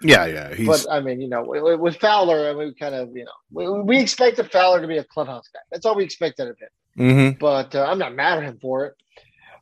Yeah, 0.00 0.26
yeah. 0.26 0.52
He's 0.52 0.66
But 0.66 0.86
I 0.90 1.00
mean, 1.00 1.20
you 1.20 1.28
know, 1.28 1.44
with, 1.44 1.96
Fowler, 1.98 2.48
I 2.48 2.54
mean, 2.54 2.68
we 2.68 2.74
kind 2.74 2.94
of, 2.94 3.10
you 3.14 3.24
know, 3.24 3.30
we, 3.52 3.68
we 3.82 4.00
expected 4.00 4.50
Fowler 4.50 4.80
to 4.80 4.88
be 4.88 4.98
a 4.98 5.04
clubhouse 5.04 5.48
guy. 5.52 5.60
That's 5.70 5.86
all 5.86 5.94
we 5.94 6.04
expected 6.04 6.48
of 6.48 6.56
him. 6.58 6.68
hmm 6.96 7.38
But 7.38 7.74
uh, 7.74 7.84
I'm 7.84 7.98
not 7.98 8.14
mad 8.14 8.38
at 8.38 8.44
him 8.44 8.58
for 8.60 8.86
it. 8.86 8.94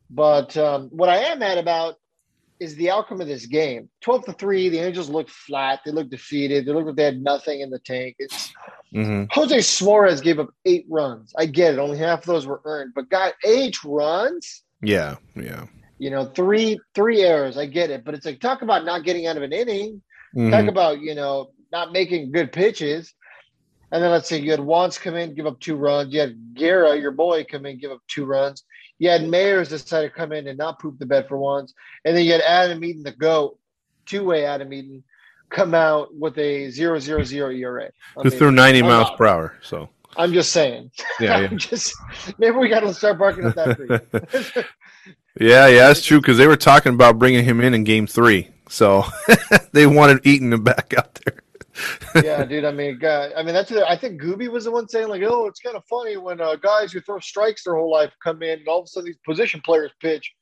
But 0.09 0.57
um, 0.57 0.89
what 0.91 1.09
I 1.09 1.19
am 1.19 1.41
mad 1.41 1.59
about 1.59 1.97
is 2.61 2.77
the 2.77 2.91
outcome 2.91 3.21
of 3.21 3.27
this 3.27 3.47
game. 3.47 3.89
12 4.03 4.27
to 4.27 4.33
3, 4.35 4.69
the 4.69 4.79
Angels 4.79 5.09
looked 5.09 5.31
flat. 5.31 5.81
They 5.85 5.91
looked 5.93 6.11
defeated. 6.11 6.67
They 6.67 6.73
looked 6.73 6.87
like 6.89 6.97
they 6.97 7.05
had 7.05 7.23
nothing 7.23 7.61
in 7.61 7.71
the 7.71 7.79
tank. 7.81 8.17
It's 8.19 8.53
hmm 8.93 9.25
Jose 9.31 9.61
Suarez 9.61 10.21
gave 10.21 10.39
up 10.41 10.51
eight 10.65 10.85
runs. 10.91 11.33
I 11.39 11.47
get 11.47 11.75
it. 11.75 11.79
Only 11.79 11.97
half 11.99 12.21
of 12.21 12.27
those 12.27 12.47
were 12.47 12.61
earned, 12.65 12.93
but 12.95 13.09
got 13.09 13.35
eight 13.45 13.83
runs. 13.85 14.63
Yeah, 14.83 15.17
yeah. 15.37 15.67
You 15.99 16.11
know, 16.11 16.27
three 16.27 16.79
three 16.95 17.23
errors. 17.23 17.57
I 17.57 17.67
get 17.67 17.91
it, 17.91 18.05
but 18.05 18.15
it's 18.15 18.27
like 18.27 18.41
talk 18.41 18.63
about 18.63 18.85
not 18.85 19.05
getting 19.05 19.27
out 19.27 19.37
of 19.37 19.43
an 19.45 19.53
inning. 19.53 20.03
Mhm. 20.37 20.51
Talk 20.51 20.67
about 20.67 21.01
you 21.01 21.15
know 21.15 21.51
not 21.71 21.93
making 21.93 22.33
good 22.33 22.53
pitches. 22.53 23.15
And 23.93 24.03
then 24.03 24.11
let's 24.11 24.29
say 24.29 24.39
you 24.39 24.51
had 24.51 24.61
Wants 24.61 24.99
come 24.99 25.17
in, 25.17 25.35
give 25.35 25.47
up 25.47 25.59
two 25.61 25.77
runs. 25.77 26.13
You 26.13 26.21
had 26.21 26.55
Guerra, 26.55 26.97
your 26.97 27.11
boy, 27.11 27.45
come 27.45 27.67
in, 27.67 27.79
give 27.79 27.91
up 27.91 28.01
two 28.09 28.25
runs. 28.25 28.65
You 28.99 29.09
had 29.11 29.23
Mayers 29.23 29.69
decide 29.69 30.03
to 30.03 30.11
come 30.11 30.33
in 30.33 30.47
and 30.47 30.59
not 30.59 30.79
poop 30.79 30.99
the 30.99 31.07
bed 31.07 31.27
for 31.27 31.39
once. 31.39 31.75
And 32.05 32.17
then 32.17 32.25
you 32.25 32.33
had 32.33 32.43
Adam 32.43 32.85
Eaton, 32.85 33.03
the 33.03 33.13
GOAT, 33.13 33.59
two 34.07 34.25
way 34.25 34.45
Adam 34.45 34.73
Eaton, 34.73 35.03
come 35.49 35.75
out 35.75 36.15
with 36.15 36.39
a 36.39 36.71
zero 36.71 36.99
zero 36.99 37.25
zero 37.25 37.51
ERA. 37.51 37.91
I 38.17 38.23
Who 38.23 38.31
threw 38.31 38.51
90 38.51 38.81
I'm 38.81 38.87
miles 38.87 39.11
per 39.17 39.27
hour. 39.27 39.55
So, 39.63 39.89
I'm 40.17 40.33
just 40.33 40.53
saying. 40.53 40.91
yeah, 41.19 41.37
I'm 41.51 41.59
just 41.59 41.95
maybe 42.39 42.57
we 42.57 42.69
got 42.69 42.81
to 42.81 42.95
start 42.95 43.19
barking 43.19 43.45
at 43.45 43.57
that 43.57 43.77
tree. 43.77 43.89
yeah. 44.57 44.63
yeah, 45.41 45.67
yeah, 45.67 45.89
that's 45.89 46.05
true 46.05 46.21
because 46.21 46.39
they 46.39 46.47
were 46.47 46.57
talking 46.57 46.95
about 46.95 47.19
bringing 47.19 47.45
him 47.45 47.61
in 47.61 47.75
in 47.75 47.85
game 47.85 48.07
three. 48.07 48.49
So 48.69 49.05
they 49.73 49.87
wanted 49.87 50.25
Eaton 50.27 50.51
to 50.51 50.59
back 50.59 50.95
out 50.97 51.19
there. 51.25 51.43
yeah, 52.25 52.45
dude. 52.45 52.65
I 52.65 52.73
mean, 52.73 52.99
God, 52.99 53.33
I 53.37 53.43
mean 53.43 53.55
that's. 53.55 53.71
I 53.73 53.97
think 53.97 54.21
Gooby 54.21 54.49
was 54.49 54.65
the 54.65 54.71
one 54.71 54.89
saying 54.89 55.09
like, 55.09 55.23
"Oh, 55.25 55.47
it's 55.47 55.61
kind 55.61 55.77
of 55.77 55.85
funny 55.89 56.17
when 56.17 56.41
uh, 56.41 56.57
guys 56.57 56.93
who 56.93 57.01
throw 57.01 57.19
strikes 57.21 57.65
their 57.65 57.75
whole 57.77 57.91
life 57.91 58.13
come 58.23 58.43
in, 58.43 58.59
and 58.61 58.69
all 58.69 58.81
of 58.81 58.85
a 58.85 58.89
sudden 58.89 59.07
these 59.07 59.19
position 59.25 59.61
players 59.65 59.93
pitch, 60.01 60.33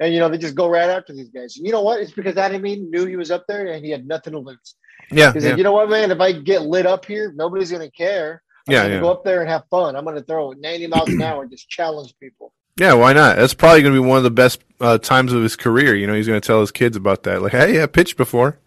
and 0.00 0.12
you 0.14 0.20
know 0.20 0.28
they 0.28 0.38
just 0.38 0.54
go 0.54 0.68
right 0.68 0.88
after 0.88 1.12
these 1.12 1.30
guys." 1.30 1.56
You 1.56 1.72
know 1.72 1.82
what? 1.82 2.00
It's 2.00 2.12
because 2.12 2.36
Adam 2.36 2.64
Eaton 2.66 2.90
knew 2.90 3.06
he 3.06 3.16
was 3.16 3.30
up 3.30 3.44
there 3.48 3.66
and 3.66 3.84
he 3.84 3.90
had 3.90 4.06
nothing 4.06 4.32
to 4.34 4.38
lose. 4.38 4.74
Yeah, 5.10 5.32
He's 5.32 5.42
yeah. 5.44 5.50
like, 5.50 5.58
you 5.58 5.64
know 5.64 5.72
what, 5.72 5.88
man? 5.90 6.10
If 6.10 6.20
I 6.20 6.32
get 6.32 6.62
lit 6.62 6.86
up 6.86 7.04
here, 7.04 7.32
nobody's 7.34 7.72
gonna 7.72 7.90
care. 7.90 8.42
I'm 8.68 8.72
Yeah, 8.74 8.82
gonna 8.82 8.94
yeah. 8.94 9.00
go 9.00 9.10
up 9.10 9.24
there 9.24 9.40
and 9.40 9.48
have 9.50 9.64
fun. 9.70 9.96
I'm 9.96 10.04
gonna 10.04 10.22
throw 10.22 10.52
90 10.52 10.86
miles 10.88 11.08
an 11.08 11.22
hour 11.22 11.42
and 11.42 11.50
just 11.50 11.68
challenge 11.68 12.14
people. 12.20 12.52
Yeah, 12.78 12.92
why 12.94 13.12
not? 13.12 13.36
That's 13.36 13.54
probably 13.54 13.82
going 13.82 13.92
to 13.92 14.00
be 14.00 14.06
one 14.06 14.18
of 14.18 14.22
the 14.22 14.30
best 14.30 14.60
uh, 14.80 14.98
times 14.98 15.32
of 15.32 15.42
his 15.42 15.56
career. 15.56 15.96
You 15.96 16.06
know, 16.06 16.14
he's 16.14 16.28
going 16.28 16.40
to 16.40 16.46
tell 16.46 16.60
his 16.60 16.70
kids 16.70 16.96
about 16.96 17.24
that. 17.24 17.42
Like, 17.42 17.50
hey, 17.50 17.82
I 17.82 17.86
pitched 17.86 18.16
before. 18.16 18.60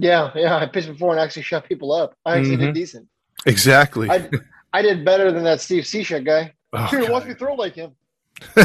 Yeah, 0.00 0.30
yeah. 0.34 0.56
I 0.56 0.66
pitched 0.66 0.88
before 0.88 1.12
and 1.12 1.20
actually 1.20 1.42
shut 1.42 1.64
people 1.68 1.92
up. 1.92 2.14
I 2.24 2.38
actually 2.38 2.56
Mhm. 2.56 2.60
did 2.60 2.74
decent. 2.74 3.08
Exactly. 3.46 4.08
I 4.10 4.28
I 4.72 4.82
did 4.82 5.04
better 5.04 5.32
than 5.32 5.44
that 5.44 5.60
Steve 5.60 5.84
Cishek 5.84 6.24
guy. 6.24 6.52
Oh, 6.72 6.88
Dude, 6.90 7.08
watch 7.08 7.24
me 7.24 7.34
throw 7.34 7.54
like 7.54 7.74
him. 7.74 7.92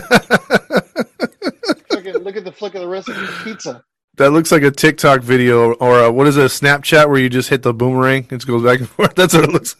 Look 1.92 2.06
at, 2.08 2.24
look 2.24 2.36
at 2.36 2.44
the 2.44 2.52
flick 2.52 2.76
of 2.76 2.82
the 2.82 2.88
wrist 2.88 3.08
of 3.10 3.16
the 3.16 3.42
pizza. 3.44 3.84
that 4.18 4.32
looks 4.32 4.52
like 4.52 4.64
a 4.64 4.72
TikTok 4.72 5.22
video 5.22 5.74
or 5.76 6.00
a, 6.04 6.12
what 6.12 6.28
is 6.28 6.36
it, 6.38 6.42
a 6.44 6.48
Snapchat 6.48 7.08
where 7.08 7.18
you 7.18 7.30
just 7.30 7.50
hit 7.50 7.64
the 7.64 7.74
boomerang? 7.74 8.28
and 8.30 8.42
It 8.42 8.46
goes 8.48 8.64
back 8.64 8.80
and 8.80 8.90
forth. 8.90 9.16
That's 9.16 9.34
what 9.34 9.46
it 9.46 9.52
looks 9.52 9.76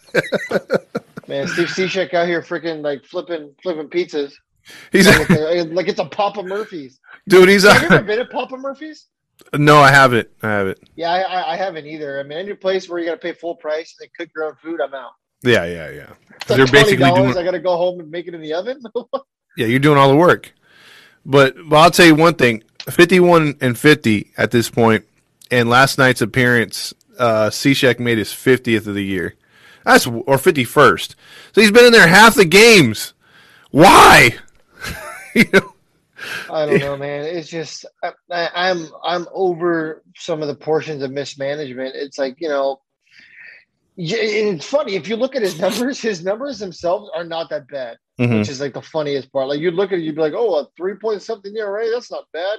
like. 0.50 0.62
Man, 1.28 1.46
Steve 1.48 1.68
Cishek 1.68 2.14
out 2.14 2.26
here 2.26 2.40
freaking 2.42 2.82
like 2.82 3.04
flipping 3.04 3.54
flipping 3.62 3.88
pizzas. 3.88 4.32
He's, 4.92 5.06
Like 5.06 5.28
it's, 5.30 5.64
a, 5.70 5.74
like 5.74 5.88
it's 5.88 6.00
a 6.00 6.04
Papa 6.06 6.42
Murphy's. 6.42 6.98
dude, 7.28 7.48
he's 7.48 7.64
Have 7.64 7.82
you 7.82 7.88
ever 7.88 7.98
a, 7.98 8.02
been 8.02 8.20
at 8.20 8.30
Papa 8.30 8.56
Murphy's? 8.56 9.06
No, 9.54 9.78
I 9.78 9.90
haven't. 9.90 10.28
I 10.42 10.48
haven't. 10.48 10.78
Yeah, 10.96 11.12
I, 11.12 11.52
I, 11.52 11.56
haven't 11.56 11.86
either. 11.86 12.18
I 12.20 12.22
mean, 12.22 12.38
any 12.38 12.54
place 12.54 12.88
where 12.88 12.98
you 12.98 13.06
got 13.06 13.12
to 13.12 13.18
pay 13.18 13.32
full 13.32 13.54
price 13.56 13.94
and 13.98 14.08
then 14.08 14.10
cook 14.18 14.34
your 14.34 14.44
own 14.46 14.56
food, 14.62 14.80
I'm 14.80 14.94
out. 14.94 15.12
Yeah, 15.42 15.64
yeah, 15.64 15.90
yeah. 15.90 16.12
They're 16.46 16.58
twenty 16.58 16.70
basically 16.72 17.10
doing- 17.10 17.36
I 17.36 17.42
got 17.42 17.52
to 17.52 17.60
go 17.60 17.76
home 17.76 18.00
and 18.00 18.10
make 18.10 18.26
it 18.26 18.34
in 18.34 18.40
the 18.40 18.54
oven. 18.54 18.82
Yeah, 19.56 19.66
you're 19.66 19.78
doing 19.78 19.96
all 19.98 20.08
the 20.08 20.16
work. 20.16 20.52
But, 21.24 21.54
but 21.68 21.76
I'll 21.76 21.90
tell 21.92 22.06
you 22.06 22.16
one 22.16 22.34
thing: 22.34 22.64
fifty-one 22.90 23.56
and 23.60 23.78
fifty 23.78 24.32
at 24.36 24.50
this 24.50 24.68
point, 24.68 25.04
and 25.48 25.68
last 25.68 25.96
night's 25.96 26.20
appearance, 26.20 26.92
uh, 27.20 27.50
Cishek 27.50 28.00
made 28.00 28.18
his 28.18 28.32
fiftieth 28.32 28.88
of 28.88 28.94
the 28.94 29.04
year. 29.04 29.36
That's 29.84 30.08
or 30.08 30.38
fifty-first. 30.38 31.14
So 31.52 31.60
he's 31.60 31.70
been 31.70 31.84
in 31.84 31.92
there 31.92 32.08
half 32.08 32.34
the 32.34 32.44
games. 32.44 33.14
Why? 33.70 34.36
you 35.34 35.44
know? 35.52 35.73
I 36.50 36.66
don't 36.66 36.78
know, 36.80 36.96
man. 36.96 37.24
It's 37.24 37.48
just 37.48 37.84
I, 38.02 38.12
I, 38.30 38.50
I'm 38.70 38.88
I'm 39.04 39.26
over 39.32 40.02
some 40.16 40.42
of 40.42 40.48
the 40.48 40.54
portions 40.54 41.02
of 41.02 41.10
mismanagement. 41.10 41.94
It's 41.94 42.18
like 42.18 42.40
you 42.40 42.48
know, 42.48 42.80
it's 43.96 44.66
funny 44.66 44.94
if 44.96 45.08
you 45.08 45.16
look 45.16 45.36
at 45.36 45.42
his 45.42 45.58
numbers. 45.64 46.00
His 46.00 46.24
numbers 46.24 46.58
themselves 46.58 47.10
are 47.14 47.24
not 47.24 47.48
that 47.50 47.68
bad, 47.68 47.98
Mhm. 48.18 48.38
which 48.40 48.48
is 48.48 48.60
like 48.60 48.74
the 48.74 48.82
funniest 48.82 49.32
part. 49.32 49.48
Like 49.48 49.60
you'd 49.60 49.74
look 49.74 49.92
at 49.92 49.98
it, 49.98 50.02
you'd 50.02 50.16
be 50.16 50.20
like, 50.22 50.34
oh, 50.36 50.56
a 50.60 50.68
three 50.76 50.94
point 50.94 51.22
something 51.22 51.54
ERA. 51.56 51.90
That's 51.90 52.10
not 52.10 52.24
bad. 52.32 52.58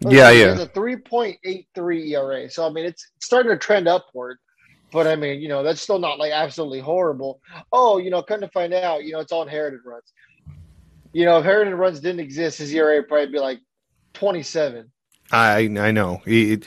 But 0.00 0.12
Yeah, 0.12 0.30
yeah. 0.30 0.60
a 0.60 0.66
three 0.66 0.96
point 0.96 1.38
eight 1.44 1.66
three 1.74 2.14
ERA. 2.14 2.48
So 2.50 2.66
I 2.66 2.70
mean, 2.70 2.84
it's 2.86 3.06
starting 3.20 3.52
to 3.52 3.58
trend 3.58 3.88
upward. 3.88 4.38
But 4.92 5.06
I 5.06 5.14
mean, 5.14 5.40
you 5.40 5.48
know, 5.48 5.62
that's 5.62 5.80
still 5.80 6.00
not 6.00 6.18
like 6.18 6.32
absolutely 6.32 6.80
horrible. 6.80 7.40
Oh, 7.70 7.98
you 7.98 8.10
know, 8.10 8.22
come 8.22 8.40
to 8.40 8.48
find 8.48 8.74
out, 8.74 9.04
you 9.04 9.12
know, 9.12 9.20
it's 9.20 9.30
all 9.30 9.42
inherited 9.42 9.80
runs. 9.86 10.12
You 11.12 11.24
know, 11.24 11.38
if 11.38 11.44
inherited 11.44 11.74
runs 11.74 12.00
didn't 12.00 12.20
exist, 12.20 12.58
his 12.58 12.72
ERA 12.72 12.96
would 12.96 13.08
probably 13.08 13.26
be 13.32 13.38
like 13.38 13.60
27. 14.14 14.90
I 15.32 15.58
I 15.78 15.90
know. 15.90 16.20
He, 16.24 16.52
it- 16.54 16.64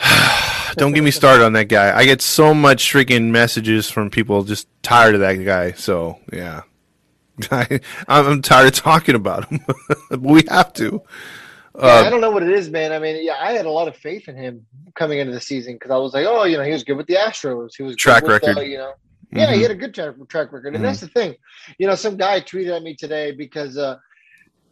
don't 0.76 0.92
get 0.92 1.04
me 1.04 1.10
started 1.10 1.44
on 1.44 1.52
that 1.52 1.68
guy. 1.68 1.96
I 1.96 2.04
get 2.04 2.20
so 2.22 2.54
much 2.54 2.92
freaking 2.92 3.30
messages 3.30 3.90
from 3.90 4.10
people 4.10 4.42
just 4.44 4.68
tired 4.82 5.14
of 5.14 5.20
that 5.20 5.34
guy. 5.34 5.72
So 5.72 6.18
yeah, 6.32 6.62
I, 7.50 7.80
I'm 8.08 8.42
tired 8.42 8.68
of 8.68 8.74
talking 8.74 9.14
about 9.14 9.48
him. 9.48 9.60
we 10.20 10.42
have 10.48 10.72
to. 10.74 11.02
Yeah, 11.78 11.86
I 11.86 12.06
Uh, 12.06 12.10
don't 12.10 12.20
know 12.20 12.30
what 12.30 12.42
it 12.42 12.50
is, 12.50 12.68
man. 12.70 12.92
I 12.92 12.98
mean, 12.98 13.24
yeah, 13.24 13.36
I 13.40 13.52
had 13.52 13.64
a 13.66 13.70
lot 13.70 13.88
of 13.88 13.96
faith 13.96 14.28
in 14.28 14.36
him 14.36 14.66
coming 14.94 15.18
into 15.20 15.32
the 15.32 15.40
season 15.40 15.74
because 15.74 15.90
I 15.90 15.96
was 15.96 16.12
like, 16.12 16.26
oh, 16.26 16.44
you 16.44 16.56
know, 16.58 16.64
he 16.64 16.72
was 16.72 16.84
good 16.84 16.96
with 16.96 17.06
the 17.06 17.14
Astros. 17.14 17.70
He 17.76 17.82
was 17.82 17.92
good 17.94 17.98
Track 17.98 18.22
with, 18.24 18.42
uh, 18.44 18.48
record. 18.48 18.62
you 18.66 18.76
know, 18.78 18.92
yeah, 19.32 19.46
mhm. 19.50 19.54
he 19.56 19.62
had 19.62 19.70
a 19.70 19.74
good 19.74 19.94
track, 19.94 20.14
track 20.28 20.52
record, 20.52 20.74
and 20.74 20.84
that's 20.84 21.00
the 21.00 21.08
thing. 21.08 21.34
You 21.78 21.86
know, 21.86 21.94
some 21.94 22.16
guy 22.16 22.40
tweeted 22.40 22.76
at 22.76 22.82
me 22.82 22.94
today 22.94 23.32
because 23.32 23.76
uh, 23.78 23.96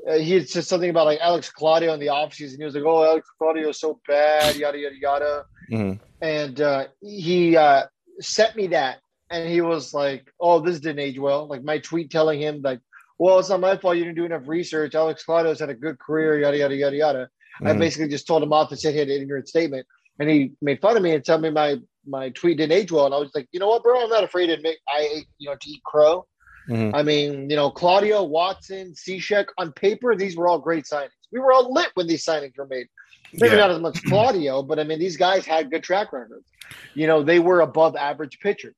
uh, 0.09 0.15
he 0.19 0.35
had 0.35 0.49
said 0.49 0.65
something 0.65 0.91
about 0.91 1.07
like 1.07 1.21
Alex 1.21 1.51
Claudio 1.51 1.93
in 1.95 2.01
the 2.01 2.07
offseason. 2.07 2.59
He 2.59 2.65
was 2.65 2.75
like, 2.75 2.85
oh, 2.85 3.05
Alex 3.05 3.29
Claudio 3.39 3.69
is 3.71 3.81
so 3.81 4.01
bad, 4.07 4.57
yada 4.57 4.79
yada 4.79 4.97
yada. 4.99 5.45
Mhm. 5.71 6.01
and 6.21 6.61
uh, 6.61 6.87
he 7.01 7.57
uh, 7.57 7.85
sent 8.21 8.57
me 8.57 8.67
that, 8.69 8.99
and 9.31 9.49
he 9.49 9.61
was 9.61 9.95
like, 9.95 10.31
"Oh, 10.41 10.59
this 10.61 10.81
didn't 10.81 10.99
age 11.01 11.19
well." 11.19 11.47
Like 11.47 11.63
my 11.63 11.79
tweet 11.79 12.11
telling 12.11 12.41
him 12.41 12.61
like, 12.63 12.81
"Well, 13.19 13.39
it's 13.39 13.51
not 13.51 13.61
my 13.61 13.77
fault. 13.77 13.97
You 13.97 14.05
didn't 14.05 14.17
do 14.17 14.25
enough 14.25 14.49
research. 14.49 14.95
Alex 14.95 15.25
Claudio's 15.25 15.61
had 15.61 15.71
a 15.71 15.75
good 15.75 15.99
career, 15.99 16.41
yada 16.41 16.57
yada 16.59 16.75
yada 16.77 16.97
yada." 16.97 17.29
I 17.63 17.73
Mhm. 17.73 17.79
basically 17.79 18.09
just 18.09 18.27
told 18.27 18.43
him 18.43 18.53
off 18.53 18.71
and 18.71 18.81
said 18.81 18.95
he 18.95 19.01
had 19.01 19.09
an 19.09 19.21
ignorant 19.23 19.47
statement, 19.49 19.87
and 20.19 20.29
he 20.31 20.53
made 20.63 20.81
fun 20.81 20.97
of 20.97 21.03
me 21.03 21.13
and 21.15 21.25
told 21.25 21.43
me 21.43 21.51
my 21.51 21.79
my 22.07 22.31
tweet 22.31 22.59
didn't 22.59 22.73
age 22.73 22.91
well. 22.93 23.07
And 23.07 23.15
I 23.15 23.19
was 23.19 23.31
like, 23.35 23.49
"You 23.53 23.61
know 23.61 23.69
what, 23.69 23.83
bro? 23.83 24.03
I'm 24.03 24.09
not 24.11 24.25
afraid 24.25 24.47
to 24.47 24.55
admit 24.55 24.79
I 24.89 25.01
ate, 25.01 25.27
you 25.39 25.49
know, 25.49 25.57
to 25.61 25.71
eat 25.71 25.83
crow." 25.85 26.27
Mhm. 26.69 26.93
I 26.95 27.03
mean, 27.03 27.49
you 27.51 27.57
know, 27.57 27.71
Claudio, 27.71 28.23
Watson, 28.23 28.93
Cishek, 28.95 29.47
on 29.59 29.73
paper, 29.73 30.15
these 30.15 30.37
were 30.37 30.47
all 30.47 30.59
great 30.59 30.85
signings. 30.85 31.11
We 31.33 31.41
were 31.41 31.53
all 31.53 31.73
lit 31.73 31.89
when 31.95 32.07
these 32.07 32.25
signings 32.25 32.57
were 32.57 32.67
made. 32.67 32.87
Maybe 33.33 33.55
Yeah. 33.55 33.61
not 33.61 33.71
as 33.71 33.81
much 33.81 34.03
Claudio, 34.05 34.63
but 34.63 34.79
I 34.79 34.85
mean, 34.85 34.99
these 34.99 35.17
guys 35.17 35.47
had 35.47 35.71
good 35.71 35.83
track 35.83 36.13
records. 36.13 36.47
You 36.95 37.07
know, 37.07 37.23
they 37.23 37.39
were 37.39 37.61
above 37.61 37.97
average 37.97 38.39
pitchers. 38.41 38.77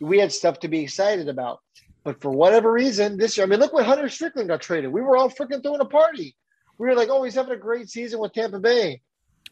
We 0.00 0.18
had 0.18 0.32
stuff 0.32 0.60
to 0.60 0.68
be 0.68 0.80
excited 0.82 1.28
about. 1.28 1.60
But 2.04 2.20
for 2.20 2.30
whatever 2.30 2.72
reason, 2.72 3.16
this 3.16 3.36
year, 3.36 3.46
I 3.46 3.48
mean, 3.48 3.60
look 3.60 3.72
what 3.72 3.84
Hunter 3.86 4.08
Strickland 4.08 4.48
got 4.48 4.60
traded. 4.60 4.92
We 4.92 5.00
were 5.00 5.16
all 5.16 5.30
freaking 5.30 5.62
throwing 5.62 5.80
a 5.80 5.84
party. 5.84 6.36
We 6.78 6.88
were 6.88 6.94
like, 6.94 7.08
oh, 7.10 7.22
he's 7.22 7.34
having 7.36 7.52
a 7.52 7.56
great 7.56 7.88
season 7.88 8.18
with 8.18 8.32
Tampa 8.32 8.58
Bay. 8.58 9.02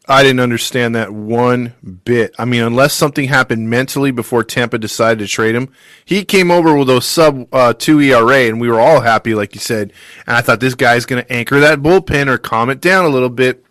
I 0.07 0.23
didn't 0.23 0.39
understand 0.39 0.95
that 0.95 1.13
one 1.13 1.73
bit. 2.05 2.33
I 2.39 2.45
mean, 2.45 2.63
unless 2.63 2.93
something 2.93 3.27
happened 3.27 3.69
mentally 3.69 4.09
before 4.11 4.43
Tampa 4.43 4.79
decided 4.79 5.19
to 5.19 5.27
trade 5.27 5.53
him, 5.53 5.69
he 6.03 6.25
came 6.25 6.49
over 6.49 6.75
with 6.75 6.87
those 6.87 7.05
sub 7.05 7.47
uh, 7.53 7.73
two 7.73 7.99
ERA, 8.01 8.47
and 8.47 8.59
we 8.59 8.67
were 8.67 8.79
all 8.79 9.01
happy, 9.01 9.35
like 9.35 9.53
you 9.53 9.61
said. 9.61 9.93
And 10.25 10.35
I 10.35 10.41
thought 10.41 10.59
this 10.59 10.73
guy's 10.73 11.05
going 11.05 11.23
to 11.23 11.31
anchor 11.31 11.59
that 11.59 11.79
bullpen 11.79 12.27
or 12.27 12.39
calm 12.39 12.69
it 12.71 12.81
down 12.81 13.05
a 13.05 13.09
little 13.09 13.29
bit. 13.29 13.63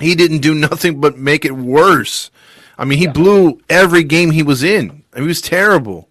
He 0.00 0.14
didn't 0.14 0.38
do 0.40 0.54
nothing 0.54 1.00
but 1.00 1.16
make 1.16 1.44
it 1.44 1.56
worse. 1.56 2.30
I 2.76 2.84
mean, 2.84 2.98
he 2.98 3.06
blew 3.06 3.60
every 3.68 4.04
game 4.04 4.30
he 4.30 4.42
was 4.42 4.62
in. 4.62 5.04
I 5.12 5.16
mean, 5.16 5.24
he 5.24 5.28
was 5.28 5.40
terrible. 5.40 6.08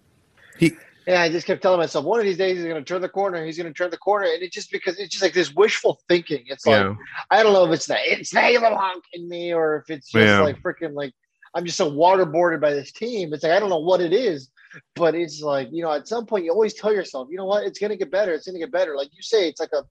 He 0.58 0.72
And 1.08 1.16
I 1.16 1.30
just 1.30 1.46
kept 1.46 1.62
telling 1.62 1.80
myself, 1.80 2.04
one 2.04 2.20
of 2.20 2.26
these 2.26 2.36
days 2.36 2.58
he's 2.58 2.66
going 2.66 2.76
to 2.76 2.84
turn 2.84 3.00
the 3.00 3.08
corner. 3.08 3.42
He's 3.44 3.56
going 3.56 3.66
to 3.66 3.72
turn 3.72 3.90
the 3.90 3.96
corner. 3.96 4.26
And 4.26 4.42
it 4.42 4.52
just 4.52 4.70
because 4.70 4.98
it's 4.98 5.08
just 5.08 5.22
like 5.22 5.32
this 5.32 5.54
wishful 5.54 5.98
thinking. 6.06 6.44
It's 6.48 6.66
like, 6.66 6.84
yeah, 6.84 6.94
I 7.30 7.42
don't 7.42 7.54
know 7.54 7.64
if 7.64 7.72
it's 7.72 7.86
the 7.86 7.96
it's 8.04 8.30
the 8.30 8.42
little 8.60 8.76
honk 8.76 9.02
in 9.14 9.26
me 9.26 9.54
or 9.54 9.76
if 9.78 9.88
it's 9.90 10.10
just 10.10 10.22
Yeah. 10.26 10.40
like 10.40 10.60
freaking 10.62 10.92
like 10.92 11.14
I'm 11.54 11.64
just 11.64 11.78
so 11.78 11.90
waterboarded 11.90 12.60
by 12.60 12.74
this 12.74 12.92
team. 12.92 13.32
It's 13.32 13.42
like 13.42 13.52
I 13.52 13.58
don't 13.58 13.70
know 13.70 13.78
what 13.78 14.02
it 14.02 14.12
is, 14.12 14.50
but 14.94 15.14
it's 15.14 15.40
like 15.40 15.68
you 15.72 15.82
know 15.82 15.92
at 15.92 16.06
some 16.06 16.26
point 16.26 16.44
you 16.44 16.52
always 16.52 16.74
tell 16.74 16.92
yourself, 16.92 17.28
you 17.30 17.38
know 17.38 17.46
what, 17.46 17.64
it's 17.64 17.78
gonna 17.78 17.96
get 17.96 18.10
better. 18.10 18.34
It's 18.34 18.46
gonna 18.46 18.58
get 18.58 18.70
better. 18.70 18.94
Like 18.94 19.08
you 19.16 19.22
say, 19.22 19.48
it's 19.48 19.60
like 19.60 19.72
a 19.72 19.84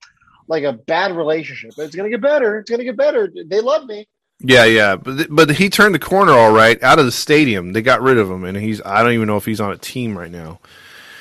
like 0.48 0.66
a 0.66 0.74
bad 0.74 1.16
relationship. 1.18 1.72
But 1.76 1.88
it's 1.88 1.96
gonna 1.96 2.12
get 2.12 2.22
better. 2.22 2.60
It's 2.60 2.70
gonna 2.70 2.84
get 2.84 2.96
better. 2.96 3.28
They 3.48 3.60
love 3.60 3.86
me. 3.86 4.08
yeah, 4.40 4.66
yeah. 4.66 4.96
But 4.98 5.28
but 5.32 5.50
he 5.50 5.68
turned 5.72 5.96
the 5.96 6.00
corner 6.00 6.32
all 6.34 6.52
right 6.52 6.82
out 6.84 7.00
of 7.00 7.06
the 7.06 7.12
stadium. 7.12 7.74
They 7.74 7.82
got 7.82 8.04
rid 8.04 8.20
of 8.20 8.30
him, 8.30 8.44
and 8.44 8.56
he's 8.56 8.84
I 8.86 9.02
don't 9.02 9.14
even 9.14 9.26
know 9.26 9.38
if 9.38 9.46
he's 9.46 9.60
on 9.60 9.72
a 9.72 9.78
team 9.80 10.16
right 10.16 10.32
now. 10.32 10.60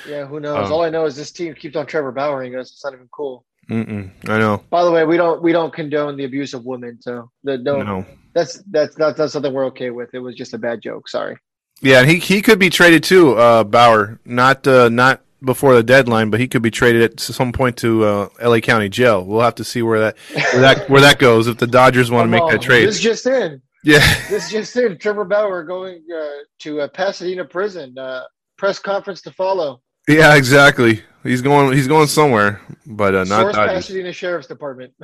Yeah, 0.08 0.26
who 0.26 0.40
knows? 0.40 0.66
Um, 0.66 0.72
All 0.72 0.82
I 0.82 0.90
know 0.90 1.04
is 1.04 1.16
this 1.16 1.30
team 1.30 1.54
keeps 1.54 1.76
on 1.76 1.86
Trevor 1.86 2.12
Bowering 2.12 2.56
us. 2.56 2.72
It's 2.72 2.84
not 2.84 2.94
even 2.94 3.08
cool. 3.10 3.44
Mm-mm. 3.70 4.10
I 4.28 4.38
know. 4.38 4.62
By 4.70 4.84
the 4.84 4.90
way, 4.92 5.04
we 5.04 5.16
don't 5.16 5.42
we 5.42 5.52
don't 5.52 5.72
condone 5.72 6.16
the 6.16 6.24
abuse 6.24 6.54
of 6.54 6.64
women, 6.64 6.98
so 7.00 7.30
the, 7.42 7.58
don't. 7.58 7.84
No. 7.84 8.06
That's 8.32 8.62
that's 8.70 8.96
not 8.98 9.16
that's 9.16 9.32
something 9.32 9.52
we're 9.52 9.66
okay 9.66 9.90
with. 9.90 10.10
It 10.12 10.20
was 10.20 10.36
just 10.36 10.54
a 10.54 10.58
bad 10.58 10.82
joke. 10.82 11.08
Sorry. 11.08 11.36
Yeah, 11.80 12.04
he 12.04 12.18
he 12.18 12.42
could 12.42 12.58
be 12.58 12.70
traded 12.70 13.02
too, 13.02 13.36
uh, 13.36 13.64
Bauer. 13.64 14.20
Not 14.24 14.66
uh, 14.66 14.88
not 14.88 15.22
before 15.42 15.74
the 15.74 15.82
deadline, 15.82 16.30
but 16.30 16.40
he 16.40 16.48
could 16.48 16.62
be 16.62 16.70
traded 16.70 17.02
at 17.02 17.20
some 17.20 17.52
point 17.52 17.76
to 17.78 18.04
uh, 18.04 18.28
L.A. 18.40 18.60
County 18.60 18.88
Jail. 18.88 19.24
We'll 19.24 19.42
have 19.42 19.56
to 19.56 19.64
see 19.64 19.82
where 19.82 20.00
that 20.00 20.18
where 20.52 20.60
that 20.60 20.90
where 20.90 21.00
that 21.00 21.18
goes 21.18 21.48
if 21.48 21.58
the 21.58 21.66
Dodgers 21.66 22.10
want 22.10 22.26
to 22.26 22.30
make 22.30 22.48
that 22.50 22.62
trade. 22.62 22.86
This 22.86 23.00
just 23.00 23.26
in. 23.26 23.60
Yeah, 23.84 24.00
This 24.28 24.50
just 24.50 24.74
in. 24.76 24.98
Trevor 24.98 25.24
Bauer 25.24 25.62
going 25.64 26.02
uh, 26.14 26.28
to 26.60 26.80
uh, 26.82 26.88
Pasadena 26.88 27.44
prison. 27.44 27.96
Uh, 27.96 28.24
press 28.58 28.78
conference 28.78 29.22
to 29.22 29.30
follow. 29.30 29.80
Yeah, 30.08 30.34
exactly. 30.36 31.02
He's 31.22 31.42
going 31.42 31.72
he's 31.72 31.88
going 31.88 32.06
somewhere, 32.06 32.60
but 32.86 33.14
uh, 33.14 33.24
not 33.24 33.42
Source 33.42 33.54
Dodgers. 33.56 33.74
Pasadena 33.74 34.12
Sheriff's 34.12 34.46
Department. 34.46 34.94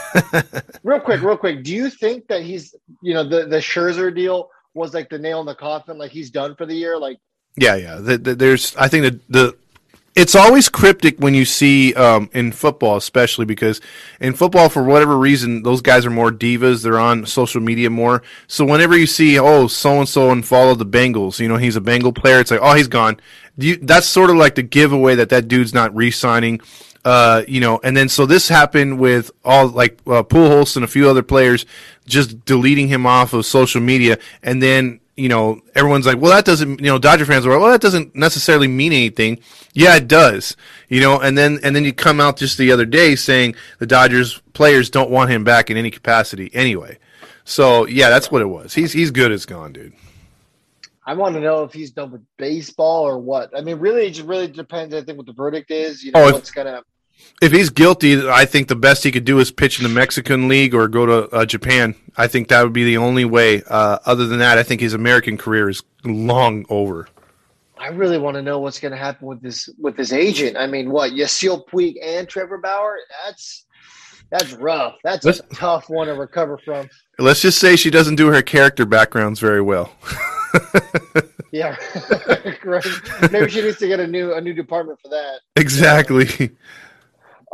real 0.82 1.00
quick, 1.00 1.22
real 1.22 1.36
quick. 1.36 1.62
Do 1.62 1.74
you 1.74 1.88
think 1.88 2.28
that 2.28 2.42
he's, 2.42 2.74
you 3.00 3.14
know, 3.14 3.26
the 3.26 3.46
the 3.46 3.56
Scherzer 3.56 4.14
deal 4.14 4.50
was 4.74 4.92
like 4.92 5.08
the 5.08 5.18
nail 5.18 5.40
in 5.40 5.46
the 5.46 5.54
coffin? 5.54 5.96
Like 5.96 6.10
he's 6.10 6.30
done 6.30 6.54
for 6.56 6.66
the 6.66 6.74
year? 6.74 6.98
Like 6.98 7.18
Yeah, 7.56 7.76
yeah. 7.76 7.96
The, 7.96 8.18
the, 8.18 8.34
there's, 8.34 8.76
I 8.76 8.88
think 8.88 9.04
the 9.04 9.20
the 9.28 9.56
it's 10.14 10.34
always 10.34 10.68
cryptic 10.68 11.18
when 11.18 11.32
you 11.32 11.44
see 11.44 11.94
um, 11.94 12.28
in 12.34 12.52
football, 12.52 12.96
especially 12.96 13.46
because 13.46 13.80
in 14.20 14.34
football, 14.34 14.68
for 14.68 14.82
whatever 14.82 15.16
reason, 15.16 15.62
those 15.62 15.80
guys 15.80 16.04
are 16.04 16.10
more 16.10 16.30
divas. 16.30 16.82
They're 16.82 16.98
on 16.98 17.24
social 17.24 17.62
media 17.62 17.88
more. 17.88 18.22
So 18.46 18.64
whenever 18.64 18.96
you 18.96 19.06
see, 19.06 19.38
oh, 19.38 19.68
so 19.68 19.98
and 19.98 20.08
so 20.08 20.30
and 20.30 20.46
follow 20.46 20.74
the 20.74 20.84
Bengals, 20.84 21.38
you 21.40 21.48
know, 21.48 21.56
he's 21.56 21.76
a 21.76 21.80
Bengal 21.80 22.12
player. 22.12 22.40
It's 22.40 22.50
like, 22.50 22.60
oh, 22.62 22.74
he's 22.74 22.88
gone. 22.88 23.20
You, 23.56 23.76
that's 23.76 24.06
sort 24.06 24.30
of 24.30 24.36
like 24.36 24.54
the 24.54 24.62
giveaway 24.62 25.14
that 25.14 25.30
that 25.30 25.48
dude's 25.48 25.72
not 25.72 25.94
re-signing. 25.94 26.60
Uh, 27.04 27.42
you 27.48 27.60
know, 27.60 27.80
and 27.82 27.96
then 27.96 28.08
so 28.08 28.26
this 28.26 28.48
happened 28.48 28.98
with 28.98 29.30
all 29.44 29.66
like 29.66 29.98
uh, 30.06 30.22
Pujols 30.22 30.76
and 30.76 30.84
a 30.84 30.88
few 30.88 31.08
other 31.08 31.22
players 31.22 31.66
just 32.06 32.44
deleting 32.44 32.86
him 32.86 33.06
off 33.06 33.32
of 33.32 33.44
social 33.44 33.80
media, 33.80 34.18
and 34.42 34.62
then 34.62 35.00
you 35.16 35.28
know 35.28 35.60
everyone's 35.74 36.06
like, 36.06 36.18
well, 36.18 36.30
that 36.32 36.44
doesn't, 36.44 36.80
you 36.80 36.86
know, 36.86 36.98
Dodger 36.98 37.26
fans 37.26 37.46
are 37.46 37.50
like, 37.50 37.60
well, 37.60 37.70
that 37.72 37.80
doesn't 37.80 38.14
necessarily 38.14 38.68
mean 38.68 38.92
anything. 38.92 39.38
Yeah, 39.74 39.96
it 39.96 40.08
does, 40.08 40.56
you 40.88 41.00
know, 41.00 41.20
and 41.20 41.36
then 41.36 41.58
and 41.62 41.74
then 41.76 41.84
you 41.84 41.92
come 41.92 42.20
out 42.20 42.36
just 42.36 42.58
the 42.58 42.72
other 42.72 42.86
day 42.86 43.14
saying 43.16 43.54
the 43.78 43.86
Dodgers 43.86 44.40
players 44.52 44.90
don't 44.90 45.10
want 45.10 45.30
him 45.30 45.44
back 45.44 45.70
in 45.70 45.76
any 45.76 45.90
capacity 45.90 46.50
anyway. 46.54 46.98
So 47.44 47.86
yeah, 47.86 48.08
that's 48.10 48.30
what 48.30 48.42
it 48.42 48.46
was. 48.46 48.74
He's 48.74 48.92
he's 48.92 49.10
good 49.10 49.32
as 49.32 49.46
gone, 49.46 49.72
dude. 49.72 49.92
I 51.04 51.14
want 51.14 51.34
to 51.34 51.40
know 51.40 51.64
if 51.64 51.72
he's 51.72 51.90
done 51.90 52.12
with 52.12 52.22
baseball 52.36 53.02
or 53.02 53.18
what. 53.18 53.50
I 53.56 53.60
mean, 53.60 53.78
really, 53.78 54.06
it 54.06 54.10
just 54.12 54.28
really 54.28 54.46
depends. 54.46 54.94
I 54.94 55.02
think 55.02 55.18
what 55.18 55.26
the 55.26 55.32
verdict 55.32 55.70
is. 55.72 56.04
You 56.04 56.12
know, 56.12 56.28
Oh, 56.28 56.32
what's 56.32 56.52
gonna. 56.52 56.82
If 57.40 57.50
he's 57.52 57.70
guilty, 57.70 58.28
I 58.28 58.44
think 58.44 58.68
the 58.68 58.76
best 58.76 59.02
he 59.02 59.10
could 59.10 59.24
do 59.24 59.38
is 59.40 59.50
pitch 59.50 59.78
in 59.78 59.82
the 59.82 59.88
Mexican 59.88 60.46
League 60.48 60.74
or 60.74 60.86
go 60.88 61.06
to 61.06 61.28
uh, 61.34 61.44
Japan. 61.44 61.94
I 62.16 62.28
think 62.28 62.48
that 62.48 62.62
would 62.62 62.72
be 62.72 62.84
the 62.84 62.98
only 62.98 63.24
way. 63.24 63.62
Uh, 63.68 63.98
other 64.06 64.26
than 64.26 64.38
that, 64.38 64.58
I 64.58 64.62
think 64.62 64.80
his 64.80 64.94
American 64.94 65.36
career 65.36 65.68
is 65.68 65.82
long 66.04 66.64
over. 66.68 67.08
I 67.78 67.88
really 67.88 68.18
want 68.18 68.36
to 68.36 68.42
know 68.42 68.60
what's 68.60 68.78
going 68.78 68.92
to 68.92 68.98
happen 68.98 69.26
with 69.26 69.42
this 69.42 69.68
with 69.78 69.96
this 69.96 70.12
agent. 70.12 70.56
I 70.56 70.68
mean, 70.68 70.90
what 70.90 71.12
Yasiel 71.12 71.66
Puig 71.68 71.94
and 72.00 72.28
Trevor 72.28 72.58
Bauer? 72.58 72.96
That's 73.24 73.64
that's 74.30 74.52
rough. 74.52 74.94
That's 75.02 75.24
a 75.24 75.28
Let's- 75.28 75.40
tough 75.54 75.90
one 75.90 76.06
to 76.06 76.14
recover 76.14 76.58
from. 76.58 76.88
Let's 77.18 77.40
just 77.42 77.58
say 77.58 77.74
she 77.74 77.90
doesn't 77.90 78.14
do 78.16 78.28
her 78.28 78.40
character 78.42 78.86
backgrounds 78.86 79.40
very 79.40 79.60
well. 79.62 79.92
Yeah, 81.54 81.76
right. 82.64 82.84
Maybe 83.30 83.50
she 83.50 83.60
needs 83.60 83.76
to 83.76 83.86
get 83.86 84.00
a 84.00 84.06
new 84.06 84.32
a 84.32 84.40
new 84.40 84.54
department 84.54 84.98
for 85.02 85.08
that. 85.10 85.40
exactly. 85.56 86.50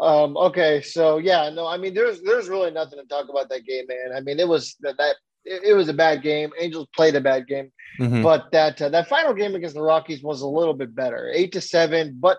Um, 0.01 0.37
okay, 0.37 0.81
so 0.81 1.19
yeah, 1.19 1.51
no, 1.51 1.67
I 1.67 1.77
mean, 1.77 1.93
there's 1.95 2.21
there's 2.23 2.49
really 2.49 2.71
nothing 2.71 2.99
to 3.01 3.05
talk 3.07 3.29
about 3.29 3.49
that 3.49 3.65
game, 3.65 3.85
man. 3.89 4.17
I 4.17 4.21
mean, 4.21 4.39
it 4.39 4.47
was 4.49 4.77
that 4.81 4.97
that 4.99 5.17
it, 5.45 5.63
it 5.65 5.75
was 5.75 5.89
a 5.89 5.93
bad 5.95 6.23
game. 6.23 6.51
Angels 6.61 6.87
played 6.95 7.17
a 7.17 7.21
bad 7.21 7.47
game, 7.49 7.73
Mhm. 7.99 8.23
but 8.23 8.51
that 8.53 8.81
uh, 8.81 8.89
that 8.91 9.09
final 9.09 9.35
game 9.35 9.55
against 9.57 9.75
the 9.75 9.83
Rockies 9.83 10.23
was 10.23 10.43
a 10.43 10.47
little 10.47 10.75
bit 10.75 10.95
better, 10.95 11.31
eight 11.35 11.53
to 11.53 11.61
seven, 11.61 12.17
but 12.21 12.39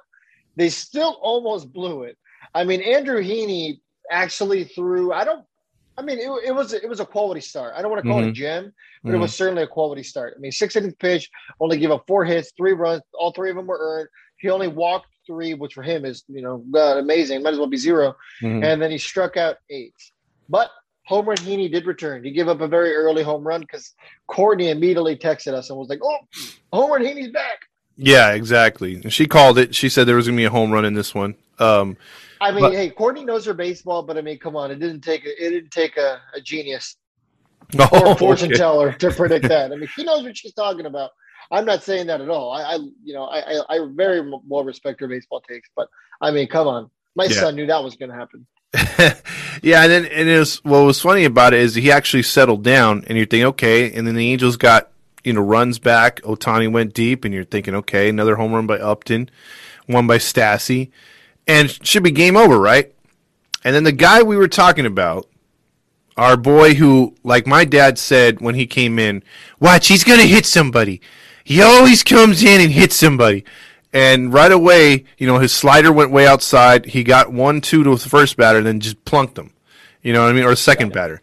they 0.55 0.69
still 0.69 1.17
almost 1.21 1.71
blew 1.73 2.03
it. 2.03 2.17
I 2.55 2.63
mean, 2.63 2.81
Andrew 2.81 3.21
Heaney 3.21 3.79
actually 4.09 4.63
threw. 4.63 5.11
I 5.11 5.25
don't. 5.25 5.45
I 5.97 6.01
mean, 6.01 6.17
it, 6.17 6.29
it 6.47 6.55
was 6.55 6.71
it 6.71 6.87
was 6.87 7.01
a 7.01 7.05
quality 7.05 7.41
start. 7.41 7.73
I 7.75 7.81
don't 7.81 7.91
want 7.91 8.03
to 8.05 8.09
call 8.09 8.19
it 8.23 8.29
a 8.29 8.31
gem, 8.31 8.71
but 9.03 9.09
it 9.15 9.17
was 9.17 9.35
certainly 9.35 9.63
a 9.63 9.67
quality 9.67 10.03
start. 10.03 10.35
I 10.37 10.39
mean, 10.39 10.53
six 10.53 10.77
innings 10.77 10.95
pitch, 10.95 11.29
only 11.59 11.77
gave 11.77 11.91
up 11.91 12.05
four 12.07 12.23
hits, 12.23 12.53
three 12.55 12.71
runs. 12.71 13.01
All 13.19 13.33
three 13.33 13.49
of 13.49 13.57
them 13.57 13.67
were 13.67 13.77
earned. 13.81 14.07
He 14.37 14.49
only 14.49 14.69
walked 14.69 15.07
three, 15.29 15.53
which 15.53 15.75
for 15.75 15.83
him 15.83 16.05
is 16.05 16.23
you 16.27 16.41
know 16.41 16.63
uh, 16.73 16.97
amazing. 16.97 17.43
Might 17.43 17.53
as 17.53 17.59
well 17.59 17.67
be 17.67 17.77
0 17.77 18.15
Mhm. 18.41 18.65
And 18.65 18.81
then 18.81 18.91
he 18.91 18.97
struck 18.97 19.37
out 19.37 19.57
eight. 19.69 19.93
But 20.49 20.71
Homer 21.05 21.35
Heaney 21.35 21.71
did 21.71 21.85
return. 21.85 22.23
He 22.23 22.31
gave 22.31 22.47
up 22.47 22.61
a 22.61 22.67
very 22.67 22.93
early 22.93 23.23
home 23.23 23.47
run 23.47 23.61
because 23.61 23.93
Courtney 24.27 24.69
immediately 24.69 25.15
texted 25.15 25.53
us 25.53 25.69
and 25.69 25.77
was 25.77 25.89
like, 25.89 25.99
"Oh, 26.03 26.17
Homer 26.73 26.99
Heaney's 26.99 27.31
back." 27.31 27.59
Yeah, 27.95 28.31
exactly. 28.31 29.01
She 29.09 29.27
called 29.27 29.57
it. 29.57 29.75
She 29.75 29.89
said 29.89 30.07
there 30.07 30.15
was 30.15 30.25
going 30.27 30.37
to 30.37 30.41
be 30.41 30.45
a 30.45 30.49
home 30.49 30.71
run 30.71 30.85
in 30.85 30.93
this 30.93 31.13
one. 31.13 31.35
Um, 31.59 31.97
I 32.41 32.51
mean, 32.51 32.61
But- 32.61 32.73
hey, 32.73 32.89
Courtney 32.89 33.25
knows 33.25 33.45
her 33.45 33.53
baseball, 33.53 34.03
but 34.03 34.17
I 34.17 34.21
mean, 34.21 34.39
come 34.39 34.55
on, 34.55 34.71
it 34.71 34.79
didn't 34.79 35.01
take 35.01 35.25
a, 35.25 35.45
it 35.45 35.49
didn't 35.49 35.71
take 35.71 35.97
a, 35.97 36.21
a 36.33 36.39
genius 36.39 36.95
or 37.79 37.87
oh, 37.91 38.11
a 38.11 38.15
fortune 38.15 38.47
okay. 38.51 38.57
teller 38.57 38.93
to 38.93 39.11
predict 39.11 39.49
that. 39.49 39.73
I 39.73 39.75
mean, 39.75 39.89
she 39.93 40.03
knows 40.03 40.23
what 40.23 40.37
she's 40.37 40.53
talking 40.53 40.85
about. 40.85 41.11
I'm 41.51 41.65
not 41.65 41.83
saying 41.83 42.07
that 42.07 42.21
at 42.21 42.29
all. 42.29 42.51
I, 42.51 42.61
I 42.61 42.75
you 43.03 43.13
know, 43.13 43.23
I, 43.25 43.39
I, 43.59 43.75
I 43.77 43.87
very 43.91 44.19
m- 44.19 44.33
well 44.47 44.63
respect 44.63 44.99
your 45.01 45.09
baseball 45.09 45.41
takes, 45.41 45.69
but 45.75 45.87
I 46.21 46.31
mean, 46.31 46.47
come 46.47 46.67
on, 46.67 46.89
my 47.15 47.25
Yeah. 47.25 47.31
son 47.41 47.55
knew 47.55 47.67
that 47.67 47.83
was 47.83 47.95
going 47.95 48.09
to 48.11 48.15
happen. 48.15 48.45
yeah, 49.63 49.81
and 49.83 49.91
then 49.91 50.05
and 50.05 50.29
it 50.29 50.37
was 50.37 50.63
what 50.63 50.81
was 50.81 51.01
funny 51.01 51.25
about 51.25 51.53
it 51.53 51.59
is 51.61 51.73
he 51.75 51.91
actually 51.91 52.23
settled 52.23 52.63
down, 52.63 53.03
and 53.07 53.17
you're 53.17 53.25
thinking, 53.25 53.47
okay, 53.47 53.91
and 53.91 54.05
then 54.05 54.15
the 54.15 54.31
Angels 54.31 54.57
got 54.57 54.91
you 55.23 55.33
know 55.33 55.41
runs 55.41 55.79
back. 55.79 56.21
Ohtani 56.21 56.71
went 56.71 56.93
deep, 56.93 57.25
and 57.25 57.33
you're 57.33 57.45
thinking, 57.45 57.73
okay, 57.75 58.09
another 58.09 58.35
home 58.35 58.53
run 58.53 58.67
by 58.67 58.77
Upton, 58.77 59.29
one 59.87 60.05
by 60.05 60.19
Stassi, 60.19 60.91
and 61.47 61.71
should 61.85 62.03
be 62.03 62.11
game 62.11 62.37
over, 62.37 62.59
right? 62.59 62.93
And 63.63 63.75
then 63.75 63.83
the 63.83 63.91
guy 63.91 64.21
we 64.21 64.37
were 64.37 64.47
talking 64.47 64.85
about, 64.85 65.27
our 66.15 66.37
boy 66.37 66.75
who, 66.75 67.15
like 67.23 67.47
my 67.47 67.65
dad 67.65 67.97
said 67.97 68.39
when 68.39 68.53
he 68.55 68.67
came 68.67 68.99
in, 68.99 69.23
watch, 69.59 69.87
he's 69.87 70.03
gonna 70.03 70.23
hit 70.23 70.45
somebody. 70.45 71.01
He 71.49 71.63
always 71.63 72.03
comes 72.03 72.43
in 72.43 72.61
and 72.61 72.71
hits 72.71 72.95
somebody. 72.95 73.43
And 73.91 74.31
right 74.31 74.51
away, 74.51 75.05
you 75.17 75.25
know, 75.25 75.39
his 75.39 75.51
slider 75.51 75.91
went 75.91 76.11
way 76.11 76.27
outside. 76.27 76.85
He 76.85 77.03
got 77.03 77.33
one, 77.33 77.59
two 77.59 77.83
to 77.83 77.95
the 77.95 78.07
first 78.07 78.37
batter, 78.37 78.59
and 78.59 78.67
then 78.67 78.79
just 78.79 79.03
plunked 79.03 79.35
him. 79.35 79.51
You 80.03 80.13
know 80.13 80.21
what 80.21 80.29
I 80.29 80.33
mean? 80.33 80.43
Or 80.43 80.55
second 80.55 80.93
batter. 80.93 81.21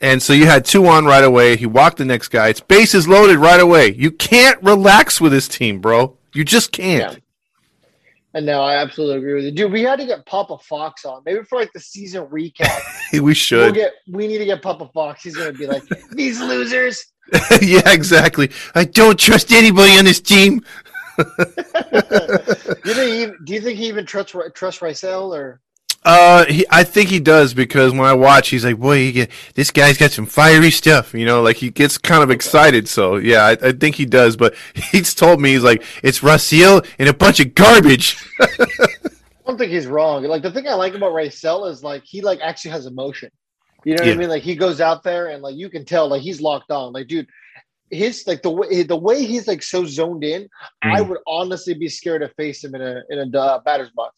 And 0.00 0.22
so 0.22 0.32
you 0.32 0.46
had 0.46 0.64
two 0.64 0.86
on 0.86 1.06
right 1.06 1.24
away. 1.24 1.56
He 1.56 1.66
walked 1.66 1.96
the 1.96 2.04
next 2.04 2.28
guy. 2.28 2.50
It's 2.50 2.60
bases 2.60 3.08
loaded 3.08 3.38
right 3.38 3.58
away. 3.58 3.92
You 3.94 4.12
can't 4.12 4.62
relax 4.62 5.20
with 5.20 5.32
this 5.32 5.48
team, 5.48 5.80
bro. 5.80 6.16
You 6.32 6.44
just 6.44 6.70
can't. 6.70 7.14
Yeah. 7.14 7.18
And 8.34 8.46
no, 8.46 8.62
I 8.62 8.76
absolutely 8.76 9.16
agree 9.16 9.34
with 9.34 9.44
you, 9.44 9.50
dude. 9.50 9.72
We 9.72 9.82
had 9.82 9.98
to 9.98 10.06
get 10.06 10.24
Papa 10.24 10.58
Fox 10.58 11.04
on, 11.04 11.22
maybe 11.26 11.42
for 11.42 11.58
like 11.58 11.72
the 11.72 11.80
season 11.80 12.26
recap. 12.26 12.80
we 13.12 13.18
we'll 13.18 13.34
should. 13.34 13.74
get, 13.74 13.94
we 14.08 14.28
need 14.28 14.38
to 14.38 14.44
get 14.44 14.62
Papa 14.62 14.88
Fox. 14.94 15.24
He's 15.24 15.34
going 15.34 15.52
to 15.52 15.58
be 15.58 15.66
like 15.66 15.82
these 16.12 16.40
losers. 16.40 17.12
yeah, 17.62 17.90
exactly. 17.90 18.50
I 18.74 18.84
don't 18.84 19.18
trust 19.18 19.52
anybody 19.52 19.96
on 19.98 20.04
this 20.04 20.20
team. 20.20 20.64
you 21.18 21.24
he, 22.84 23.26
do 23.44 23.54
you 23.54 23.60
think 23.60 23.78
he 23.78 23.88
even 23.88 24.04
trusts 24.04 24.34
trust 24.54 24.80
Raisel 24.80 25.34
or? 25.34 25.60
Uh, 26.04 26.44
he, 26.44 26.66
I 26.68 26.84
think 26.84 27.08
he 27.08 27.18
does 27.18 27.54
because 27.54 27.92
when 27.92 28.02
I 28.02 28.12
watch, 28.12 28.50
he's 28.50 28.64
like, 28.64 28.78
"Boy, 28.78 29.10
get, 29.10 29.30
this 29.54 29.70
guy's 29.70 29.96
got 29.96 30.10
some 30.10 30.26
fiery 30.26 30.70
stuff." 30.70 31.14
You 31.14 31.24
know, 31.24 31.40
like 31.40 31.56
he 31.56 31.70
gets 31.70 31.96
kind 31.96 32.22
of 32.22 32.30
excited. 32.30 32.88
So 32.88 33.16
yeah, 33.16 33.44
I, 33.44 33.68
I 33.68 33.72
think 33.72 33.94
he 33.96 34.04
does. 34.04 34.36
But 34.36 34.54
he's 34.74 35.14
told 35.14 35.40
me 35.40 35.52
he's 35.52 35.62
like, 35.62 35.82
"It's 36.02 36.20
Raisel 36.20 36.86
and 36.98 37.08
a 37.08 37.14
bunch 37.14 37.40
of 37.40 37.54
garbage." 37.54 38.18
I 38.40 38.46
don't 39.46 39.58
think 39.58 39.72
he's 39.72 39.86
wrong. 39.86 40.24
Like 40.24 40.42
the 40.42 40.50
thing 40.50 40.68
I 40.68 40.74
like 40.74 40.94
about 40.94 41.12
Raisel 41.12 41.70
is 41.70 41.82
like 41.82 42.04
he 42.04 42.20
like 42.20 42.40
actually 42.40 42.72
has 42.72 42.86
emotion. 42.86 43.30
You 43.84 43.94
know 43.94 44.02
what 44.02 44.06
Yeah. 44.08 44.14
I 44.14 44.16
mean? 44.16 44.28
Like 44.28 44.42
he 44.42 44.56
goes 44.56 44.80
out 44.80 45.02
there 45.02 45.28
and 45.28 45.42
like 45.42 45.56
you 45.56 45.68
can 45.70 45.84
tell 45.84 46.08
like 46.08 46.22
he's 46.22 46.40
locked 46.40 46.70
on. 46.70 46.92
Like 46.92 47.08
dude, 47.08 47.28
his 47.90 48.24
like 48.26 48.42
the 48.42 48.50
way 48.50 48.82
the 48.82 48.96
way 48.96 49.24
he's 49.24 49.46
like 49.46 49.62
so 49.62 49.84
zoned 49.84 50.24
in, 50.24 50.48
I 50.82 51.00
Mm. 51.00 51.08
would 51.08 51.18
honestly 51.26 51.74
be 51.74 51.88
scared 51.88 52.22
to 52.22 52.28
face 52.28 52.64
him 52.64 52.74
in 52.74 52.82
a 52.82 53.02
in 53.10 53.34
a 53.34 53.38
uh, 53.38 53.58
batter's 53.60 53.90
box. 53.90 54.16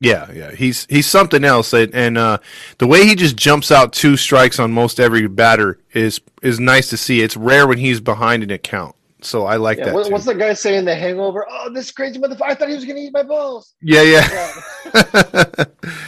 yeah, 0.00 0.30
yeah, 0.32 0.50
he's 0.52 0.86
he's 0.88 1.06
something 1.06 1.44
else. 1.44 1.72
And, 1.72 1.94
and 1.94 2.18
uh, 2.18 2.38
the 2.78 2.86
way 2.86 3.06
he 3.06 3.14
just 3.14 3.36
jumps 3.36 3.70
out 3.70 3.92
two 3.92 4.16
strikes 4.16 4.58
on 4.58 4.72
most 4.72 4.98
every 5.00 5.26
batter 5.28 5.78
is 5.92 6.20
is 6.42 6.58
nice 6.60 6.88
to 6.90 6.96
see. 6.96 7.20
It's 7.20 7.36
rare 7.36 7.66
when 7.66 7.78
he's 7.78 8.00
behind 8.00 8.42
an 8.42 8.50
account. 8.50 8.94
So 9.20 9.46
I 9.46 9.56
like 9.56 9.78
Yeah, 9.78 9.86
that. 9.86 9.94
what, 9.94 10.10
what's 10.12 10.24
the 10.26 10.34
guy 10.34 10.52
saying? 10.54 10.84
The 10.84 10.94
Hangover. 10.94 11.46
Oh, 11.50 11.70
this 11.72 11.90
crazy 11.90 12.18
motherfucker! 12.20 12.42
I 12.42 12.54
thought 12.54 12.68
he 12.68 12.74
was 12.76 12.84
gonna 12.84 13.00
eat 13.00 13.12
my 13.12 13.22
balls. 13.24 13.74
yeah, 13.82 14.02
yeah. 14.02 14.48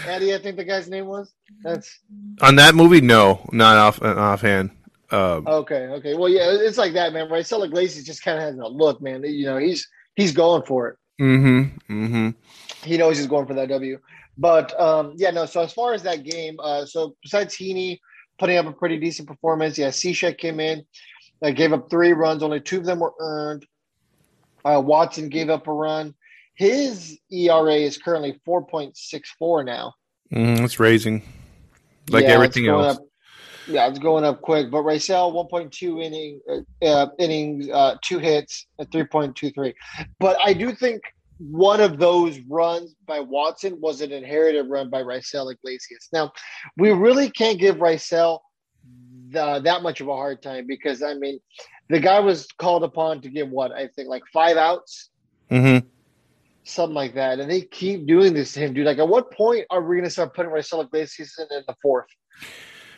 Eddie, 0.07 0.35
I 0.35 0.39
think 0.39 0.57
the 0.57 0.65
guy's 0.65 0.89
name 0.89 1.07
was. 1.07 1.33
That's 1.63 2.01
on 2.41 2.57
that 2.57 2.75
movie, 2.75 3.01
no, 3.01 3.49
not 3.53 3.77
off 3.77 4.03
offhand. 4.03 4.71
Uh, 5.11 5.41
okay. 5.47 5.89
Okay. 5.89 6.15
Well, 6.15 6.29
yeah, 6.29 6.51
it's 6.51 6.79
like 6.79 6.93
that, 6.95 7.13
man. 7.13 7.29
Right? 7.29 7.51
Right? 7.51 7.63
Iglesias 7.65 8.05
just 8.05 8.23
kind 8.23 8.39
of 8.39 8.45
has 8.45 8.57
a 8.59 8.67
look, 8.69 9.01
man. 9.03 9.25
You 9.25 9.47
know, 9.47 9.57
he's 9.59 9.89
he's 10.15 10.33
going 10.33 10.63
for 10.63 10.89
it. 10.89 10.97
mm-hmm, 11.21 11.63
mm-hmm. 12.05 12.31
He 12.85 12.97
knows 12.97 13.19
he's 13.19 13.27
going 13.27 13.47
for 13.47 13.55
that 13.55 13.69
W. 13.69 13.99
But 14.39 14.79
um, 14.81 15.15
yeah, 15.17 15.31
no. 15.31 15.47
So 15.47 15.63
as 15.63 15.73
far 15.73 15.95
as 15.95 16.03
that 16.05 16.23
game, 16.23 16.57
uh, 16.63 16.87
so 16.87 17.17
besides 17.23 17.57
Heaney 17.57 17.99
putting 18.39 18.57
up 18.57 18.67
a 18.67 18.73
pretty 18.73 18.99
decent 18.99 19.29
performance, 19.29 19.77
yeah, 19.77 19.89
Cishek 19.89 20.39
came 20.39 20.61
in, 20.61 20.85
uh, 21.43 21.51
gave 21.51 21.73
up 21.73 21.91
three 21.91 22.13
runs. 22.13 22.43
Only 22.43 22.61
two 22.61 22.79
of 22.79 22.85
them 22.85 23.01
were 23.01 23.15
earned. 23.19 23.67
Uh, 24.65 24.81
Watson 24.85 25.29
gave 25.29 25.49
up 25.49 25.67
a 25.67 25.73
run. 25.73 26.15
His 26.55 27.19
ERA 27.31 27.75
is 27.75 27.97
currently 27.97 28.39
four 28.45 28.65
point 28.67 28.97
six 28.97 29.35
four 29.39 29.65
now. 29.65 29.95
Mm, 30.33 30.61
it's 30.61 30.79
raising, 30.79 31.23
like 32.11 32.25
Yeah, 32.25 32.33
everything 32.33 32.69
else. 32.69 32.97
Up, 32.97 33.05
yeah, 33.67 33.89
it's 33.89 33.99
going 33.99 34.25
up 34.25 34.43
quick. 34.43 34.71
But 34.71 34.83
Raisel, 34.83 35.33
1.2 35.33 36.03
inning, 36.03 36.41
uh, 36.83 37.07
innings, 37.19 37.69
uh, 37.69 37.97
two 38.03 38.19
hits, 38.19 38.67
at 38.79 38.91
3.23. 38.91 39.73
But 40.19 40.37
I 40.45 40.53
do 40.53 40.75
think 40.75 41.03
one 41.39 41.81
of 41.81 41.99
those 41.99 42.39
runs 42.49 42.95
by 43.07 43.21
Watson 43.21 43.81
was 43.81 44.01
an 44.03 44.13
inherited 44.13 44.69
run 44.69 44.91
by 44.91 45.03
Raisel 45.03 45.53
Iglesias. 45.53 46.09
Now, 46.13 46.33
we 46.77 46.91
really 46.91 47.31
can't 47.31 47.59
give 47.59 47.77
Raisel 47.77 48.41
the, 49.31 49.61
that 49.65 49.83
much 49.83 50.01
of 50.01 50.09
a 50.09 50.15
hard 50.15 50.43
time 50.43 50.67
because, 50.67 51.03
I 51.03 51.15
mean, 51.15 51.41
the 51.89 52.01
guy 52.01 52.21
was 52.21 52.47
called 52.59 52.85
upon 52.85 53.21
to 53.23 53.29
give 53.29 53.49
what, 53.51 53.73
I 53.73 53.89
think, 53.89 54.09
like 54.09 54.23
five 54.33 54.57
outs 54.57 55.11
hmm 55.51 55.79
something 56.65 56.95
like 56.95 57.15
that. 57.15 57.41
And 57.41 57.51
they 57.51 57.63
keep 57.63 58.07
doing 58.07 58.35
this 58.35 58.53
to 58.55 58.61
him, 58.61 58.75
dude. 58.75 58.87
Like, 58.87 58.99
at 58.99 59.09
what 59.09 59.31
point 59.31 59.67
are 59.71 59.83
we 59.83 59.97
going 59.97 60.05
to 60.05 60.11
start 60.11 60.35
putting 60.35 60.53
Raisel 60.53 60.85
Iglesias 60.85 61.39
in, 61.39 61.57
in 61.57 61.65
the 61.67 61.75
fourth? 61.83 62.07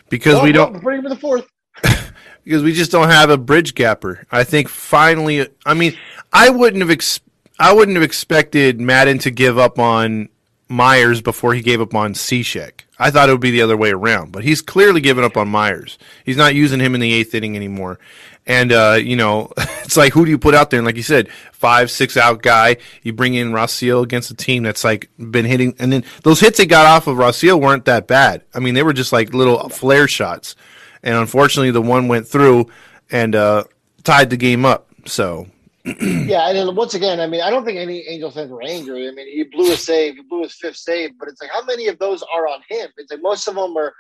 Because 0.09 0.35
Well, 0.35 0.45
we 0.45 0.53
don't, 0.53 0.83
putting 0.83 1.01
him 1.01 1.07
in 1.07 1.11
the 1.11 1.17
fourth. 1.17 1.47
because 2.45 2.63
we 2.63 2.73
just 2.73 2.91
don't 2.91 3.09
have 3.09 3.31
a 3.31 3.39
bridge 3.39 3.75
gapper. 3.75 4.27
I 4.31 4.45
think 4.45 4.69
finally, 4.69 5.49
I 5.65 5.75
mean, 5.75 5.97
I 6.33 6.51
wouldn't 6.51 6.83
have, 6.83 6.91
ex- 6.91 7.21
I 7.59 7.73
wouldn't 7.73 7.97
have 7.97 8.05
expected 8.05 8.81
Maddon 8.81 9.19
to 9.21 9.31
give 9.31 9.59
up 9.59 9.79
on 9.79 10.29
Myers 10.69 11.21
before 11.23 11.55
he 11.55 11.63
gave 11.63 11.81
up 11.81 11.95
on 11.95 12.15
Cishek. 12.15 12.83
I 13.03 13.11
thought 13.11 13.29
it 13.29 13.33
would 13.33 13.41
be 13.41 13.51
the 13.51 13.63
other 13.63 13.77
way 13.77 13.91
around, 13.91 14.31
but 14.31 14.45
he's 14.45 14.63
clearly 14.63 15.01
given 15.01 15.25
up 15.25 15.37
on 15.37 15.49
Myers. 15.49 15.99
He's 16.25 16.37
not 16.37 16.55
using 16.55 16.79
him 16.79 16.95
in 16.95 17.01
the 17.01 17.13
eighth 17.13 17.35
inning 17.35 17.57
anymore. 17.57 17.99
And, 18.47 18.71
uh, 18.71 18.97
you 19.03 19.17
know, 19.17 19.51
it's 19.57 19.97
like, 19.97 20.13
who 20.13 20.25
do 20.25 20.31
you 20.31 20.39
put 20.39 20.55
out 20.55 20.71
there? 20.71 20.79
And 20.79 20.87
like 20.87 20.97
you 20.97 21.03
said, 21.03 21.29
five, 21.51 21.91
six 21.91 22.17
out 22.17 22.43
guy. 22.43 22.77
You 23.03 23.13
bring 23.13 23.35
in 23.35 23.51
Raisel 23.51 24.05
against 24.05 24.31
a 24.31 24.35
team 24.35 24.63
that's 24.63 24.85
like 24.85 25.11
been 25.19 25.45
hitting. 25.45 25.75
And 25.81 25.93
then 25.93 26.05
those 26.23 26.39
hits 26.39 26.59
they 26.59 26.67
got 26.67 26.87
off 26.87 27.09
of 27.09 27.17
Raisel 27.17 27.61
weren't 27.61 27.87
that 27.87 28.07
bad. 28.07 28.43
I 28.55 28.61
mean, 28.61 28.75
they 28.75 28.85
were 28.85 28.93
just 28.93 29.13
like 29.13 29.35
little 29.35 29.69
flare 29.69 30.07
shots. 30.07 30.55
And 31.03 31.17
unfortunately, 31.17 31.73
the 31.73 31.83
one 31.83 32.07
went 32.07 32.29
through 32.29 32.71
and, 33.11 33.35
uh, 33.35 33.65
tied 34.05 34.31
the 34.31 34.37
game 34.37 34.65
up. 34.65 34.87
So, 35.07 35.49
Yeah, 36.33 36.49
and 36.49 36.57
then 36.57 36.75
once 36.77 36.95
again, 36.95 37.21
I 37.21 37.27
mean, 37.27 37.41
I 37.41 37.51
don't 37.51 37.65
think 37.65 37.79
any 37.79 38.07
Angels 38.09 38.35
fans 38.35 38.51
were 38.51 38.63
angry. 38.63 39.09
I 39.09 39.11
mean, 39.11 39.27
he 39.27 39.43
blew 39.43 39.73
a 39.73 39.77
save, 39.77 40.15
he 40.15 40.23
blew 40.23 40.43
his 40.43 40.55
fifth 40.55 40.77
save, 40.77 41.19
but 41.19 41.29
it's 41.29 41.43
like 41.43 41.51
how 41.51 41.65
many 41.65 41.89
of 41.89 41.99
those 41.99 42.23
are 42.23 42.47
on 42.47 42.61
him? 42.69 42.89
It's 42.97 43.11
like 43.11 43.21
most 43.21 43.49
of 43.49 43.57
them 43.57 43.77
are, 43.77 43.93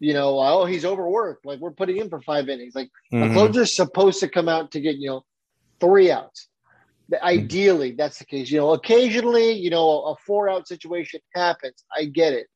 you 0.00 0.12
know, 0.12 0.38
oh, 0.40 0.64
he's 0.64 0.84
overworked. 0.84 1.46
Like 1.46 1.60
we're 1.60 1.70
putting 1.70 1.96
him 1.96 2.10
for 2.10 2.20
five 2.22 2.48
innings. 2.48 2.74
Like 2.74 2.90
a 3.12 3.16
mhm. 3.16 3.32
closer's 3.32 3.74
supposed 3.74 4.18
to 4.20 4.28
come 4.28 4.48
out 4.48 4.72
to 4.72 4.80
get 4.80 4.96
you 4.96 5.08
know 5.08 5.24
three 5.78 6.10
outs. 6.10 6.48
Ideally, 7.22 7.92
that's 7.92 8.18
the 8.18 8.24
case. 8.24 8.50
You 8.50 8.58
know, 8.58 8.72
occasionally, 8.72 9.52
you 9.52 9.70
know, 9.70 10.02
a 10.02 10.16
four 10.26 10.48
out 10.48 10.66
situation 10.66 11.20
happens. 11.34 11.84
I 11.96 12.06
get 12.06 12.32
it, 12.32 12.48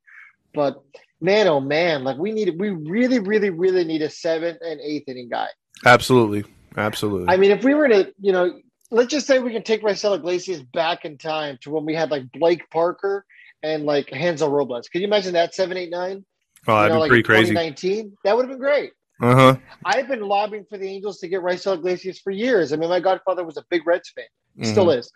but 0.52 0.82
man, 1.20 1.46
oh 1.46 1.60
man, 1.60 2.02
like 2.02 2.18
we 2.18 2.32
need, 2.32 2.58
we 2.58 2.70
really, 2.70 3.20
really, 3.20 3.50
really 3.50 3.84
need 3.84 4.02
a 4.02 4.10
seventh 4.10 4.58
and 4.60 4.80
eighth 4.80 5.08
inning 5.08 5.28
guy. 5.28 5.48
absolutely. 5.86 6.44
Absolutely. 6.76 7.32
I 7.32 7.36
mean, 7.36 7.50
if 7.50 7.62
we 7.62 7.74
were 7.74 7.88
to, 7.88 8.12
you 8.20 8.32
know, 8.32 8.60
let's 8.90 9.10
just 9.10 9.26
say 9.26 9.38
we 9.38 9.52
can 9.52 9.62
take 9.62 9.82
Raisel 9.82 10.16
Iglesias 10.16 10.62
back 10.62 11.04
in 11.04 11.18
time 11.18 11.58
to 11.62 11.70
when 11.70 11.84
we 11.84 11.94
had 11.94 12.10
like 12.10 12.30
Blake 12.32 12.68
Parker 12.70 13.24
and 13.62 13.84
like 13.84 14.10
Hansel 14.10 14.50
Robles. 14.50 14.88
Could 14.88 15.00
you 15.00 15.06
imagine 15.06 15.32
that 15.34 15.54
seven, 15.54 15.76
eight, 15.76 15.90
nine? 15.90 16.24
oh, 16.66 16.74
that'd 16.76 16.90
you 16.90 16.94
know, 16.94 16.94
be 16.96 17.00
like 17.00 17.08
pretty 17.08 17.22
crazy. 17.22 17.50
2019, 17.50 18.16
that 18.24 18.36
would 18.36 18.42
have 18.44 18.50
been 18.50 18.58
great. 18.58 18.92
Uh 19.22 19.34
huh. 19.34 19.56
I've 19.84 20.08
been 20.08 20.22
lobbying 20.22 20.64
for 20.68 20.76
the 20.76 20.88
Angels 20.88 21.18
to 21.20 21.28
get 21.28 21.40
Raisel 21.40 21.74
Iglesias 21.74 22.18
for 22.18 22.30
years. 22.30 22.72
I 22.72 22.76
mean, 22.76 22.90
my 22.90 23.00
godfather 23.00 23.44
was 23.44 23.56
a 23.56 23.64
big 23.70 23.86
Reds 23.86 24.10
fan, 24.10 24.24
Mm-hmm. 24.58 24.70
still 24.70 24.90
is. 24.90 25.10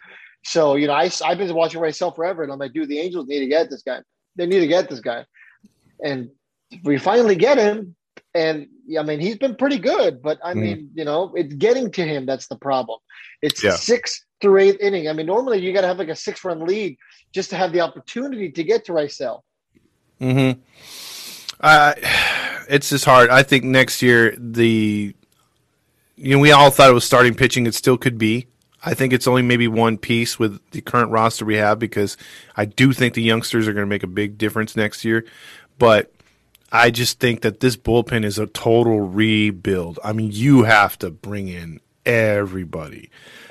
So 0.45 0.75
you 0.77 0.87
know, 0.87 0.95
I 0.95 1.11
I've 1.25 1.39
been 1.39 1.53
watching 1.55 1.81
Raisel 1.81 2.15
forever, 2.15 2.43
and 2.43 2.53
I'm 2.53 2.59
like, 2.59 2.73
dude, 2.73 2.89
the 2.89 2.99
Angels 2.99 3.27
need 3.29 3.41
to 3.41 3.47
get 3.47 3.71
this 3.71 3.83
guy. 3.83 4.01
They 4.37 4.47
need 4.47 4.61
to 4.61 4.67
get 4.67 4.89
this 4.89 5.01
guy, 5.01 5.25
and 6.03 6.31
we 6.85 6.99
finally 6.99 7.35
get 7.37 7.59
him. 7.59 7.95
And 8.39 8.69
I 8.99 9.03
mean, 9.03 9.19
he's 9.19 9.37
been 9.37 9.57
pretty 9.57 9.79
good, 9.79 10.23
but 10.23 10.39
I 10.45 10.53
Mhm. 10.55 10.61
mean, 10.61 10.91
you 10.95 11.05
know, 11.05 11.33
it's 11.35 11.55
getting 11.55 11.91
to 11.93 12.05
him 12.05 12.25
that's 12.25 12.47
the 12.47 12.57
problem. 12.57 13.01
It's 13.43 13.63
Yeah. 13.63 13.75
sixth 13.75 14.25
through 14.41 14.59
eighth 14.61 14.81
inning. 14.81 15.09
I 15.09 15.13
mean, 15.13 15.27
normally 15.27 15.59
you 15.59 15.73
got 15.73 15.81
to 15.81 15.89
have 15.89 15.99
like 15.99 16.09
a 16.09 16.15
six 16.15 16.45
run 16.45 16.65
lead 16.65 16.97
just 17.33 17.51
to 17.51 17.57
have 17.57 17.73
the 17.73 17.81
opportunity 17.81 18.51
to 18.53 18.63
get 18.63 18.85
to 18.85 18.93
Raisel. 18.93 19.43
Mm-hmm. 20.21 20.61
Uh, 21.61 21.95
it's 22.69 22.91
just 22.91 23.05
hard. 23.05 23.31
I 23.31 23.43
think 23.43 23.65
next 23.65 24.03
year 24.03 24.37
the 24.39 25.15
you 26.17 26.35
know 26.35 26.39
we 26.39 26.53
all 26.53 26.71
thought 26.71 26.91
it 26.91 26.95
was 26.95 27.05
starting 27.05 27.35
pitching. 27.35 27.67
It 27.67 27.75
still 27.75 27.99
could 27.99 28.19
be. 28.19 28.47
I 28.85 28.95
think 28.95 29.13
it's 29.13 29.27
only 29.27 29.43
maybe 29.43 29.67
one 29.67 29.99
piece 29.99 30.39
with 30.39 30.61
the 30.71 30.81
current 30.81 31.11
roster 31.11 31.45
we 31.45 31.57
have 31.57 31.81
because 31.81 32.17
I 32.57 32.65
do 32.65 32.93
think 32.93 33.15
the 33.15 33.23
youngsters 33.23 33.67
are 33.67 33.73
going 33.73 33.87
to 33.87 33.91
make 33.91 34.05
a 34.05 34.09
big 34.09 34.39
difference 34.39 34.77
next 34.77 35.05
year. 35.05 35.25
But 35.79 36.13
I 36.71 36.91
just 36.91 37.19
think 37.19 37.41
that 37.43 37.61
this 37.61 37.77
bullpen 37.77 38.25
is 38.25 38.39
a 38.39 38.47
total 38.47 39.01
rebuild. 39.01 39.99
I 40.05 40.13
mean, 40.13 40.31
you 40.33 40.65
have 40.65 40.99
to 40.99 41.11
bring 41.11 41.49
in 41.49 41.81
everybody. 42.05 43.11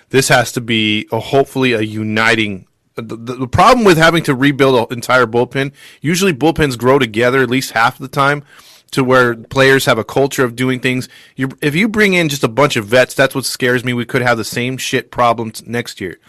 This 0.09 0.29
has 0.29 0.51
to 0.53 0.61
be 0.61 1.07
a, 1.11 1.19
hopefully 1.19 1.73
a 1.73 1.81
uniting. 1.81 2.67
The, 2.95 3.01
the, 3.01 3.35
the 3.35 3.47
problem 3.47 3.85
with 3.85 3.97
having 3.97 4.23
to 4.23 4.35
rebuild 4.35 4.91
an 4.91 4.97
entire 4.97 5.25
bullpen, 5.25 5.73
usually 6.01 6.33
bullpens 6.33 6.77
grow 6.77 6.99
together 6.99 7.41
at 7.41 7.49
least 7.49 7.71
half 7.71 7.97
the 7.97 8.07
time 8.07 8.43
to 8.91 9.03
where 9.03 9.35
players 9.35 9.85
have 9.85 9.97
a 9.97 10.03
culture 10.03 10.43
of 10.43 10.55
doing 10.55 10.79
things. 10.79 11.09
You, 11.35 11.49
if 11.61 11.75
you 11.75 11.89
bring 11.89 12.13
in 12.13 12.29
just 12.29 12.43
a 12.43 12.47
bunch 12.47 12.75
of 12.75 12.85
vets, 12.85 13.13
that's 13.13 13.35
what 13.35 13.45
scares 13.45 13.83
me. 13.83 13.93
We 13.93 14.05
could 14.05 14.21
have 14.21 14.37
the 14.37 14.43
same 14.43 14.77
shit 14.77 15.11
problems 15.11 15.65
next 15.65 15.99
year. 15.99 16.19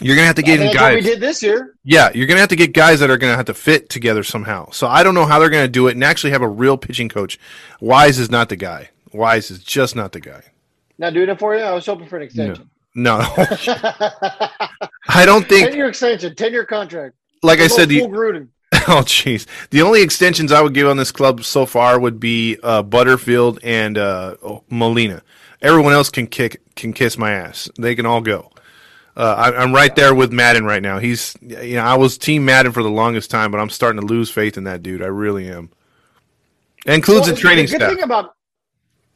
You're 0.00 0.14
gonna 0.14 0.26
have 0.26 0.36
to 0.36 0.42
get 0.42 0.60
in 0.60 0.66
that's 0.66 0.76
what 0.76 0.94
we 0.94 1.00
guys. 1.00 1.04
did 1.04 1.20
this 1.20 1.42
year. 1.42 1.74
Yeah, 1.84 2.10
you're 2.14 2.26
gonna 2.26 2.40
have 2.40 2.50
to 2.50 2.56
get 2.56 2.72
guys 2.72 3.00
that 3.00 3.10
are 3.10 3.16
gonna 3.16 3.36
have 3.36 3.46
to 3.46 3.54
fit 3.54 3.88
together 3.88 4.22
somehow. 4.22 4.70
So 4.70 4.86
I 4.86 5.02
don't 5.02 5.14
know 5.14 5.26
how 5.26 5.38
they're 5.38 5.50
gonna 5.50 5.68
do 5.68 5.88
it 5.88 5.92
and 5.94 6.04
actually 6.04 6.30
have 6.30 6.42
a 6.42 6.48
real 6.48 6.76
pitching 6.76 7.08
coach. 7.08 7.38
Wise 7.80 8.18
is 8.18 8.30
not 8.30 8.48
the 8.48 8.56
guy. 8.56 8.90
Wise 9.12 9.50
is 9.50 9.62
just 9.62 9.96
not 9.96 10.12
the 10.12 10.20
guy. 10.20 10.42
Not 10.98 11.14
doing 11.14 11.28
it 11.28 11.38
for 11.38 11.56
you. 11.56 11.62
I 11.62 11.72
was 11.72 11.86
hoping 11.86 12.06
for 12.08 12.16
an 12.16 12.22
extension. 12.22 12.70
No, 12.94 13.18
I 15.08 15.24
don't 15.24 15.48
think 15.48 15.68
ten 15.68 15.76
year 15.76 15.88
extension, 15.88 16.34
ten 16.34 16.52
year 16.52 16.64
contract. 16.64 17.14
Like 17.42 17.60
I 17.60 17.66
said, 17.66 17.88
the, 17.88 18.00
Gruden. 18.02 18.48
oh 18.72 19.02
jeez, 19.04 19.46
the 19.70 19.82
only 19.82 20.02
extensions 20.02 20.52
I 20.52 20.60
would 20.60 20.74
give 20.74 20.88
on 20.88 20.96
this 20.96 21.12
club 21.12 21.44
so 21.44 21.66
far 21.66 21.98
would 21.98 22.18
be 22.18 22.58
uh, 22.62 22.82
Butterfield 22.82 23.60
and 23.62 23.96
uh, 23.96 24.36
oh, 24.42 24.64
Molina. 24.68 25.22
Everyone 25.60 25.92
else 25.92 26.10
can 26.10 26.26
kick 26.26 26.60
can 26.74 26.92
kiss 26.92 27.18
my 27.18 27.32
ass. 27.32 27.68
They 27.78 27.94
can 27.94 28.06
all 28.06 28.20
go. 28.20 28.50
Uh, 29.18 29.34
I, 29.36 29.60
I'm 29.60 29.74
right 29.74 29.94
there 29.96 30.14
with 30.14 30.32
Maddon 30.32 30.64
right 30.64 30.80
now. 30.80 30.98
He's, 31.00 31.34
you 31.42 31.74
know, 31.74 31.82
I 31.82 31.96
was 31.96 32.16
Team 32.16 32.44
Maddon 32.44 32.70
for 32.70 32.84
the 32.84 32.90
longest 32.90 33.30
time, 33.32 33.50
but 33.50 33.58
I'm 33.58 33.68
starting 33.68 34.00
to 34.00 34.06
lose 34.06 34.30
faith 34.30 34.56
in 34.56 34.62
that 34.64 34.80
dude. 34.82 35.02
I 35.02 35.06
really 35.06 35.50
am. 35.50 35.70
It 36.86 36.94
includes 36.94 37.26
Well, 37.26 37.34
the 37.34 37.40
training 37.40 37.66
the 37.66 37.72
good 37.72 37.80
staff. 37.80 37.92
thing 37.94 38.02
about 38.04 38.34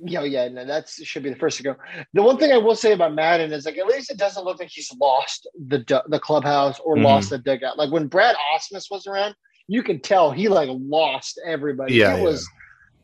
yeah, 0.04 0.24
yeah, 0.24 0.48
no, 0.48 0.64
that 0.64 0.88
should 0.88 1.22
be 1.22 1.30
the 1.30 1.36
first 1.36 1.58
to 1.58 1.62
go. 1.62 1.76
The 2.12 2.22
one 2.22 2.36
thing 2.36 2.50
I 2.50 2.56
will 2.56 2.74
say 2.74 2.90
about 2.92 3.14
Maddon 3.14 3.52
is 3.52 3.64
like 3.64 3.78
at 3.78 3.86
least 3.86 4.10
it 4.10 4.16
doesn't 4.16 4.44
look 4.44 4.58
like 4.58 4.68
he's 4.68 4.92
lost 5.00 5.46
the 5.68 6.02
the 6.08 6.18
clubhouse 6.18 6.80
or 6.80 6.96
Mhm. 6.96 7.04
lost 7.04 7.30
the 7.30 7.38
dugout. 7.38 7.78
Like 7.78 7.92
when 7.92 8.08
Brad 8.08 8.34
Ausmus 8.52 8.90
was 8.90 9.06
around, 9.06 9.36
you 9.68 9.84
can 9.84 10.00
tell 10.00 10.32
he 10.32 10.48
like 10.48 10.68
lost 10.72 11.40
everybody. 11.46 11.94
Yeah, 11.94 12.14
it 12.14 12.18
yeah. 12.18 12.24
was 12.24 12.48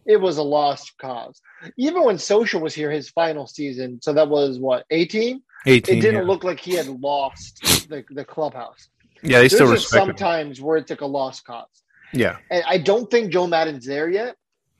it 0.07 0.17
was 0.17 0.39
a 0.39 0.43
lost 0.43 0.99
cause. 0.99 1.41
Even 1.77 2.03
when 2.03 2.17
Scioscia 2.17 2.61
was 2.61 2.75
here, 2.75 2.91
his 2.91 3.09
final 3.11 3.47
season, 3.47 4.01
so 4.03 4.13
that 4.15 4.29
was 4.29 4.59
what 4.59 4.85
eighteen. 4.91 5.41
18. 5.67 5.99
It 5.99 6.01
didn't 6.01 6.23
yeah. 6.23 6.27
look 6.27 6.45
like 6.45 6.61
he 6.61 6.73
had 6.75 6.87
lost 6.87 7.89
the 7.89 8.05
the 8.11 8.25
clubhouse. 8.25 8.89
yeah, 9.23 9.39
they 9.39 9.49
There's 9.49 9.53
just 9.53 9.93
respect 9.93 10.61
where 10.61 10.77
it's 10.77 10.91
like 10.91 11.01
a 11.01 11.07
lost 11.07 11.45
cause. 11.45 11.67
Yeah. 12.13 12.39
And 12.51 12.63
I 12.67 12.79
don't 12.79 13.11
think 13.11 13.33
Joe 13.33 13.47
Maddon's 13.47 13.85
there 13.85 14.09
yet. 14.09 14.37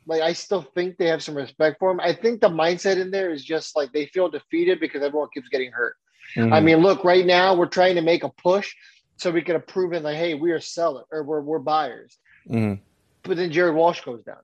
Like 0.07 0.23
I 0.23 0.33
still 0.33 0.63
think 0.75 0.97
they 0.97 1.07
have 1.07 1.23
some 1.23 1.35
respect 1.35 1.79
for 1.79 1.91
him. 1.91 2.01
I 2.01 2.13
think 2.15 2.41
the 2.41 2.49
mindset 2.49 2.99
in 2.99 3.11
there 3.11 3.31
is 3.31 3.45
just 3.45 3.77
like 3.77 3.93
they 3.93 4.07
feel 4.07 4.29
defeated 4.29 4.81
because 4.81 5.03
everyone 5.03 5.29
keeps 5.35 5.49
getting 5.49 5.71
hurt. 5.71 5.97
I 6.37 6.41
Mhm. 6.41 6.65
mean, 6.65 6.77
look, 6.79 7.05
right 7.05 7.27
now 7.27 7.55
we're 7.55 7.67
trying 7.67 7.95
to 7.97 8.03
make 8.03 8.23
a 8.23 8.29
push 8.29 8.75
so 9.17 9.31
we 9.31 9.43
can 9.43 9.55
have 9.55 9.67
proven 9.67 10.03
like, 10.03 10.17
hey, 10.17 10.35
we 10.35 10.53
are 10.53 10.61
sellers 10.61 11.07
or 11.11 11.23
we're 11.23 11.41
we're 11.41 11.59
buyers. 11.59 12.19
Mhm. 12.49 12.81
But 13.23 13.37
then 13.37 13.51
Jared 13.51 13.75
Walsh 13.75 14.01
goes 14.03 14.23
down. 14.23 14.43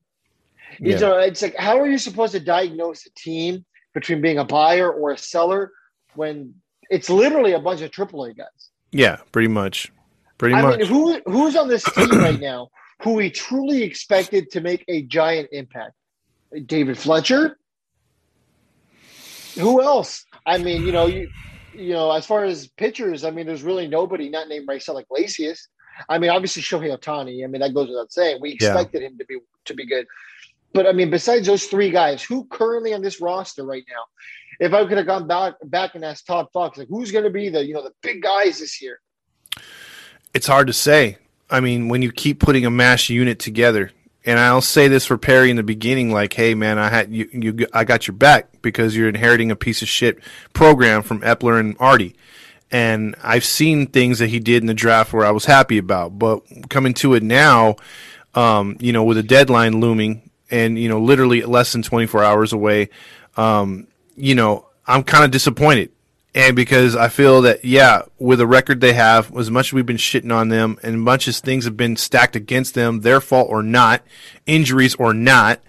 Yeah. 0.81 0.99
So 0.99 1.19
it's 1.19 1.41
like, 1.41 1.57
how 1.57 1.79
are 1.79 1.87
you 1.87 1.99
supposed 1.99 2.33
to 2.33 2.41
diagnose 2.41 3.07
a 3.07 3.11
team 3.15 3.65
between 3.95 4.21
being 4.21 4.39
a 4.39 4.45
buyer 4.45 4.91
or 4.93 5.13
a 5.13 5.19
seller 5.19 5.73
when 6.17 6.55
it's 6.91 7.09
literally 7.11 7.53
a 7.53 7.59
bunch 7.61 7.81
of 7.81 7.91
AAA 7.91 8.37
guys? 8.37 8.71
yeah, 8.93 9.17
pretty 9.33 9.49
much. 9.49 9.91
Pretty 10.39 10.55
I 10.55 10.63
much. 10.63 10.79
mean, 10.81 10.89
who 10.89 11.21
who's 11.27 11.57
on 11.57 11.69
this 11.69 11.85
team 11.85 12.11
right 12.13 12.41
now 12.41 12.69
who 13.03 13.15
we 13.15 13.31
truly 13.31 13.83
expected 13.83 14.51
to 14.53 14.61
make 14.61 14.85
a 14.89 15.03
giant 15.03 15.49
impact? 15.53 15.93
David 16.67 16.97
Fletcher. 16.99 17.57
Who 19.57 19.83
else? 19.83 20.25
I 20.47 20.59
mean, 20.59 20.83
you 20.87 20.93
know, 20.93 21.07
you 21.07 21.29
you 21.77 21.93
know, 21.93 22.13
as 22.13 22.25
far 22.27 22.45
as 22.45 22.69
pitchers, 22.69 23.25
I 23.25 23.31
mean, 23.31 23.47
there's 23.47 23.63
really 23.63 23.87
nobody 23.87 24.29
not 24.29 24.49
named 24.49 24.67
Marcelo 24.67 25.01
Iglesias. 25.01 25.69
I 26.09 26.19
mean, 26.19 26.31
obviously 26.31 26.63
Shohei 26.63 26.97
Ohtani. 26.97 27.45
I 27.45 27.47
mean, 27.47 27.61
that 27.61 27.75
goes 27.75 27.89
without 27.89 28.13
saying. 28.13 28.39
We 28.41 28.51
Yeah. 28.61 28.75
expected 28.75 29.03
him 29.03 29.19
to 29.19 29.25
be 29.25 29.39
to 29.67 29.75
be 29.75 29.87
good. 29.87 30.07
But 30.73 30.87
I 30.87 30.93
mean, 30.93 31.11
besides 31.11 31.47
those 31.47 31.67
three 31.67 31.91
guys, 31.91 32.23
who 32.23 32.47
currently 32.47 32.93
on 32.95 33.03
this 33.03 33.21
roster 33.21 33.65
right 33.65 33.85
now? 33.89 34.03
If 34.61 34.73
I 34.73 34.87
could 34.87 34.99
have 34.99 35.07
gone 35.07 35.27
back 35.27 35.55
back 35.65 35.95
and 35.95 36.05
asked 36.05 36.27
Todd 36.27 36.47
Fox, 36.53 36.79
like, 36.79 36.89
who's 36.89 37.13
going 37.13 37.25
to 37.25 37.31
be 37.31 37.49
the 37.49 37.65
you 37.65 37.75
know 37.75 37.83
the 37.83 37.93
big 38.03 38.23
guys 38.23 38.59
this 38.61 38.81
year? 38.81 39.01
It's 40.33 40.47
hard 40.47 40.67
to 40.67 40.73
say. 40.73 41.19
I 41.51 41.61
mean, 41.61 41.89
when 41.89 42.03
you 42.03 42.11
keep 42.11 42.41
putting 42.41 42.67
a 42.67 42.71
mash 42.71 43.11
unit 43.11 43.39
together, 43.39 43.91
and 44.25 44.39
I'll 44.39 44.63
say 44.63 44.89
this 44.89 45.05
for 45.05 45.19
Perry 45.19 45.51
in 45.51 45.57
the 45.57 45.63
beginning, 45.63 46.13
like, 46.13 46.33
hey 46.33 46.55
man, 46.55 46.79
I 46.79 46.89
had 46.89 47.13
you, 47.13 47.29
you 47.33 47.67
I 47.73 47.85
got 47.85 48.07
your 48.07 48.17
back 48.17 48.63
because 48.63 48.97
you're 48.97 49.09
inheriting 49.09 49.51
a 49.51 49.57
piece 49.57 49.83
of 49.83 49.89
shit 49.89 50.19
program 50.53 51.03
from 51.03 51.21
Eppler 51.21 51.61
and 51.61 51.77
Artie. 51.79 52.17
And 52.71 53.15
I've 53.23 53.45
seen 53.45 53.87
things 53.87 54.19
that 54.19 54.29
he 54.29 54.41
did 54.41 54.63
in 54.63 54.67
the 54.67 54.75
draft 54.75 55.13
where 55.13 55.25
I 55.25 55.31
was 55.31 55.45
happy 55.45 55.79
about, 55.79 56.19
but 56.19 56.41
coming 56.71 56.95
to 56.95 57.15
it 57.15 57.23
now, 57.23 57.77
um, 58.35 58.77
you 58.81 58.93
know, 58.93 59.05
with 59.05 59.19
a 59.19 59.23
deadline 59.23 59.81
looming 59.81 60.31
and 60.51 60.79
you 60.79 60.89
know, 60.89 61.01
literally 61.01 61.43
less 61.43 61.73
than 61.73 61.83
24 61.83 62.25
hours 62.25 62.53
away, 62.53 62.89
um, 63.37 63.87
you 64.17 64.35
know, 64.35 64.67
I'm 64.87 65.03
kind 65.03 65.25
of 65.25 65.31
disappointed. 65.31 65.91
And 66.35 66.57
because 66.57 66.97
I 66.97 67.09
feel 67.09 67.43
that, 67.43 67.65
yeah, 67.65 68.03
with 68.19 68.41
the 68.41 68.47
record 68.47 68.81
they 68.81 68.93
have, 68.95 69.35
as 69.37 69.51
much 69.51 69.69
as 69.69 69.73
we've 69.73 69.87
been 69.87 69.97
shitting 69.97 70.35
on 70.35 70.49
them 70.49 70.79
and 70.83 71.01
much 71.01 71.29
as 71.29 71.39
things 71.39 71.65
have 71.65 71.77
been 71.77 71.97
stacked 71.97 72.35
against 72.35 72.75
them, 72.75 73.01
their 73.03 73.21
fault 73.21 73.49
or 73.49 73.63
not, 73.63 74.03
injuries 74.45 74.97
or 74.97 75.15
not, 75.15 75.61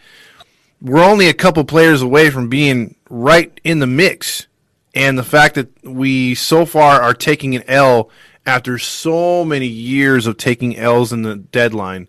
we're 0.82 1.04
only 1.04 1.30
a 1.30 1.34
couple 1.34 1.64
players 1.66 2.02
away 2.02 2.32
from 2.32 2.50
being 2.50 2.96
right 3.10 3.60
in 3.64 3.78
the 3.78 3.88
mix. 3.88 4.48
And 4.96 5.18
the 5.18 5.24
fact 5.24 5.56
that 5.56 5.70
we 5.84 6.34
so 6.34 6.66
far 6.66 7.00
are 7.00 7.14
taking 7.14 7.56
an 7.56 7.64
L 7.68 8.10
after 8.46 8.80
so 8.80 9.46
many 9.46 9.68
years 9.68 10.26
of 10.26 10.38
taking 10.38 10.78
L's 10.78 11.14
in 11.14 11.22
the 11.22 11.36
deadline 11.36 12.08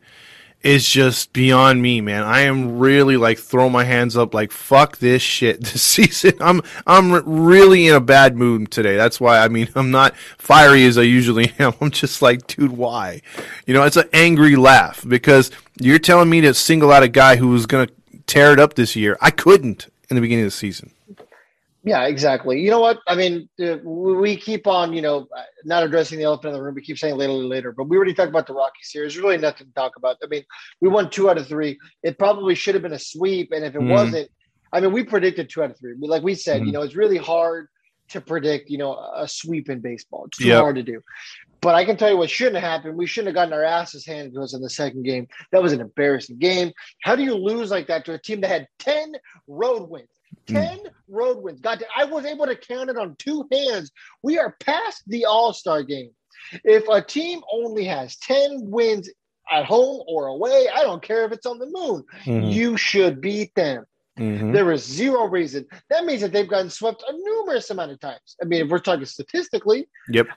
is 0.67 0.89
just 0.89 1.33
beyond 1.33 1.81
me, 1.81 2.01
man. 2.01 2.25
I 2.25 2.41
am 2.41 2.79
really 2.79 3.17
like 3.17 3.39
throwing 3.39 3.71
my 3.71 3.85
hands 3.85 4.17
up, 4.17 4.35
like 4.35 4.51
fuck 4.51 4.99
this 4.99 5.23
shit 5.23 5.61
this 5.65 5.81
season. 5.81 6.33
I'm 6.41 6.61
I'm 6.87 7.13
really 7.47 7.87
in 7.87 7.95
a 7.95 8.01
bad 8.01 8.37
mood 8.37 8.73
today. 8.73 8.97
That's 8.97 9.21
why 9.21 9.39
I 9.39 9.49
mean 9.49 9.69
I'm 9.77 9.93
not 9.93 10.17
fiery 10.17 10.85
as 10.85 10.99
I 10.99 11.03
usually 11.03 11.53
am. 11.61 11.73
I'm 11.81 11.93
just 11.93 12.21
like, 12.21 12.47
dude, 12.49 12.73
why? 12.73 13.23
You 13.67 13.75
know, 13.75 13.85
it's 13.85 13.97
an 13.97 14.09
angry 14.13 14.57
laugh 14.57 15.05
because 15.07 15.53
you're 15.81 16.01
telling 16.01 16.29
me 16.29 16.41
to 16.41 16.53
single 16.53 16.91
out 16.91 17.05
a 17.05 17.09
guy 17.09 17.37
who 17.37 17.49
was 17.49 17.67
gonna 17.67 17.89
tear 18.27 18.53
it 18.53 18.59
up 18.59 18.75
this 18.75 18.97
year. 18.97 19.17
I 19.21 19.31
couldn't 19.31 19.87
in 20.11 20.17
the 20.17 20.21
beginning 20.21 20.45
of 20.45 20.51
the 20.51 20.57
season. 20.57 20.91
Yeah, 21.87 22.07
exactly. 22.07 22.61
You 22.61 22.71
know 22.71 22.81
what? 22.81 22.99
I 23.07 23.15
mean, 23.15 23.49
uh, 23.65 23.77
we 23.85 24.37
keep 24.37 24.67
on, 24.67 24.93
you 24.93 25.01
know, 25.01 25.29
not 25.65 25.85
addressing 25.85 26.19
the 26.19 26.25
elephant 26.25 26.49
in 26.49 26.55
the 26.55 26.63
room. 26.63 26.75
We 26.75 26.83
keep 26.83 26.99
saying 26.99 27.17
later, 27.17 27.33
later, 27.33 27.71
but 27.71 27.85
we 27.89 27.97
already 27.97 28.13
talked 28.13 28.29
about 28.29 28.49
the 28.49 28.55
Rocky 28.55 28.83
series. 28.83 29.15
There's 29.15 29.23
really 29.23 29.39
nothing 29.39 29.69
to 29.69 29.73
talk 29.73 29.93
about. 29.97 30.17
I 30.21 30.27
mean, 30.27 30.43
we 30.81 30.89
won 30.89 31.09
two 31.09 31.31
out 31.31 31.39
of 31.39 31.47
three. 31.47 31.79
It 32.03 32.19
probably 32.19 32.57
should 32.57 32.75
have 32.75 32.83
been 32.83 32.93
a 32.93 32.99
sweep, 32.99 33.53
and 33.53 33.65
if 33.65 33.77
it 33.77 33.81
Mhm. 33.81 33.89
wasn't, 33.89 34.29
I 34.73 34.81
mean, 34.81 34.91
we 34.91 35.05
predicted 35.05 35.49
two 35.49 35.63
out 35.63 35.71
of 35.71 35.79
three. 35.79 35.95
Like 35.97 36.25
we 36.25 36.35
said, 36.35 36.63
Mhm. 36.63 36.67
you 36.67 36.73
know, 36.73 36.83
it's 36.83 36.97
really 36.97 37.19
hard 37.19 37.69
to 38.09 38.21
predict, 38.21 38.69
you 38.69 38.79
know, 38.79 38.99
a 39.15 39.29
sweep 39.29 39.71
in 39.71 39.79
baseball. 39.81 40.25
It's 40.27 40.39
too 40.39 40.49
Yep. 40.49 40.61
hard 40.61 40.77
to 40.77 40.83
do. 40.83 41.03
But 41.61 41.77
I 41.77 41.85
can 41.85 41.97
tell 41.97 42.11
you 42.11 42.17
what 42.17 42.31
shouldn't 42.31 42.57
have 42.57 42.69
happened. 42.69 42.97
We 42.97 43.07
shouldn't 43.07 43.29
have 43.29 43.35
gotten 43.37 43.53
our 43.55 43.65
asses 43.65 44.05
handed 44.05 44.35
to 44.35 44.43
us 44.43 44.55
in 44.55 44.61
the 44.61 44.71
second 44.71 45.05
game. 45.05 45.29
That 45.53 45.63
was 45.63 45.73
an 45.73 45.81
embarrassing 45.81 46.39
game. 46.39 46.73
How 47.03 47.15
do 47.15 47.23
you 47.23 47.35
lose 47.35 47.71
like 47.71 47.87
that 47.87 48.05
to 48.07 48.15
a 48.15 48.19
team 48.19 48.41
that 48.41 48.49
had 48.51 48.67
10 48.81 49.15
road 49.47 49.89
wins? 49.89 50.09
10 50.47 50.79
road 51.09 51.39
wins. 51.43 51.61
God, 51.61 51.83
I 51.97 52.05
was 52.05 52.25
able 52.25 52.47
to 52.47 52.57
count 52.57 52.91
it 52.91 52.97
on 52.97 53.17
two 53.19 53.47
hands. 53.53 53.91
We 54.23 54.39
are 54.39 54.57
past 54.61 55.03
the 55.07 55.25
All 55.25 55.53
Star 55.53 55.83
game. 55.83 56.11
If 56.65 56.87
a 56.89 57.03
team 57.03 57.41
only 57.53 57.85
has 57.85 58.17
10 58.19 58.71
wins 58.71 59.11
at 59.51 59.65
home 59.65 60.03
or 60.09 60.27
away, 60.27 60.69
I 60.75 60.83
don't 60.83 61.03
care 61.03 61.25
if 61.25 61.33
it's 61.33 61.47
on 61.47 61.59
the 61.59 61.67
moon, 61.67 62.05
Mm-hmm. 62.25 62.49
you 62.51 62.77
should 62.77 63.21
beat 63.21 63.55
them. 63.55 63.85
Mhm. 64.19 64.53
There 64.53 64.73
is 64.73 64.83
zero 64.85 65.25
reason. 65.27 65.67
That 65.91 66.05
means 66.07 66.21
that 66.23 66.33
they've 66.33 66.49
gotten 66.49 66.71
swept 66.71 67.05
a 67.07 67.13
numerous 67.13 67.69
amount 67.71 67.93
of 67.93 68.01
times. 68.01 68.37
I 68.41 68.47
mean, 68.47 68.65
if 68.65 68.71
we're 68.71 68.79
talking 68.79 69.05
statistically, 69.05 69.89
Yep. 70.11 70.29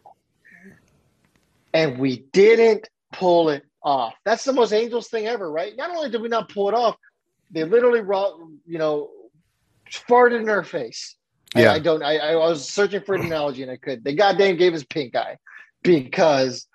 and 1.74 1.98
we 2.00 2.26
didn't 2.34 2.88
pull 3.14 3.50
it 3.50 3.64
off. 3.84 4.14
That's 4.26 4.44
the 4.44 4.54
most 4.54 4.74
Angels 4.74 5.08
thing 5.08 5.28
ever, 5.28 5.50
right? 5.50 5.74
Not 5.78 5.92
only 5.92 6.10
did 6.10 6.22
we 6.22 6.28
not 6.28 6.50
pull 6.50 6.68
it 6.70 6.76
off, 6.76 6.96
they 7.52 7.64
literally, 7.64 8.00
you 8.66 8.78
know, 8.78 9.10
farted 9.92 10.42
in 10.42 10.50
our 10.50 10.64
face. 10.64 11.16
I- 11.56 11.62
Yeah. 11.62 11.74
I, 11.74 11.80
don't. 11.80 12.04
I, 12.04 12.18
I 12.18 12.36
was 12.36 12.70
searching 12.70 13.02
for 13.02 13.16
an 13.16 13.22
analogy 13.26 13.64
and 13.64 13.72
I 13.72 13.78
could. 13.78 14.04
They 14.04 14.14
goddamn 14.16 14.58
gave 14.58 14.74
us 14.74 14.84
pink 14.84 15.16
eye 15.16 15.38
because 15.84 16.68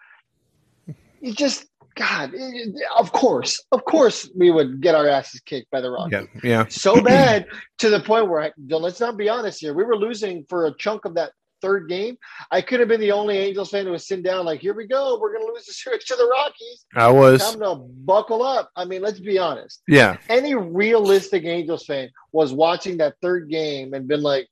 you 1.21 1.33
just 1.33 1.67
God. 1.95 2.33
it- 2.35 2.75
of 2.99 3.13
course, 3.13 3.63
of 3.73 3.85
course, 3.85 4.29
we 4.35 4.51
would 4.51 4.81
get 4.81 4.95
our 4.95 5.09
asses 5.09 5.41
kicked 5.41 5.71
by 5.71 5.81
the 5.81 5.91
Rockies 5.91 6.27
Yeah. 6.43 6.49
Yeah. 6.51 6.67
so 6.69 7.01
bad 7.01 7.47
to 7.79 7.89
the 7.89 8.01
point 8.01 8.29
where 8.29 8.41
I, 8.43 8.53
let's 8.69 9.01
not 9.01 9.17
be 9.17 9.29
honest 9.29 9.61
here. 9.61 9.75
We 9.75 9.85
were 9.85 9.97
losing 9.97 10.45
for 10.49 10.67
a 10.67 10.75
chunk 10.77 11.05
of 11.05 11.15
that 11.15 11.31
third 11.61 11.89
game. 11.89 12.17
I 12.51 12.61
could 12.61 12.81
have 12.81 12.89
been 12.89 13.01
the 13.01 13.13
only 13.13 13.39
Angels 13.39 13.71
fan 13.71 13.87
who 13.87 13.93
was 13.93 14.07
sitting 14.07 14.23
down 14.23 14.45
like, 14.45 14.61
"Here 14.61 14.75
we 14.75 14.87
go, 14.87 15.19
we're 15.21 15.33
going 15.33 15.47
to 15.47 15.53
lose 15.53 15.67
the 15.67 15.73
series 15.75 16.05
to 16.05 16.17
the 16.17 16.27
Rockies." 16.27 16.87
I 16.95 17.11
was. 17.11 17.43
Time 17.43 17.61
to 17.61 17.75
buckle 17.77 18.43
up. 18.43 18.71
I 18.77 18.85
mean, 18.85 19.03
let's 19.03 19.21
be 19.21 19.39
honest. 19.39 19.83
Yeah. 19.89 20.17
Any 20.29 20.55
realistic 20.55 21.45
Angels 21.45 21.85
fan 21.87 22.11
was 22.33 22.53
watching 22.53 22.99
that 22.99 23.15
third 23.23 23.49
game 23.49 23.95
and 23.95 24.07
been 24.09 24.23
like, 24.23 24.49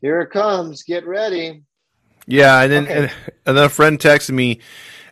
"Here 0.00 0.20
it 0.20 0.30
comes, 0.30 0.82
get 0.82 1.06
ready." 1.06 1.62
Yeah, 2.26 2.62
and 2.62 2.72
then 2.72 2.84
Okay. 2.84 2.94
and, 2.94 3.12
and 3.46 3.56
then 3.56 3.64
a 3.64 3.68
friend 3.68 3.98
texted 3.98 4.30
me. 4.34 4.60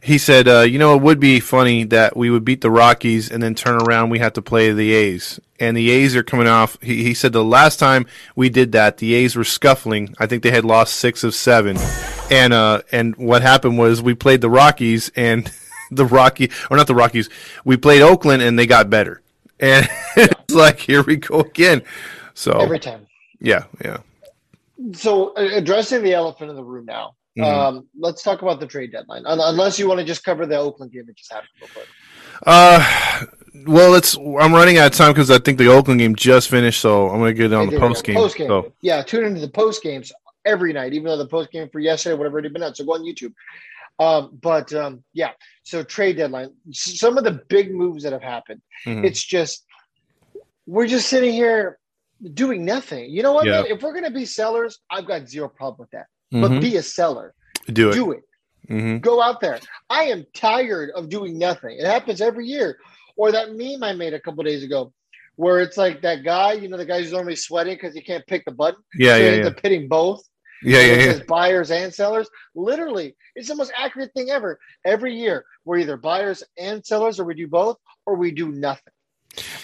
He 0.05 0.19
said, 0.19 0.47
uh, 0.47 0.61
"You 0.61 0.79
know, 0.79 0.95
it 0.95 1.01
would 1.01 1.19
be 1.19 1.41
funny 1.41 1.85
that 1.85 2.15
we 2.15 2.29
would 2.29 2.45
beat 2.45 2.61
the 2.61 2.71
Rockies 2.71 3.31
and 3.31 3.43
then 3.43 3.55
turn 3.55 3.81
around. 3.83 4.11
We 4.11 4.19
have 4.19 4.35
to 4.35 4.43
play 4.43 4.71
the 4.71 4.93
A's, 4.93 5.41
and 5.59 5.75
the 5.75 5.91
A's 5.91 6.15
are 6.15 6.23
coming 6.23 6.47
off." 6.47 6.77
He, 6.83 7.03
he 7.03 7.15
said 7.15 7.33
the 7.33 7.43
last 7.43 7.79
time 7.79 8.07
we 8.37 8.51
did 8.51 8.73
that, 8.73 8.99
the 8.99 9.15
A's 9.15 9.35
were 9.35 9.45
scuffling. 9.45 10.15
I 10.19 10.27
think 10.27 10.43
they 10.43 10.51
had 10.51 10.67
lost 10.67 10.97
six 10.97 11.25
of 11.25 11.35
seven, 11.35 11.79
and 12.31 12.53
uh, 12.53 12.83
and 12.93 13.17
what 13.17 13.41
happened 13.41 13.79
was 13.79 14.03
we 14.03 14.15
played 14.15 14.43
the 14.43 14.51
Rockies 14.51 15.11
and 15.17 15.51
the 15.91 16.05
Rocky 16.05 16.51
or 16.71 16.77
not 16.77 16.87
the 16.87 16.95
Rockies. 16.95 17.31
We 17.65 17.79
played 17.79 18.03
Oakland 18.03 18.43
and 18.43 18.59
they 18.59 18.67
got 18.67 18.91
better, 18.91 19.23
and 19.59 19.89
it's 20.17 20.55
like 20.55 20.81
here 20.81 21.03
we 21.03 21.17
go 21.17 21.41
again. 21.41 21.83
So 22.35 22.53
Every 22.53 22.79
time. 22.79 23.07
yeah, 23.41 23.65
yeah. 23.83 23.99
So, 24.93 25.35
addressing 25.37 26.03
the 26.03 26.13
elephant 26.13 26.51
in 26.51 26.57
the 26.57 26.65
room 26.65 26.85
now. 26.85 27.15
Mhm. 27.37 27.45
Um, 27.45 27.89
let's 27.99 28.23
talk 28.23 28.43
about 28.43 28.61
the 28.61 28.67
trade 28.67 28.93
deadline. 28.93 29.27
Un- 29.27 29.41
Unless 29.41 29.79
you 29.79 29.89
want 29.89 29.99
to 30.01 30.07
just 30.07 30.23
cover 30.25 30.47
the 30.47 30.57
Oakland 30.57 30.93
game 30.93 31.05
that 31.07 31.17
just 31.17 31.33
happened 31.33 31.49
real 31.61 31.69
quick. 31.75 31.89
Uh, 32.47 33.25
well, 33.67 33.95
it's 33.95 34.17
I'm 34.17 34.53
running 34.53 34.79
out 34.79 34.87
of 34.93 34.93
time 34.93 35.13
because 35.13 35.31
I 35.31 35.39
think 35.39 35.59
the 35.59 35.69
Oakland 35.69 35.99
game 36.01 36.15
just 36.15 36.49
finished, 36.49 36.81
so 36.81 37.09
I'm 37.09 37.19
gonna 37.19 37.33
get 37.33 37.53
on 37.53 37.71
the 37.71 37.79
post 37.79 38.05
game. 38.05 38.15
Post 38.17 38.37
game. 38.37 38.49
So 38.49 38.73
Yeah, 38.83 39.03
tune 39.03 39.25
into 39.25 39.41
the 39.41 39.49
post 39.49 39.83
games 39.83 40.13
every 40.45 40.73
night, 40.73 40.93
even 40.93 41.07
though 41.07 41.17
the 41.17 41.27
post 41.27 41.51
game 41.51 41.69
for 41.71 41.81
yesterday, 41.81 42.15
would 42.17 42.25
have 42.25 42.33
already 42.33 42.49
been 42.51 42.63
out. 42.63 42.77
So 42.77 42.85
go 42.85 42.95
on 42.95 43.03
YouTube. 43.03 43.33
Um, 43.99 44.37
but 44.41 44.73
um, 44.73 45.03
yeah, 45.13 45.31
so 45.63 45.83
trade 45.85 46.17
deadline. 46.17 46.51
Some 46.73 47.17
of 47.19 47.25
the 47.25 47.43
big 47.49 47.73
moves 47.75 48.03
that 48.05 48.13
have 48.13 48.23
happened. 48.23 48.61
mhm. 48.87 49.05
It's 49.05 49.23
just 49.25 49.65
we're 50.67 50.87
just 50.87 51.09
sitting 51.09 51.33
here 51.33 51.79
doing 52.33 52.65
nothing. 52.65 53.11
You 53.11 53.23
know 53.23 53.33
what? 53.33 53.47
Yeah. 53.47 53.63
Man? 53.63 53.67
If 53.73 53.83
we're 53.83 53.93
gonna 53.95 54.11
be 54.11 54.25
sellers, 54.25 54.79
I've 54.91 55.07
got 55.07 55.29
zero 55.29 55.49
problem 55.49 55.79
with 55.81 55.91
that. 55.91 56.07
But 56.33 56.51
Mhm. 56.51 56.61
be 56.61 56.77
a 56.77 56.83
seller. 56.83 57.35
do 57.73 57.91
it. 57.91 57.95
Do 57.95 58.13
it. 58.13 58.23
hmm 58.69 58.99
Go 58.99 59.23
out 59.23 59.41
there. 59.41 59.59
I 59.89 60.05
am 60.05 60.27
tired 60.35 60.91
of 60.91 61.09
doing 61.09 61.39
nothing. 61.39 61.79
It 61.79 61.87
happens 61.87 62.21
every 62.21 62.47
year. 62.47 62.79
Or 63.17 63.31
that 63.33 63.55
meme 63.55 63.83
I 63.83 63.93
made 63.93 64.13
a 64.15 64.21
couple 64.21 64.43
days 64.45 64.63
ago, 64.65 64.93
where 65.37 65.61
it's 65.61 65.77
like 65.77 66.03
that 66.03 66.25
guy, 66.25 66.53
you 66.55 66.69
know, 66.69 66.77
the 66.77 66.85
guy 66.85 67.01
who's 67.01 67.13
normally 67.13 67.37
sweating 67.37 67.75
because 67.77 67.95
he 67.95 68.01
can't 68.03 68.27
pick 68.27 68.45
the 68.45 68.51
button. 68.53 68.83
Yeah, 68.99 69.15
so 69.15 69.19
yeah, 69.21 69.31
yeah, 69.37 69.47
up 69.47 69.61
hitting 69.63 69.87
both. 69.89 70.23
yeah, 70.63 70.81
yeah, 70.81 70.95
yeah. 71.13 71.19
buyers 71.29 71.71
and 71.71 71.93
sellers. 71.95 72.29
Literally, 72.55 73.15
it's 73.37 73.49
the 73.49 73.55
most 73.55 73.73
accurate 73.77 74.13
thing 74.15 74.31
ever. 74.31 74.59
Every 74.85 75.15
year, 75.15 75.45
we're 75.65 75.79
either 75.79 75.97
buyers 75.97 76.43
and 76.59 76.85
sellers, 76.85 77.21
or 77.21 77.25
we 77.25 77.35
do 77.35 77.47
both, 77.49 77.77
or 78.07 78.17
we 78.17 78.31
do 78.31 78.51
nothing. 78.51 78.93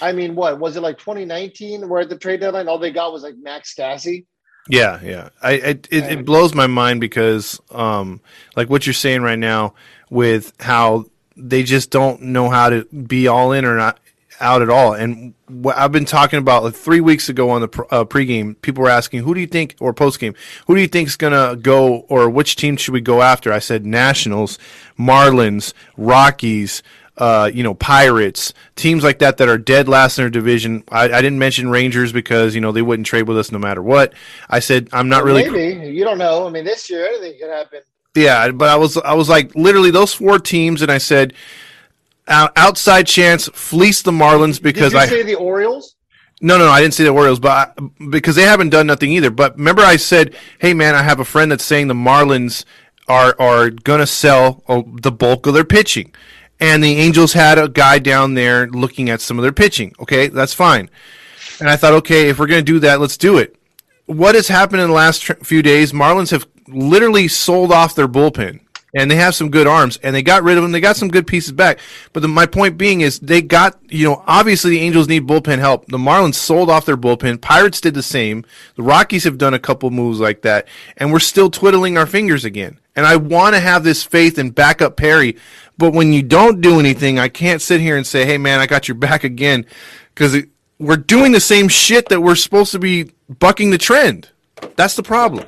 I 0.00 0.12
mean, 0.12 0.34
what 0.34 0.58
was 0.58 0.76
it 0.76 0.82
like 0.82 0.98
2019 0.98 1.88
where 1.88 2.00
at 2.02 2.08
the 2.08 2.16
trade 2.18 2.40
deadline 2.40 2.68
all 2.68 2.78
they 2.78 2.90
got 2.92 3.12
was 3.12 3.22
like 3.22 3.36
Max 3.36 3.74
Stassi? 3.74 4.26
Yeah, 4.68 5.00
yeah. 5.02 5.28
I, 5.42 5.50
I 5.50 5.54
it, 5.54 5.88
it 5.90 6.24
blows 6.24 6.54
my 6.54 6.66
mind 6.66 7.00
because, 7.00 7.61
um, 7.70 8.20
like 8.56 8.70
what 8.70 8.86
you're 8.86 8.94
saying 8.94 9.22
right 9.22 9.38
now, 9.38 9.74
with 10.11 10.52
how 10.61 11.06
they 11.36 11.62
just 11.62 11.90
don't 11.90 12.22
know 12.22 12.50
how 12.50 12.70
to 12.70 12.84
be 12.84 13.26
all 13.26 13.52
in 13.52 13.64
or 13.64 13.76
not 13.76 13.98
out 14.40 14.62
at 14.62 14.70
all. 14.70 14.94
And 14.94 15.34
what 15.48 15.76
I've 15.76 15.92
been 15.92 16.06
talking 16.06 16.38
about 16.38 16.64
like 16.64 16.74
three 16.74 17.00
weeks 17.00 17.28
ago 17.28 17.50
on 17.50 17.61
the 17.61 17.68
pr- 17.68 17.82
uh, 17.90 18.04
pregame, 18.04 18.61
people 18.62 18.82
were 18.82 18.90
asking, 18.90 19.22
"Who 19.22 19.34
do 19.34 19.40
you 19.40 19.46
think?" 19.46 19.76
or 19.80 19.92
postgame, 19.92 20.34
"Who 20.66 20.74
do 20.74 20.80
you 20.80 20.88
think 20.88 21.08
is 21.08 21.16
gonna 21.16 21.56
go?" 21.56 22.06
or 22.08 22.28
"Which 22.30 22.56
team 22.56 22.76
should 22.76 22.94
we 22.94 23.00
go 23.00 23.22
after?" 23.22 23.52
I 23.52 23.58
said 23.58 23.84
Nationals, 23.84 24.58
Marlins, 24.98 25.72
Rockies. 25.96 26.82
Uh, 27.20 27.50
you 27.52 27.62
know, 27.62 27.74
Pirates, 27.74 28.54
teams 28.76 29.04
like 29.04 29.18
that 29.18 29.36
that 29.36 29.48
are 29.48 29.58
dead 29.58 29.88
last 29.88 30.18
in 30.18 30.22
their 30.22 30.30
division. 30.30 30.82
I, 30.90 31.04
I 31.04 31.20
didn't 31.20 31.38
mention 31.38 31.68
Rangers 31.68 32.12
because 32.12 32.54
you 32.54 32.62
know 32.62 32.72
they 32.72 32.82
wouldn't 32.82 33.06
trade 33.06 33.28
with 33.28 33.36
us 33.36 33.52
no 33.52 33.58
matter 33.58 33.82
what. 33.82 34.14
I 34.48 34.60
said 34.60 34.88
I'm 34.92 35.08
not 35.10 35.22
really. 35.22 35.48
Maybe 35.48 35.92
you 35.92 36.02
don't 36.02 36.18
know. 36.18 36.46
I 36.46 36.50
mean, 36.50 36.64
this 36.64 36.88
year 36.88 37.06
anything 37.06 37.38
could 37.38 37.50
happen. 37.50 37.80
Yeah, 38.14 38.50
but 38.50 38.68
I 38.70 38.76
was 38.76 38.96
I 38.96 39.14
was 39.14 39.28
like 39.28 39.54
literally 39.54 39.90
those 39.90 40.14
four 40.14 40.38
teams, 40.38 40.82
and 40.82 40.90
I 40.90 40.98
said 40.98 41.34
outside 42.30 43.06
chance 43.06 43.48
fleece 43.48 44.02
the 44.02 44.12
Marlins 44.12 44.62
because 44.62 44.94
I 44.94 45.06
Did 45.06 45.10
you 45.12 45.16
I 45.16 45.20
say 45.20 45.26
the 45.26 45.34
Orioles. 45.34 45.96
no 46.40 46.58
no 46.58 46.66
no 46.66 46.70
I 46.70 46.80
didn't 46.80 46.94
say 46.94 47.04
the 47.04 47.10
Orioles, 47.10 47.40
but 47.40 47.50
I, 47.78 48.06
because 48.08 48.34
they 48.36 48.42
haven't 48.42 48.70
done 48.70 48.86
nothing 48.86 49.12
either. 49.12 49.30
But 49.30 49.56
remember 49.58 49.82
I 49.82 49.96
said, 49.96 50.34
hey 50.58 50.74
man, 50.74 50.94
I 50.94 51.02
have 51.02 51.20
a 51.20 51.24
friend 51.24 51.50
that's 51.52 51.64
saying 51.64 51.88
the 51.88 51.94
Marlins 51.94 52.64
are 53.08 53.34
are 53.38 53.70
gonna 53.70 54.06
sell 54.06 54.62
uh, 54.68 54.82
the 54.86 55.12
bulk 55.12 55.46
of 55.46 55.54
their 55.54 55.64
pitching, 55.64 56.14
and 56.61 56.84
the 56.84 56.96
Angels 56.96 57.32
had 57.32 57.58
a 57.58 57.68
guy 57.68 57.98
down 57.98 58.34
there 58.34 58.66
looking 58.68 59.08
at 59.11 59.20
some 59.20 59.38
of 59.38 59.42
their 59.42 59.52
pitching. 59.52 59.94
Okay, 60.00 60.28
that's 60.28 60.54
fine. 60.54 60.90
And 61.58 61.68
I 61.68 61.76
thought, 61.76 61.94
okay, 61.94 62.28
if 62.28 62.38
we're 62.38 62.46
gonna 62.46 62.62
do 62.62 62.78
that, 62.80 63.00
let's 63.00 63.16
do 63.16 63.38
it. 63.38 63.56
What 64.06 64.34
has 64.34 64.48
happened 64.48 64.82
in 64.82 64.88
the 64.88 64.94
last 64.94 65.22
tr- 65.22 65.34
few 65.34 65.62
days? 65.62 65.92
Marlins 65.92 66.30
have 66.30 66.46
literally 66.68 67.28
sold 67.28 67.72
off 67.72 67.94
their 67.94 68.08
bullpen 68.08 68.61
and 68.94 69.11
they 69.11 69.16
have 69.16 69.34
some 69.34 69.50
good 69.50 69.66
arms 69.66 69.98
and 70.02 70.14
they 70.14 70.22
got 70.22 70.42
rid 70.42 70.56
of 70.56 70.62
them. 70.62 70.72
They 70.72 70.80
got 70.80 70.96
some 70.96 71.08
good 71.08 71.26
pieces 71.26 71.52
back. 71.52 71.78
But 72.12 72.20
the, 72.20 72.28
my 72.28 72.46
point 72.46 72.76
being 72.76 73.02
is 73.02 73.20
they 73.20 73.42
got, 73.42 73.78
you 73.88 74.08
know, 74.08 74.24
obviously 74.26 74.72
the 74.72 74.80
Angels 74.80 75.08
need 75.08 75.26
bullpen 75.26 75.58
help. 75.58 75.86
The 75.86 75.98
Marlins 75.98 76.34
sold 76.34 76.70
off 76.70 76.86
their 76.86 76.96
bullpen. 76.96 77.40
Pirates 77.40 77.80
did 77.80 77.94
the 77.94 78.02
same. 78.02 78.44
The 78.76 78.82
Rockies 78.82 79.24
have 79.24 79.38
done 79.38 79.54
a 79.54 79.58
couple 79.58 79.90
moves 79.90 80.20
like 80.20 80.42
that 80.42 80.66
and 80.96 81.12
we're 81.12 81.20
still 81.20 81.50
twiddling 81.50 81.96
our 81.96 82.06
fingers 82.06 82.44
again. 82.44 82.78
And 82.97 83.07
I 83.07 83.16
want 83.16 83.55
to 83.55 83.61
have 83.61 83.84
this 83.84 84.03
faith 84.03 84.38
and 84.38 84.55
back 84.55 84.82
up 84.82 84.97
Perry. 84.97 85.36
But 85.78 85.93
when 85.93 86.12
you 86.12 86.22
don't 86.22 86.61
do 86.61 86.78
anything, 86.80 87.18
I 87.18 87.28
can't 87.28 87.62
sit 87.62 87.80
here 87.80 87.97
and 87.97 88.07
say, 88.07 88.24
Hey 88.26 88.36
man, 88.38 88.61
I 88.61 88.66
got 88.66 88.88
your 88.88 88.97
back 88.97 89.24
again. 89.24 89.64
Cause 90.14 90.36
we're 90.78 90.97
doing 90.97 91.32
the 91.32 91.41
same 91.41 91.68
shit 91.68 92.09
that 92.09 92.20
we're 92.20 92.34
supposed 92.34 92.72
to 92.72 92.78
be 92.78 93.11
bucking 93.38 93.70
the 93.70 93.78
trend. 93.78 94.28
That's 94.76 94.97
the 94.97 95.03
problem. 95.03 95.47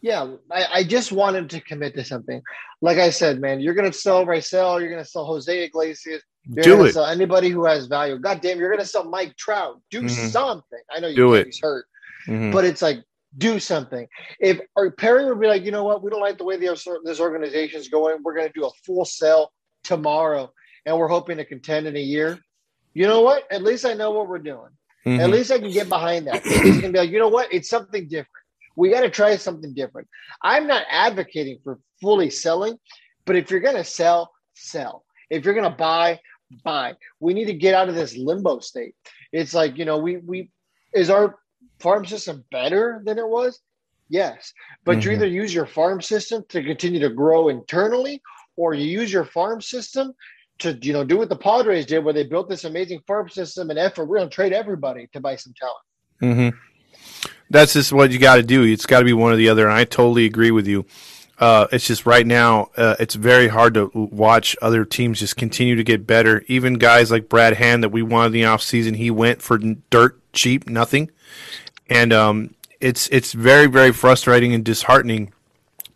Yeah, 0.00 0.34
I, 0.50 0.66
I 0.72 0.84
just 0.84 1.12
wanted 1.12 1.48
to 1.50 1.60
commit 1.60 1.94
to 1.94 2.04
something. 2.04 2.42
Like 2.82 2.98
I 2.98 3.08
said, 3.10 3.40
man, 3.40 3.60
you're 3.60 3.72
gonna 3.74 3.92
sell 3.92 4.26
Raisel, 4.26 4.80
you're 4.80 4.90
gonna 4.90 5.04
sell 5.04 5.24
Jose 5.24 5.64
Iglesias, 5.64 6.22
you're 6.46 6.62
Do 6.62 6.84
it. 6.84 6.92
sell 6.92 7.06
anybody 7.06 7.48
who 7.48 7.64
has 7.64 7.86
value. 7.86 8.18
God 8.18 8.42
damn, 8.42 8.58
you're 8.58 8.70
gonna 8.70 8.84
sell 8.84 9.04
Mike 9.04 9.34
Trout. 9.38 9.80
Do 9.90 10.02
Mhm. 10.02 10.30
something. 10.30 10.78
I 10.94 11.00
know 11.00 11.08
you 11.08 11.16
Do 11.16 11.34
it. 11.34 11.46
he's 11.46 11.60
hurt, 11.60 11.86
Mhm. 12.28 12.52
but 12.52 12.66
it's 12.66 12.82
like 12.82 12.98
do 13.36 13.58
something. 13.58 14.06
If 14.40 14.60
or 14.76 14.90
Perry 14.92 15.24
would 15.26 15.40
be 15.40 15.46
like, 15.46 15.64
you 15.64 15.70
know 15.70 15.84
what, 15.84 16.02
we 16.02 16.10
don't 16.10 16.20
like 16.20 16.38
the 16.38 16.44
way 16.44 16.56
the, 16.56 17.00
this 17.04 17.20
organization 17.20 17.80
is 17.80 17.88
going. 17.88 18.22
We're 18.22 18.34
gonna 18.34 18.52
do 18.54 18.66
a 18.66 18.70
full 18.84 19.04
sell 19.04 19.52
tomorrow, 19.82 20.52
and 20.86 20.96
we're 20.96 21.08
hoping 21.08 21.36
to 21.38 21.44
contend 21.44 21.86
in 21.86 21.96
a 21.96 22.00
year. 22.00 22.38
You 22.94 23.06
know 23.06 23.22
what? 23.22 23.44
At 23.50 23.62
least 23.62 23.84
I 23.84 23.94
know 23.94 24.12
what 24.12 24.28
we're 24.28 24.38
doing. 24.38 24.70
At 25.06 25.10
Mhm. 25.10 25.32
least 25.32 25.50
I 25.50 25.58
can 25.58 25.72
get 25.72 25.88
behind 25.88 26.28
that. 26.28 26.42
He's 26.46 26.80
gonna 26.80 26.92
be 26.92 26.98
like, 27.00 27.10
you 27.10 27.18
know 27.18 27.28
what? 27.28 27.52
It's 27.52 27.68
something 27.68 28.08
different. 28.08 28.28
We 28.76 28.90
got 28.90 29.02
to 29.02 29.10
try 29.10 29.36
something 29.36 29.72
different. 29.74 30.08
I'm 30.42 30.66
not 30.66 30.84
advocating 30.90 31.58
for 31.62 31.78
fully 32.00 32.30
selling, 32.30 32.78
but 33.24 33.36
if 33.36 33.50
you're 33.50 33.60
gonna 33.60 33.84
sell, 33.84 34.32
sell. 34.54 35.04
If 35.30 35.44
you're 35.44 35.54
gonna 35.54 35.70
buy, 35.70 36.20
buy. 36.64 36.94
We 37.20 37.34
need 37.34 37.46
to 37.46 37.54
get 37.54 37.74
out 37.74 37.88
of 37.88 37.94
this 37.94 38.16
limbo 38.16 38.60
state. 38.60 38.94
It's 39.32 39.54
like 39.54 39.76
you 39.78 39.84
know, 39.84 39.98
we 39.98 40.16
we 40.18 40.50
is 40.94 41.10
our 41.10 41.36
farm 41.84 42.04
system 42.06 42.44
better 42.50 43.02
than 43.04 43.18
it 43.18 43.28
was? 43.28 43.60
Yes, 44.08 44.52
but 44.84 45.04
you 45.04 45.10
Mhm. 45.10 45.14
either 45.14 45.26
use 45.26 45.52
your 45.58 45.66
farm 45.66 46.00
system 46.00 46.44
to 46.48 46.62
continue 46.62 47.00
to 47.00 47.10
grow 47.10 47.48
internally, 47.48 48.22
or 48.56 48.74
you 48.74 48.86
use 49.00 49.12
your 49.12 49.24
farm 49.24 49.60
system 49.60 50.14
to 50.60 50.78
you 50.82 50.92
know 50.92 51.04
do 51.04 51.16
what 51.18 51.28
the 51.28 51.36
Padres 51.36 51.86
did, 51.86 52.04
where 52.04 52.14
they 52.14 52.24
built 52.24 52.48
this 52.48 52.64
amazing 52.64 53.00
farm 53.06 53.28
system 53.28 53.70
and 53.70 53.78
effort. 53.78 54.06
We're 54.06 54.18
gonna 54.18 54.30
trade 54.30 54.52
everybody 54.52 55.08
to 55.12 55.20
buy 55.20 55.36
some 55.36 55.54
talent. 55.62 55.84
Mm-hmm. 56.22 56.56
That's 57.50 57.72
just 57.74 57.92
what 57.92 58.10
you 58.12 58.18
got 58.18 58.36
to 58.36 58.42
do. 58.42 58.62
It's 58.62 58.86
got 58.86 59.00
to 59.00 59.04
be 59.04 59.12
one 59.12 59.32
or 59.32 59.36
the 59.36 59.48
other. 59.48 59.68
And 59.68 59.76
I 59.76 59.84
totally 59.84 60.24
agree 60.24 60.50
with 60.50 60.66
you. 60.66 60.86
Uh, 61.38 61.66
it's 61.72 61.86
just 61.86 62.06
right 62.06 62.26
now, 62.26 62.70
uh, 62.76 62.94
it's 62.98 63.16
very 63.16 63.48
hard 63.48 63.74
to 63.74 63.90
watch 63.94 64.56
other 64.62 64.84
teams 64.84 65.18
just 65.18 65.36
continue 65.36 65.76
to 65.76 65.84
get 65.84 66.06
better. 66.06 66.44
Even 66.46 66.74
guys 66.74 67.10
like 67.10 67.28
Brad 67.28 67.54
Hand 67.54 67.82
that 67.82 67.90
we 67.90 68.02
wanted 68.02 68.26
in 68.28 68.32
the 68.32 68.42
offseason, 68.42 68.96
he 68.96 69.10
went 69.10 69.42
for 69.42 69.58
dirt 69.58 70.20
cheap, 70.32 70.68
nothing. 70.68 71.10
And 71.88 72.12
um, 72.12 72.54
it's 72.80 73.08
it's 73.08 73.32
very 73.32 73.66
very 73.66 73.92
frustrating 73.92 74.54
and 74.54 74.64
disheartening 74.64 75.32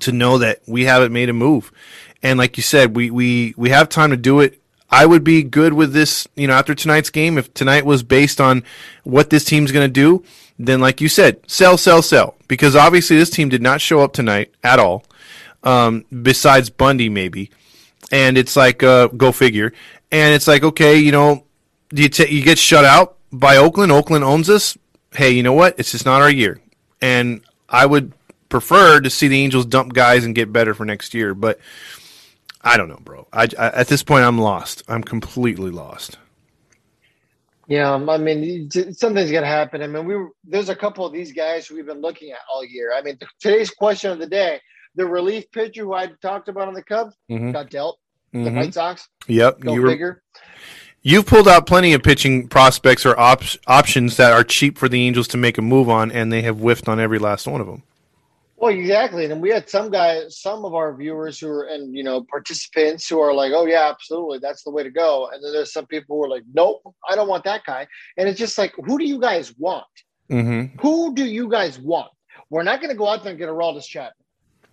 to 0.00 0.12
know 0.12 0.38
that 0.38 0.60
we 0.66 0.84
haven't 0.84 1.12
made 1.12 1.28
a 1.28 1.32
move. 1.32 1.72
And 2.22 2.38
like 2.38 2.56
you 2.56 2.62
said, 2.62 2.96
we 2.96 3.10
we 3.10 3.54
we 3.56 3.70
have 3.70 3.88
time 3.88 4.10
to 4.10 4.16
do 4.16 4.40
it. 4.40 4.60
I 4.90 5.04
would 5.04 5.22
be 5.22 5.42
good 5.42 5.74
with 5.74 5.92
this, 5.92 6.26
you 6.34 6.46
know, 6.46 6.54
after 6.54 6.74
tonight's 6.74 7.10
game. 7.10 7.36
If 7.36 7.52
tonight 7.52 7.84
was 7.84 8.02
based 8.02 8.40
on 8.40 8.64
what 9.04 9.30
this 9.30 9.44
team's 9.44 9.70
going 9.70 9.86
to 9.86 9.92
do, 9.92 10.24
then 10.58 10.80
like 10.80 11.00
you 11.00 11.08
said, 11.08 11.40
sell, 11.46 11.76
sell, 11.76 12.02
sell. 12.02 12.36
Because 12.48 12.74
obviously 12.74 13.16
this 13.16 13.30
team 13.30 13.48
did 13.50 13.60
not 13.60 13.80
show 13.80 14.00
up 14.00 14.12
tonight 14.14 14.52
at 14.64 14.78
all. 14.78 15.04
Um, 15.62 16.06
besides 16.22 16.70
Bundy, 16.70 17.10
maybe. 17.10 17.50
And 18.10 18.38
it's 18.38 18.56
like, 18.56 18.82
uh, 18.82 19.08
go 19.08 19.30
figure. 19.32 19.74
And 20.10 20.34
it's 20.34 20.48
like, 20.48 20.62
okay, 20.62 20.96
you 20.96 21.12
know, 21.12 21.44
you, 21.92 22.08
t- 22.08 22.34
you 22.34 22.42
get 22.42 22.58
shut 22.58 22.86
out 22.86 23.18
by 23.30 23.58
Oakland. 23.58 23.92
Oakland 23.92 24.24
owns 24.24 24.48
us. 24.48 24.78
Hey, 25.12 25.30
you 25.30 25.42
know 25.42 25.52
what? 25.52 25.78
It's 25.78 25.92
just 25.92 26.04
not 26.04 26.20
our 26.22 26.30
year. 26.30 26.60
And 27.00 27.42
I 27.68 27.86
would 27.86 28.12
prefer 28.48 29.00
to 29.00 29.10
see 29.10 29.28
the 29.28 29.40
Angels 29.42 29.66
dump 29.66 29.92
guys 29.94 30.24
and 30.24 30.34
get 30.34 30.52
better 30.52 30.74
for 30.74 30.84
next 30.84 31.14
year. 31.14 31.34
But 31.34 31.58
I 32.62 32.76
don't 32.76 32.88
know, 32.88 32.98
bro. 33.02 33.26
I, 33.32 33.48
I, 33.58 33.66
at 33.68 33.88
this 33.88 34.02
point, 34.02 34.24
I'm 34.24 34.38
lost. 34.38 34.82
I'm 34.88 35.02
completely 35.02 35.70
lost. 35.70 36.18
Yeah, 37.66 37.92
um, 37.92 38.08
I 38.08 38.16
mean, 38.16 38.70
something's 38.70 39.30
gonna 39.30 39.46
happen. 39.46 39.82
I 39.82 39.86
mean, 39.88 40.06
we 40.06 40.16
were, 40.16 40.30
there's 40.42 40.70
a 40.70 40.74
couple 40.74 41.04
of 41.04 41.12
these 41.12 41.32
guys 41.32 41.70
we've 41.70 41.84
been 41.84 42.00
looking 42.00 42.30
at 42.32 42.38
all 42.50 42.64
year. 42.64 42.94
I 42.96 43.02
mean, 43.02 43.18
today's 43.40 43.70
question 43.70 44.10
of 44.10 44.18
the 44.18 44.26
day: 44.26 44.58
the 44.94 45.04
relief 45.04 45.50
pitcher 45.52 45.82
who 45.84 45.92
I 45.92 46.06
talked 46.22 46.48
about 46.48 46.68
on 46.68 46.72
the 46.72 46.82
Cubs 46.82 47.14
Mhm. 47.30 47.52
got 47.52 47.68
dealt. 47.68 47.98
The 48.32 48.38
Mhm. 48.38 48.56
White 48.56 48.74
Sox 48.74 49.06
Yep. 49.26 49.60
go 49.60 49.74
You 49.74 49.82
were. 49.82 50.22
You've 51.02 51.26
pulled 51.26 51.48
out 51.48 51.66
plenty 51.66 51.92
of 51.92 52.02
pitching 52.02 52.48
prospects 52.48 53.06
or 53.06 53.18
op- 53.18 53.42
options 53.66 54.16
that 54.16 54.32
are 54.32 54.44
cheap 54.44 54.76
for 54.76 54.88
the 54.88 55.06
Angels 55.06 55.28
to 55.28 55.36
make 55.36 55.56
a 55.56 55.62
move 55.62 55.88
on, 55.88 56.10
and 56.10 56.32
they 56.32 56.42
have 56.42 56.58
whiffed 56.58 56.88
on 56.88 56.98
every 56.98 57.18
last 57.18 57.46
one 57.46 57.60
of 57.60 57.66
them. 57.66 57.82
Well, 58.56 58.74
exactly. 58.74 59.24
And 59.26 59.40
we 59.40 59.50
had 59.50 59.70
some 59.70 59.88
guys, 59.88 60.40
some 60.40 60.64
of 60.64 60.74
our 60.74 60.92
viewers 60.92 61.38
who 61.38 61.48
are 61.48 61.64
and 61.64 61.94
you 61.94 62.02
know 62.02 62.24
participants 62.24 63.08
who 63.08 63.20
are 63.20 63.32
like, 63.32 63.52
"Oh 63.54 63.66
yeah, 63.66 63.88
absolutely, 63.88 64.40
that's 64.40 64.64
the 64.64 64.70
way 64.70 64.82
to 64.82 64.90
go." 64.90 65.30
And 65.32 65.42
then 65.42 65.52
there's 65.52 65.72
some 65.72 65.86
people 65.86 66.16
who 66.16 66.24
are 66.24 66.28
like, 66.28 66.42
"Nope, 66.52 66.82
I 67.08 67.14
don't 67.14 67.28
want 67.28 67.44
that 67.44 67.62
guy." 67.64 67.86
And 68.16 68.28
it's 68.28 68.38
just 68.38 68.58
like, 68.58 68.74
who 68.84 68.98
do 68.98 69.04
you 69.04 69.20
guys 69.20 69.56
want? 69.58 69.86
Mm-hmm. 70.28 70.78
Who 70.80 71.14
do 71.14 71.24
you 71.24 71.48
guys 71.48 71.78
want? 71.78 72.10
We're 72.50 72.64
not 72.64 72.80
going 72.80 72.90
to 72.90 72.96
go 72.96 73.08
out 73.08 73.22
there 73.22 73.30
and 73.30 73.38
get 73.38 73.48
a 73.48 73.52
Aroldis 73.52 73.86
Chapman. 73.86 74.12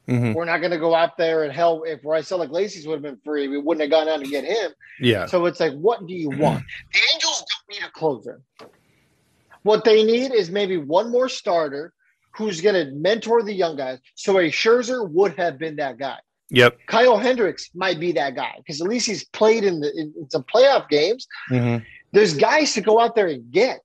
Mm-hmm. 0.08 0.34
We're 0.34 0.46
not 0.46 0.60
going 0.60 0.72
to 0.72 0.78
go 0.78 0.94
out 0.94 1.18
there 1.18 1.44
and 1.44 1.52
hell, 1.52 1.84
if 1.86 2.02
Raisel 2.04 2.44
Iglesias 2.44 2.86
would 2.86 2.94
have 2.96 3.02
been 3.02 3.20
free, 3.26 3.48
we 3.48 3.58
wouldn't 3.58 3.82
have 3.82 3.90
gone 3.90 4.08
out 4.08 4.22
and 4.22 4.30
get 4.30 4.44
him. 4.44 4.72
Yeah. 5.00 5.26
So 5.26 5.46
it's 5.46 5.60
like, 5.60 5.74
what 5.74 6.06
do 6.06 6.14
you 6.14 6.30
want? 6.38 6.64
The 6.94 7.00
Angels 7.14 7.40
don't 7.40 7.80
need 7.80 7.88
a 7.88 7.92
closer. 7.92 8.42
What 9.64 9.84
they 9.84 10.04
need 10.04 10.32
is 10.32 10.52
maybe 10.52 10.78
one 10.78 11.10
more 11.12 11.28
starter 11.28 11.92
who's 12.36 12.62
going 12.62 12.76
to 12.76 12.92
mentor 12.94 13.42
the 13.42 13.54
young 13.54 13.76
guys. 13.78 14.00
So 14.14 14.38
a 14.38 14.52
Scherzer 14.52 15.10
would 15.10 15.36
have 15.38 15.58
been 15.58 15.78
that 15.78 15.98
guy. 15.98 16.18
Yep. 16.50 16.78
Kyle 16.86 17.18
Hendricks 17.18 17.72
might 17.74 18.00
be 18.00 18.12
that 18.12 18.36
guy 18.36 18.54
because 18.58 18.80
at 18.80 18.88
least 18.88 19.08
he's 19.08 19.26
played 19.26 19.64
in 19.64 19.80
the 19.80 19.92
in, 19.94 20.14
in 20.20 20.30
some 20.30 20.44
playoff 20.44 20.88
games. 20.90 21.26
Mm-hmm. 21.50 21.84
There's 22.12 22.36
guys 22.36 22.74
to 22.76 22.82
go 22.82 23.00
out 23.00 23.16
there 23.16 23.28
and 23.28 23.52
get, 23.52 23.84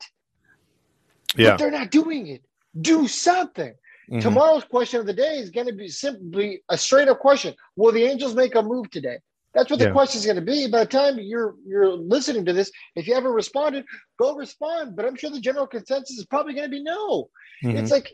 Yeah. 1.37 1.51
but 1.53 1.59
they're 1.59 1.71
not 1.71 1.91
doing 1.91 2.27
it. 2.27 2.43
Do 2.79 3.09
something. 3.09 3.73
Mhm. 4.11 4.23
Tomorrow's 4.23 4.65
question 4.65 4.99
of 5.01 5.07
the 5.07 5.13
day 5.13 5.39
is 5.39 5.51
going 5.51 5.67
to 5.69 5.73
be 5.73 5.89
simply 5.89 6.63
a 6.69 6.77
straight 6.77 7.09
up 7.09 7.21
question: 7.21 7.55
Will 7.77 7.93
the 7.93 8.03
Angels 8.05 8.35
make 8.35 8.55
a 8.57 8.63
move 8.63 8.91
today? 8.91 9.19
That's 9.55 9.71
what 9.71 9.79
the 9.79 9.87
Yeah. 9.87 9.93
question 9.93 10.19
is 10.19 10.25
going 10.27 10.37
to 10.37 10.43
be. 10.43 10.69
By 10.69 10.81
the 10.81 10.87
time 10.91 11.19
you're 11.19 11.55
you're 11.67 11.93
listening 11.93 12.45
to 12.47 12.53
this, 12.53 12.71
if 12.97 13.07
you 13.07 13.15
haven't 13.15 13.33
responded, 13.33 13.85
go 14.19 14.35
respond. 14.35 14.97
But 14.97 15.05
I'm 15.07 15.17
sure 15.17 15.31
the 15.31 15.41
general 15.41 15.67
consensus 15.67 16.19
is 16.19 16.27
probably 16.27 16.55
going 16.55 16.67
to 16.67 16.71
be 16.71 16.83
no. 16.83 17.31
Mhm. 17.65 17.77
It's 17.77 17.91
like 17.91 18.13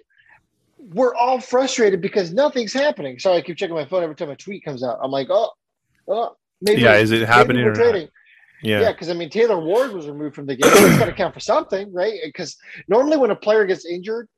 we're 0.78 1.14
all 1.14 1.40
frustrated 1.40 2.02
because 2.02 2.32
nothing's 2.32 2.72
happening. 2.72 3.18
Sorry, 3.18 3.38
I 3.38 3.40
keep 3.40 3.56
checking 3.56 3.74
my 3.74 3.86
phone 3.86 4.02
every 4.02 4.14
time 4.14 4.30
a 4.30 4.36
tweet 4.36 4.64
comes 4.64 4.82
out. 4.84 4.98
I'm 5.02 5.10
like, 5.10 5.28
oh, 5.30 5.50
oh, 6.08 6.36
maybe. 6.60 6.82
Yeah, 6.82 6.96
is 6.96 7.10
it 7.10 7.26
happening 7.26 7.64
or 7.64 7.72
not? 7.74 8.08
Yeah. 8.62 8.80
Yeah, 8.80 8.92
because 8.92 9.08
I 9.10 9.14
mean 9.14 9.30
Taylor 9.30 9.58
Ward 9.58 9.92
was 9.92 10.06
removed 10.06 10.34
from 10.34 10.46
the 10.46 10.56
game. 10.56 10.70
It's 10.74 10.98
got 10.98 11.06
to 11.06 11.12
count 11.12 11.34
for 11.34 11.40
something, 11.40 11.92
right? 11.92 12.18
Because 12.24 12.56
normally 12.88 13.16
when 13.16 13.30
a 13.30 13.36
player 13.36 13.64
gets 13.66 13.84
injured, 13.86 14.28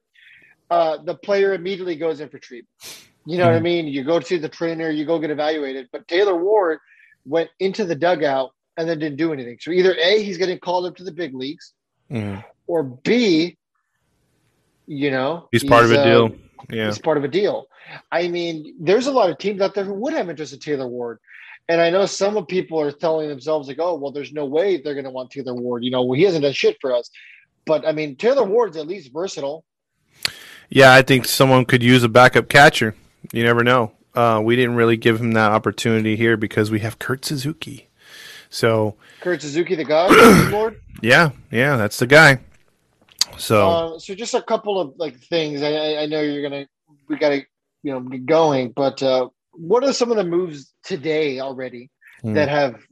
uh, 0.70 0.98
the 1.02 1.14
player 1.14 1.54
immediately 1.54 1.96
goes 1.96 2.20
in 2.20 2.28
for 2.28 2.38
treatment. 2.38 2.68
You 3.24 3.38
know 3.38 3.46
what 3.46 3.54
I 3.56 3.58
Mhm. 3.58 3.62
mean? 3.62 3.86
You 3.88 4.04
go 4.04 4.20
see 4.20 4.38
the 4.38 4.48
trainer, 4.48 4.90
you 4.90 5.04
go 5.04 5.18
get 5.18 5.30
evaluated. 5.30 5.88
But 5.92 6.08
Taylor 6.08 6.36
Ward 6.36 6.78
went 7.26 7.50
into 7.58 7.84
the 7.84 7.94
dugout 7.94 8.52
and 8.76 8.88
then 8.88 8.98
didn't 8.98 9.16
do 9.18 9.32
anything. 9.32 9.58
So 9.60 9.70
either 9.70 9.94
A, 9.96 10.22
he's 10.22 10.38
getting 10.38 10.58
called 10.58 10.86
up 10.86 10.96
to 10.96 11.04
the 11.04 11.12
big 11.12 11.34
leagues, 11.34 11.74
Mhm. 12.10 12.44
or 12.66 12.82
B, 12.84 13.56
you 14.86 15.10
know, 15.10 15.48
He's 15.52 15.64
part 15.64 15.84
of 15.84 15.92
a 15.92 16.00
uh, 16.00 16.04
deal. 16.04 16.36
Yeah. 16.70 16.86
He's 16.86 16.98
part 16.98 17.18
of 17.18 17.24
a 17.24 17.28
deal. 17.28 17.68
I 18.10 18.28
mean, 18.28 18.74
there's 18.80 19.06
a 19.06 19.12
lot 19.12 19.30
of 19.30 19.38
teams 19.38 19.60
out 19.60 19.74
there 19.74 19.84
who 19.84 19.94
would 19.94 20.12
have 20.12 20.28
interest 20.30 20.52
in 20.52 20.60
Taylor 20.60 20.88
Ward. 20.88 21.18
And 21.68 21.80
I 21.82 21.90
know 21.90 22.06
some 22.06 22.36
of 22.38 22.48
people 22.48 22.80
are 22.80 22.90
telling 22.92 23.28
themselves, 23.28 23.68
like, 23.68 23.78
oh, 23.78 23.94
well, 23.96 24.10
there's 24.10 24.32
no 24.32 24.46
way 24.46 24.78
they're 24.78 24.94
going 24.94 25.04
to 25.04 25.10
want 25.10 25.30
Taylor 25.30 25.54
Ward. 25.54 25.84
You 25.84 25.90
know, 25.90 26.02
well, 26.02 26.16
he 26.16 26.24
hasn't 26.24 26.42
done 26.42 26.52
shit 26.52 26.78
for 26.80 26.94
us. 26.94 27.10
But 27.66 27.86
I 27.86 27.92
mean, 27.92 28.16
Taylor 28.16 28.44
Ward's 28.44 28.78
at 28.78 28.86
least 28.86 29.12
versatile. 29.12 29.64
Yeah, 30.68 30.92
I 30.92 31.02
think 31.02 31.26
someone 31.26 31.64
could 31.64 31.82
use 31.82 32.02
a 32.02 32.08
backup 32.08 32.48
catcher. 32.48 32.94
You 33.32 33.42
never 33.42 33.64
know. 33.64 33.92
Uh, 34.14 34.40
we 34.42 34.56
didn't 34.56 34.74
really 34.74 34.96
give 34.96 35.20
him 35.20 35.32
that 35.32 35.52
opportunity 35.52 36.16
here 36.16 36.36
because 36.36 36.70
we 36.70 36.80
have 36.80 36.98
Kurt 36.98 37.24
Suzuki. 37.24 37.88
So 38.50 38.96
Kurt 39.20 39.42
Suzuki, 39.42 39.74
the 39.74 39.84
guy, 39.84 40.08
Lord. 40.50 40.80
Yeah, 41.00 41.30
yeah, 41.52 41.76
that's 41.76 42.00
the 42.00 42.08
guy. 42.08 42.40
So, 43.36 43.70
uh, 43.70 43.98
so 44.00 44.16
just 44.16 44.34
a 44.34 44.42
couple 44.42 44.80
of 44.80 44.94
like 44.96 45.16
things. 45.16 45.62
I, 45.62 45.94
I 45.94 46.06
know 46.06 46.20
you're 46.20 46.42
gonna, 46.42 46.66
we 47.08 47.16
gotta, 47.16 47.46
you 47.84 47.92
know, 47.92 48.00
get 48.00 48.26
going. 48.26 48.72
But 48.72 49.00
uh, 49.00 49.28
what 49.52 49.84
are 49.84 49.92
some 49.92 50.10
of 50.10 50.16
the 50.16 50.24
moves 50.24 50.72
today 50.82 51.38
already 51.38 51.92
mm. 52.24 52.34
that 52.34 52.48
have, 52.48 52.82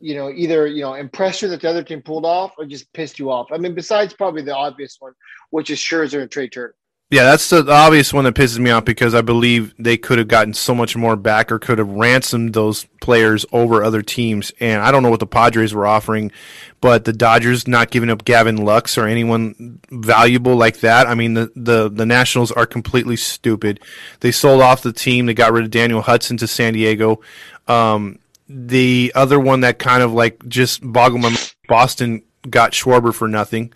you 0.00 0.14
know, 0.14 0.30
either 0.30 0.66
you 0.66 0.82
know 0.82 0.94
impressed 0.94 1.42
you 1.42 1.48
that 1.48 1.60
the 1.60 1.68
other 1.68 1.82
team 1.82 2.02
pulled 2.02 2.24
off 2.24 2.54
or 2.58 2.66
just 2.66 2.92
pissed 2.92 3.18
you 3.18 3.30
off? 3.30 3.48
I 3.52 3.58
mean, 3.58 3.74
besides 3.74 4.14
probably 4.14 4.42
the 4.42 4.54
obvious 4.54 4.96
one, 4.98 5.12
which 5.50 5.70
is 5.70 5.78
Scherzer 5.78 6.22
and 6.22 6.30
Trea 6.30 6.48
Turner. 6.48 6.74
Yeah, 7.08 7.22
that's 7.22 7.50
the 7.50 7.64
obvious 7.70 8.12
one 8.12 8.24
that 8.24 8.34
pisses 8.34 8.58
me 8.58 8.72
off 8.72 8.84
because 8.84 9.14
I 9.14 9.20
believe 9.20 9.72
they 9.78 9.96
could 9.96 10.18
have 10.18 10.26
gotten 10.26 10.52
so 10.52 10.74
much 10.74 10.96
more 10.96 11.14
back 11.14 11.52
or 11.52 11.60
could 11.60 11.78
have 11.78 11.88
ransomed 11.88 12.52
those 12.52 12.84
players 13.00 13.46
over 13.52 13.84
other 13.84 14.02
teams. 14.02 14.50
And 14.58 14.82
I 14.82 14.90
don't 14.90 15.04
know 15.04 15.10
what 15.10 15.20
the 15.20 15.26
Padres 15.26 15.72
were 15.72 15.86
offering, 15.86 16.32
but 16.80 17.04
the 17.04 17.12
Dodgers 17.12 17.68
not 17.68 17.92
giving 17.92 18.10
up 18.10 18.24
Gavin 18.24 18.56
Lux 18.56 18.98
or 18.98 19.06
anyone 19.06 19.78
valuable 19.92 20.56
like 20.56 20.80
that. 20.80 21.06
I 21.06 21.14
mean, 21.14 21.34
the, 21.34 21.52
the, 21.54 21.88
the 21.88 22.06
Nationals 22.06 22.50
are 22.50 22.66
completely 22.66 23.14
stupid. 23.14 23.78
They 24.18 24.32
sold 24.32 24.60
off 24.60 24.82
the 24.82 24.92
team. 24.92 25.26
They 25.26 25.34
got 25.34 25.52
rid 25.52 25.64
of 25.64 25.70
Daniel 25.70 26.02
Hudson 26.02 26.36
to 26.38 26.48
San 26.48 26.72
Diego. 26.72 27.20
Um, 27.68 28.18
the 28.48 29.12
other 29.14 29.40
one 29.40 29.60
that 29.60 29.78
kind 29.78 30.02
of 30.02 30.12
like 30.12 30.46
just 30.48 30.80
boggled 30.82 31.22
my 31.22 31.30
mind, 31.30 31.54
Boston 31.68 32.22
got 32.48 32.72
Schwarber 32.72 33.14
for 33.14 33.28
nothing. 33.28 33.72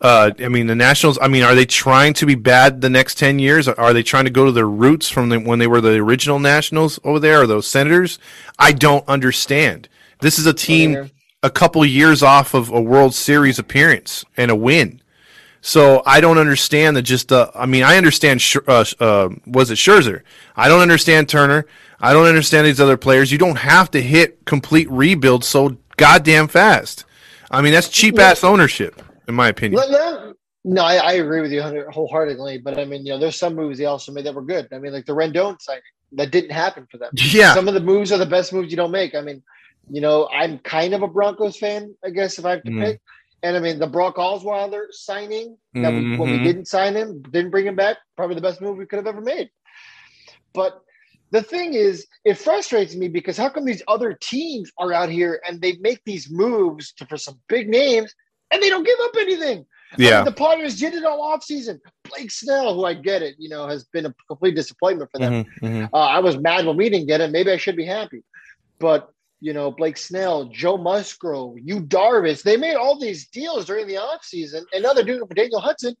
Uh, 0.00 0.30
I 0.38 0.48
mean, 0.48 0.66
the 0.66 0.74
Nationals. 0.74 1.18
I 1.20 1.28
mean, 1.28 1.42
are 1.42 1.54
they 1.54 1.64
trying 1.64 2.12
to 2.14 2.26
be 2.26 2.34
bad 2.34 2.80
the 2.80 2.90
next 2.90 3.16
ten 3.16 3.38
years? 3.38 3.66
Are 3.66 3.92
they 3.92 4.02
trying 4.02 4.24
to 4.24 4.30
go 4.30 4.44
to 4.44 4.52
their 4.52 4.68
roots 4.68 5.08
from 5.08 5.30
the, 5.30 5.38
when 5.38 5.58
they 5.58 5.66
were 5.66 5.80
the 5.80 5.96
original 5.96 6.38
Nationals 6.38 7.00
over 7.02 7.18
there, 7.18 7.42
Are 7.42 7.46
those 7.46 7.66
Senators? 7.66 8.18
I 8.58 8.72
don't 8.72 9.08
understand. 9.08 9.88
This 10.20 10.38
is 10.38 10.46
a 10.46 10.52
team 10.52 11.10
a 11.42 11.50
couple 11.50 11.84
years 11.84 12.22
off 12.22 12.54
of 12.54 12.70
a 12.70 12.80
World 12.80 13.14
Series 13.14 13.58
appearance 13.58 14.24
and 14.36 14.50
a 14.50 14.56
win. 14.56 15.00
So 15.66 16.00
I 16.06 16.20
don't 16.20 16.38
understand 16.38 16.96
that. 16.96 17.02
Just 17.02 17.32
uh, 17.32 17.50
I 17.52 17.66
mean, 17.66 17.82
I 17.82 17.96
understand. 17.96 18.40
Uh, 18.68 18.84
uh, 19.00 19.30
was 19.48 19.72
it 19.72 19.74
Scherzer? 19.74 20.22
I 20.54 20.68
don't 20.68 20.80
understand 20.80 21.28
Turner. 21.28 21.66
I 21.98 22.12
don't 22.12 22.26
understand 22.26 22.68
these 22.68 22.80
other 22.80 22.96
players. 22.96 23.32
You 23.32 23.38
don't 23.38 23.58
have 23.58 23.90
to 23.90 24.00
hit 24.00 24.44
complete 24.44 24.88
rebuild 24.88 25.42
so 25.42 25.76
goddamn 25.96 26.46
fast. 26.46 27.04
I 27.50 27.62
mean, 27.62 27.72
that's 27.72 27.88
cheap 27.88 28.16
ass 28.16 28.44
ownership 28.44 29.02
in 29.26 29.34
my 29.34 29.48
opinion. 29.48 29.82
No, 30.64 30.82
I, 30.82 30.96
I, 30.98 31.12
agree 31.14 31.40
with 31.40 31.50
you 31.50 31.62
wholeheartedly. 31.90 32.58
But 32.58 32.78
I 32.78 32.84
mean, 32.84 33.04
you 33.04 33.12
know, 33.12 33.18
there's 33.18 33.36
some 33.36 33.56
moves 33.56 33.78
they 33.78 33.86
also 33.86 34.12
made 34.12 34.24
that 34.26 34.34
were 34.36 34.42
good. 34.42 34.68
I 34.72 34.78
mean, 34.78 34.92
like 34.92 35.06
the 35.06 35.14
Rendon 35.14 35.60
signing 35.60 35.82
that 36.12 36.30
didn't 36.30 36.52
happen 36.52 36.86
for 36.88 36.98
them. 36.98 37.10
Yeah, 37.16 37.54
some 37.54 37.66
of 37.66 37.74
the 37.74 37.80
moves 37.80 38.12
are 38.12 38.18
the 38.18 38.26
best 38.26 38.52
moves 38.52 38.70
you 38.70 38.76
don't 38.76 38.92
make. 38.92 39.16
I 39.16 39.20
mean, 39.20 39.42
you 39.90 40.00
know, 40.00 40.28
I'm 40.32 40.60
kind 40.60 40.94
of 40.94 41.02
a 41.02 41.08
Broncos 41.08 41.58
fan, 41.58 41.92
I 42.04 42.10
guess, 42.10 42.38
if 42.38 42.44
I 42.44 42.50
have 42.52 42.62
to 42.62 42.70
mm. 42.70 42.84
pick. 42.84 43.00
And 43.46 43.56
I 43.56 43.60
mean, 43.60 43.78
the 43.78 43.86
Brock 43.86 44.16
Osweiler 44.16 44.86
signing 44.90 45.56
that 45.74 45.92
mm-hmm. 45.92 46.10
we, 46.12 46.16
when 46.18 46.30
we 46.32 46.42
didn't 46.42 46.66
sign 46.66 46.96
him, 46.96 47.22
didn't 47.22 47.52
bring 47.52 47.64
him 47.64 47.76
back, 47.76 47.98
probably 48.16 48.34
the 48.34 48.40
best 48.40 48.60
move 48.60 48.76
we 48.76 48.86
could 48.86 48.96
have 48.96 49.06
ever 49.06 49.20
made. 49.20 49.50
But 50.52 50.82
the 51.30 51.42
thing 51.42 51.74
is, 51.74 52.08
it 52.24 52.38
frustrates 52.38 52.96
me 52.96 53.06
because 53.06 53.36
how 53.36 53.48
come 53.48 53.64
these 53.64 53.84
other 53.86 54.14
teams 54.14 54.72
are 54.78 54.92
out 54.92 55.10
here 55.10 55.40
and 55.46 55.60
they 55.60 55.76
make 55.76 56.00
these 56.04 56.28
moves 56.28 56.92
to, 56.94 57.06
for 57.06 57.16
some 57.16 57.38
big 57.48 57.68
names 57.68 58.12
and 58.50 58.60
they 58.60 58.68
don't 58.68 58.84
give 58.84 58.98
up 59.00 59.14
anything. 59.16 59.64
Yeah. 59.96 60.08
I 60.08 60.16
mean, 60.16 60.24
the 60.24 60.32
Padres 60.32 60.80
did 60.80 60.94
it 60.94 61.04
all 61.04 61.22
off 61.22 61.44
season. 61.44 61.80
Blake 62.10 62.32
Snell, 62.32 62.74
who 62.74 62.84
I 62.84 62.94
get 62.94 63.22
it, 63.22 63.36
you 63.38 63.48
know, 63.48 63.68
has 63.68 63.84
been 63.84 64.06
a 64.06 64.14
complete 64.26 64.56
disappointment 64.56 65.08
for 65.12 65.20
them. 65.20 65.44
Mm-hmm, 65.44 65.66
mm-hmm. 65.66 65.94
Uh, 65.94 65.98
I 65.98 66.18
was 66.18 66.36
mad 66.36 66.66
when 66.66 66.76
we 66.76 66.90
didn't 66.90 67.06
get 67.06 67.20
him. 67.20 67.30
Maybe 67.30 67.52
I 67.52 67.58
should 67.58 67.76
be 67.76 67.86
happy. 67.86 68.24
But, 68.80 69.08
you 69.40 69.52
know, 69.52 69.70
Blake 69.70 69.96
Snell, 69.96 70.46
Joe 70.46 70.76
Musgrove, 70.76 71.56
Yu 71.62 71.80
Darvish, 71.80 72.42
they 72.42 72.56
made 72.56 72.74
all 72.74 72.98
these 72.98 73.28
deals 73.28 73.66
during 73.66 73.86
the 73.86 73.98
off 73.98 74.24
season, 74.24 74.64
and 74.72 74.82
now 74.82 74.92
they're 74.92 75.04
doing 75.04 75.22
it 75.22 75.28
for 75.28 75.34
Daniel 75.34 75.60
Hudson, 75.60 75.94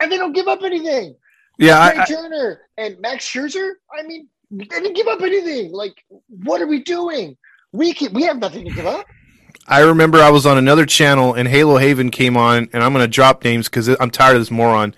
and 0.00 0.10
they 0.10 0.16
don't 0.16 0.32
give 0.32 0.48
up 0.48 0.62
anything. 0.62 1.14
Yeah. 1.58 1.90
Trea 1.90 2.02
I, 2.02 2.04
Turner 2.06 2.60
and 2.78 2.98
Max 3.00 3.28
Scherzer, 3.28 3.72
I 3.96 4.02
mean, 4.04 4.28
they 4.50 4.64
didn't 4.64 4.94
give 4.94 5.06
up 5.06 5.20
anything. 5.20 5.72
Like, 5.72 6.04
what 6.28 6.60
are 6.60 6.66
we 6.66 6.82
doing? 6.82 7.36
We 7.72 7.94
can, 7.94 8.12
we 8.12 8.22
have 8.24 8.38
nothing 8.38 8.64
to 8.64 8.70
give 8.70 8.86
up. 8.86 9.06
I 9.66 9.80
remember 9.80 10.18
I 10.18 10.30
was 10.30 10.44
on 10.44 10.58
another 10.58 10.84
channel 10.86 11.34
and 11.34 11.48
Halo 11.48 11.76
Haven 11.76 12.10
came 12.10 12.36
on, 12.36 12.68
and 12.72 12.82
I'm 12.82 12.92
going 12.92 13.04
to 13.04 13.10
drop 13.10 13.44
names 13.44 13.68
because 13.68 13.88
I'm 14.00 14.10
tired 14.10 14.34
of 14.34 14.42
this 14.42 14.50
moron. 14.50 14.94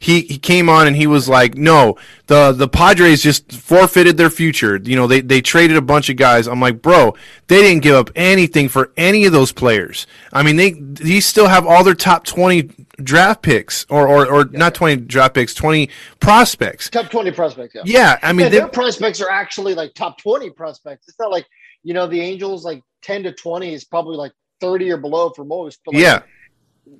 He 0.00 0.22
he 0.22 0.38
came 0.38 0.68
on 0.68 0.86
and 0.86 0.94
he 0.94 1.06
was 1.06 1.28
like, 1.28 1.56
"No, 1.56 1.96
the 2.26 2.52
the 2.52 2.68
Padres 2.68 3.22
just 3.22 3.50
forfeited 3.52 4.16
their 4.16 4.30
future. 4.30 4.76
You 4.76 4.94
know, 4.96 5.06
they 5.08 5.20
they 5.20 5.40
traded 5.40 5.76
a 5.76 5.82
bunch 5.82 6.08
of 6.08 6.16
guys." 6.16 6.46
I'm 6.46 6.60
like, 6.60 6.80
"Bro, 6.82 7.16
they 7.48 7.62
didn't 7.62 7.82
give 7.82 7.96
up 7.96 8.10
anything 8.14 8.68
for 8.68 8.92
any 8.96 9.24
of 9.24 9.32
those 9.32 9.50
players. 9.50 10.06
I 10.32 10.44
mean, 10.44 10.56
they 10.56 10.72
these 10.72 11.26
still 11.26 11.48
have 11.48 11.66
all 11.66 11.82
their 11.82 11.94
top 11.94 12.24
20 12.24 12.70
draft 13.02 13.42
picks, 13.42 13.86
or 13.88 14.06
or, 14.06 14.26
or 14.26 14.40
yeah. 14.42 14.58
not 14.58 14.74
20 14.74 14.96
draft 15.02 15.34
picks, 15.34 15.52
20 15.52 15.90
prospects. 16.20 16.90
Top 16.90 17.10
20 17.10 17.32
prospects. 17.32 17.74
Yeah. 17.74 17.82
Yeah, 17.84 18.18
I 18.22 18.32
mean, 18.32 18.46
yeah, 18.46 18.50
their 18.50 18.68
prospects 18.68 19.20
are 19.20 19.30
actually 19.30 19.74
like 19.74 19.94
top 19.94 20.18
20 20.18 20.50
prospects. 20.50 21.08
It's 21.08 21.18
not 21.18 21.32
like 21.32 21.46
you 21.82 21.92
know 21.92 22.06
the 22.06 22.20
Angels 22.20 22.64
like 22.64 22.82
10 23.02 23.24
to 23.24 23.32
20 23.32 23.74
is 23.74 23.84
probably 23.84 24.16
like 24.16 24.32
30 24.60 24.90
or 24.90 24.96
below 24.96 25.30
for 25.30 25.44
most. 25.44 25.80
Like, 25.86 25.96
yeah. 25.96 26.22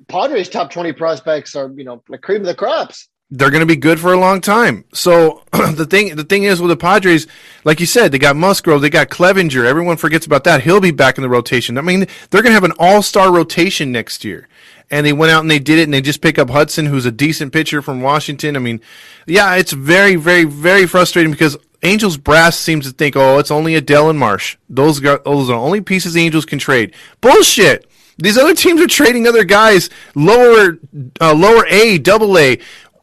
Padres 0.09 0.49
top 0.49 0.71
20 0.71 0.93
prospects 0.93 1.57
are, 1.57 1.73
you 1.77 1.85
know, 1.85 2.03
the 2.09 2.19
cream 2.19 2.41
of 2.41 2.47
the 2.47 2.55
crops. 2.55 3.09
They're 3.31 3.51
going 3.51 3.61
to 3.61 3.67
be 3.67 3.77
good 3.77 4.01
for 4.01 4.13
a 4.13 4.19
long 4.19 4.41
time. 4.41 4.85
So 4.95 5.43
the 5.53 5.87
thing, 5.89 6.17
the 6.17 6.25
thing 6.25 6.45
is 6.45 6.61
with 6.61 6.71
the 6.71 6.77
Padres, 6.77 7.27
like 7.65 7.79
you 7.79 7.85
said, 7.85 8.11
they 8.11 8.19
got 8.19 8.37
Musgrove, 8.37 8.81
they 8.81 8.89
got 8.89 9.11
Clevinger. 9.11 9.67
Everyone 9.67 9.99
forgets 9.99 10.25
about 10.25 10.45
that. 10.45 10.63
He'll 10.63 10.81
be 10.81 10.93
back 10.93 11.19
in 11.19 11.23
the 11.23 11.29
rotation. 11.29 11.77
I 11.77 11.83
mean, 11.83 12.07
they're 12.31 12.43
going 12.43 12.53
to 12.53 12.61
have 12.61 12.65
an 12.65 12.73
all-star 12.79 13.33
rotation 13.33 13.93
next 13.93 14.25
year. 14.25 14.49
And 14.91 15.05
they 15.05 15.13
went 15.13 15.31
out 15.31 15.43
and 15.43 15.51
they 15.51 15.59
did 15.59 15.79
it, 15.79 15.83
and 15.83 15.93
they 15.93 16.01
just 16.01 16.23
pick 16.23 16.39
up 16.39 16.49
Hudson, 16.49 16.87
who's 16.87 17.05
a 17.05 17.13
decent 17.13 17.53
pitcher 17.53 17.83
from 17.83 18.01
Washington. 18.01 18.57
I 18.57 18.61
mean, 18.61 18.81
yeah, 19.27 19.57
it's 19.57 19.73
very, 19.73 20.17
very, 20.17 20.45
very 20.45 20.87
frustrating 20.87 21.31
because 21.31 21.59
Angels 21.83 22.17
brass 22.17 22.59
seems 22.59 22.87
to 22.87 22.93
think, 22.93 23.17
oh, 23.17 23.39
it's 23.39 23.51
only 23.51 23.81
Adell 23.81 24.11
and 24.11 24.19
Marsh. 24.19 24.57
Those 24.69 25.01
those 25.01 25.21
are 25.25 25.47
the 25.47 25.55
only 25.55 25.81
pieces 25.81 26.15
the 26.15 26.23
Angels 26.23 26.45
can 26.45 26.59
trade. 26.59 26.95
Bullshit. 27.21 27.89
These 28.21 28.37
other 28.37 28.55
teams 28.55 28.81
are 28.81 28.89
trading 28.89 29.29
other 29.29 29.45
guys 29.45 29.91
lower, 30.17 30.79
uh, 31.21 31.35
lower 31.35 31.65
A, 31.69 31.99
double 31.99 32.37
A. 32.37 32.59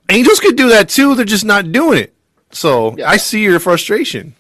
Angels 0.10 0.42
could 0.42 0.58
do 0.58 0.70
that 0.70 0.90
too. 0.90 1.16
They're 1.16 1.24
just 1.24 1.46
not 1.46 1.72
doing 1.72 2.00
it. 2.00 2.14
So 2.52 2.96
yeah. 2.98 3.10
I 3.10 3.18
see 3.18 3.42
your 3.42 3.60
frustration. 3.60 4.36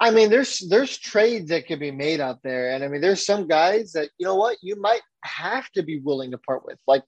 I 0.00 0.10
mean, 0.10 0.30
there's 0.30 0.60
there's 0.60 0.96
trades 0.96 1.50
that 1.50 1.66
could 1.66 1.78
be 1.78 1.90
made 1.90 2.20
out 2.20 2.42
there, 2.42 2.72
and 2.72 2.82
I 2.82 2.88
mean, 2.88 3.02
there's 3.02 3.26
some 3.26 3.46
guys 3.46 3.92
that 3.92 4.08
you 4.16 4.26
know 4.26 4.36
what 4.36 4.56
you 4.62 4.80
might 4.80 5.02
have 5.24 5.70
to 5.72 5.82
be 5.82 6.00
willing 6.00 6.30
to 6.30 6.38
part 6.38 6.64
with. 6.64 6.78
Like 6.86 7.04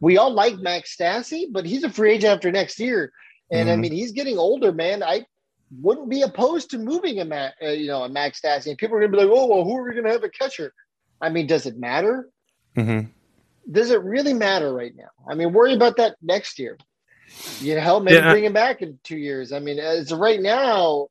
we 0.00 0.16
all 0.16 0.32
like 0.32 0.56
Max 0.56 0.96
Stassi, 0.96 1.46
but 1.52 1.66
he's 1.66 1.84
a 1.84 1.90
free 1.90 2.12
agent 2.12 2.32
after 2.32 2.50
next 2.50 2.80
year, 2.80 3.12
and 3.52 3.68
mm-hmm. 3.68 3.72
I 3.72 3.76
mean, 3.76 3.92
he's 3.92 4.12
getting 4.12 4.38
older, 4.38 4.72
man. 4.72 5.02
I 5.02 5.26
wouldn't 5.70 6.08
be 6.08 6.22
opposed 6.22 6.70
to 6.70 6.78
moving 6.78 7.20
a 7.20 7.24
Max, 7.24 7.54
uh, 7.62 7.68
you 7.68 7.86
know, 7.86 8.02
a 8.02 8.08
Max 8.08 8.40
Stassi. 8.40 8.68
And 8.68 8.78
people 8.78 8.96
are 8.96 9.00
going 9.00 9.12
to 9.12 9.16
be 9.16 9.24
like, 9.24 9.32
oh, 9.32 9.46
well, 9.46 9.64
who 9.64 9.76
are 9.76 9.84
we 9.84 9.92
going 9.92 10.04
to 10.04 10.12
have 10.12 10.24
a 10.24 10.28
catcher? 10.28 10.72
I 11.20 11.28
mean, 11.28 11.46
does 11.46 11.66
it 11.66 11.78
matter? 11.78 12.28
Mm-hmm. 12.76 13.08
Does 13.70 13.90
it 13.90 14.02
really 14.02 14.34
matter 14.34 14.72
right 14.72 14.94
now? 14.96 15.10
I 15.28 15.34
mean, 15.34 15.52
worry 15.52 15.74
about 15.74 15.96
that 15.98 16.16
next 16.22 16.58
year. 16.58 16.76
You 17.60 17.76
know, 17.76 18.00
maybe 18.00 18.16
yeah. 18.16 18.32
bring 18.32 18.44
him 18.44 18.52
back 18.52 18.82
in 18.82 18.98
two 19.04 19.16
years. 19.16 19.52
I 19.52 19.60
mean, 19.60 19.78
as 19.78 20.12
right 20.12 20.40
now, 20.40 21.08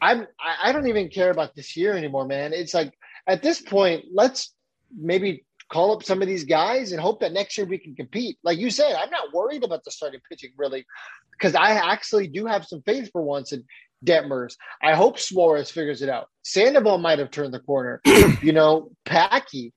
I'm 0.00 0.26
I 0.62 0.72
don't 0.72 0.86
even 0.86 1.08
care 1.08 1.30
about 1.30 1.54
this 1.54 1.76
year 1.76 1.96
anymore, 1.96 2.26
man. 2.26 2.52
It's 2.52 2.74
like 2.74 2.92
at 3.26 3.42
this 3.42 3.60
point, 3.60 4.04
let's 4.12 4.54
maybe 4.96 5.44
call 5.72 5.92
up 5.92 6.02
some 6.02 6.20
of 6.20 6.28
these 6.28 6.44
guys 6.44 6.92
and 6.92 7.00
hope 7.00 7.20
that 7.20 7.32
next 7.32 7.56
year 7.56 7.66
we 7.66 7.78
can 7.78 7.94
compete. 7.94 8.36
Like 8.44 8.58
you 8.58 8.70
said, 8.70 8.94
I'm 8.94 9.10
not 9.10 9.32
worried 9.32 9.64
about 9.64 9.84
the 9.84 9.90
starting 9.90 10.20
pitching 10.28 10.50
really, 10.56 10.84
because 11.32 11.54
I 11.54 11.70
actually 11.70 12.28
do 12.28 12.44
have 12.46 12.66
some 12.66 12.82
faith 12.82 13.10
for 13.10 13.22
once 13.22 13.52
in 13.52 13.64
Detmers. 14.04 14.56
I 14.82 14.94
hope 14.94 15.18
Suarez 15.18 15.70
figures 15.70 16.02
it 16.02 16.08
out. 16.08 16.28
Sandoval 16.42 16.98
might 16.98 17.18
have 17.18 17.30
turned 17.30 17.54
the 17.54 17.60
corner. 17.60 18.00
you 18.42 18.52
know, 18.52 18.90
Packy, 19.04 19.72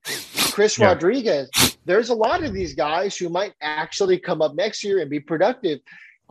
Chris 0.51 0.77
yeah. 0.77 0.87
Rodriguez. 0.87 1.49
There's 1.85 2.09
a 2.09 2.15
lot 2.15 2.43
of 2.43 2.53
these 2.53 2.73
guys 2.73 3.15
who 3.15 3.29
might 3.29 3.53
actually 3.61 4.19
come 4.19 4.41
up 4.41 4.55
next 4.55 4.83
year 4.83 4.99
and 4.99 5.09
be 5.09 5.19
productive. 5.19 5.79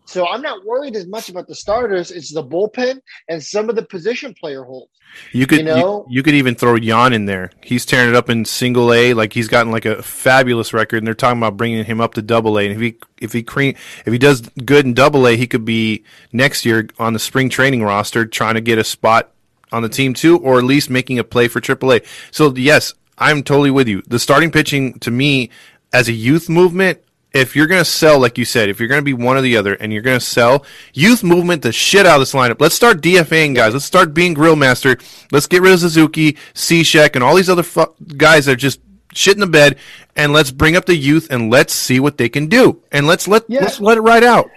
So 0.06 0.26
I'm 0.28 0.42
not 0.42 0.64
worried 0.64 0.96
as 0.96 1.06
much 1.06 1.28
about 1.28 1.48
the 1.48 1.54
starters. 1.54 2.10
It's 2.10 2.32
the 2.32 2.44
bullpen 2.44 3.00
and 3.28 3.42
some 3.42 3.70
of 3.70 3.76
the 3.76 3.84
position 3.84 4.34
player 4.34 4.62
holes. 4.62 4.90
You 5.32 5.46
could 5.46 5.60
you, 5.60 5.64
know? 5.64 6.04
you, 6.08 6.16
you 6.16 6.22
could 6.22 6.34
even 6.34 6.54
throw 6.54 6.74
Yan 6.74 7.12
in 7.12 7.26
there. 7.26 7.50
He's 7.62 7.86
tearing 7.86 8.10
it 8.10 8.16
up 8.16 8.28
in 8.28 8.44
single 8.44 8.92
A. 8.92 9.14
Like 9.14 9.32
he's 9.32 9.48
gotten 9.48 9.72
like 9.72 9.84
a 9.84 10.02
fabulous 10.02 10.72
record, 10.72 10.98
and 10.98 11.06
they're 11.06 11.14
talking 11.14 11.38
about 11.38 11.56
bringing 11.56 11.84
him 11.84 12.00
up 12.00 12.14
to 12.14 12.22
double 12.22 12.58
A. 12.58 12.64
And 12.64 12.74
if 12.74 12.80
he 12.80 12.96
if 13.20 13.32
he 13.32 13.42
cre- 13.42 13.76
if 14.04 14.06
he 14.06 14.18
does 14.18 14.42
good 14.64 14.84
in 14.84 14.94
double 14.94 15.26
A, 15.26 15.36
he 15.36 15.46
could 15.46 15.64
be 15.64 16.04
next 16.32 16.64
year 16.66 16.88
on 16.98 17.12
the 17.12 17.18
spring 17.18 17.48
training 17.48 17.82
roster 17.82 18.26
trying 18.26 18.54
to 18.54 18.60
get 18.60 18.78
a 18.78 18.84
spot 18.84 19.30
on 19.72 19.82
the 19.82 19.88
team 19.88 20.14
too, 20.14 20.38
or 20.38 20.58
at 20.58 20.64
least 20.64 20.90
making 20.90 21.18
a 21.18 21.24
play 21.24 21.48
for 21.48 21.60
triple 21.60 21.92
A. 21.92 22.00
So 22.30 22.54
yes, 22.54 22.92
I'm 23.18 23.42
totally 23.42 23.70
with 23.70 23.88
you. 23.88 24.02
The 24.06 24.18
starting 24.18 24.50
pitching 24.50 24.98
to 25.00 25.10
me 25.10 25.50
as 25.92 26.08
a 26.08 26.12
youth 26.12 26.48
movement 26.48 27.03
if 27.34 27.54
you're 27.56 27.66
going 27.66 27.80
to 27.80 27.84
sell, 27.84 28.18
like 28.20 28.38
you 28.38 28.44
said, 28.44 28.68
if 28.68 28.78
you're 28.78 28.88
going 28.88 29.00
to 29.00 29.04
be 29.04 29.12
one 29.12 29.36
or 29.36 29.40
the 29.42 29.56
other, 29.56 29.74
and 29.74 29.92
you're 29.92 30.02
going 30.02 30.18
to 30.18 30.24
sell 30.24 30.64
youth 30.94 31.22
movement 31.24 31.62
the 31.62 31.72
shit 31.72 32.06
out 32.06 32.14
of 32.14 32.20
this 32.20 32.32
lineup, 32.32 32.60
let's 32.60 32.74
start 32.74 33.00
DFAing 33.02 33.54
guys. 33.54 33.72
Let's 33.72 33.84
start 33.84 34.14
being 34.14 34.32
grill 34.34 34.56
master. 34.56 34.96
Let's 35.32 35.46
get 35.46 35.60
rid 35.60 35.72
of 35.72 35.80
Suzuki, 35.80 36.34
Cishek, 36.54 37.14
and 37.14 37.24
all 37.24 37.34
these 37.34 37.50
other 37.50 37.62
fu- 37.64 37.92
guys 38.16 38.46
that 38.46 38.52
are 38.52 38.56
just 38.56 38.80
shit 39.12 39.34
in 39.34 39.40
the 39.40 39.46
bed, 39.46 39.78
and 40.16 40.32
let's 40.32 40.50
bring 40.50 40.76
up 40.76 40.86
the 40.86 40.96
youth 40.96 41.28
and 41.30 41.50
let's 41.50 41.72
see 41.72 42.00
what 42.00 42.18
they 42.18 42.28
can 42.28 42.46
do, 42.46 42.80
and 42.92 43.06
let's 43.06 43.28
let 43.28 43.44
Yeah. 43.48 43.60
let's 43.60 43.80
let 43.80 43.98
it 43.98 44.02
ride 44.02 44.24
out. 44.24 44.48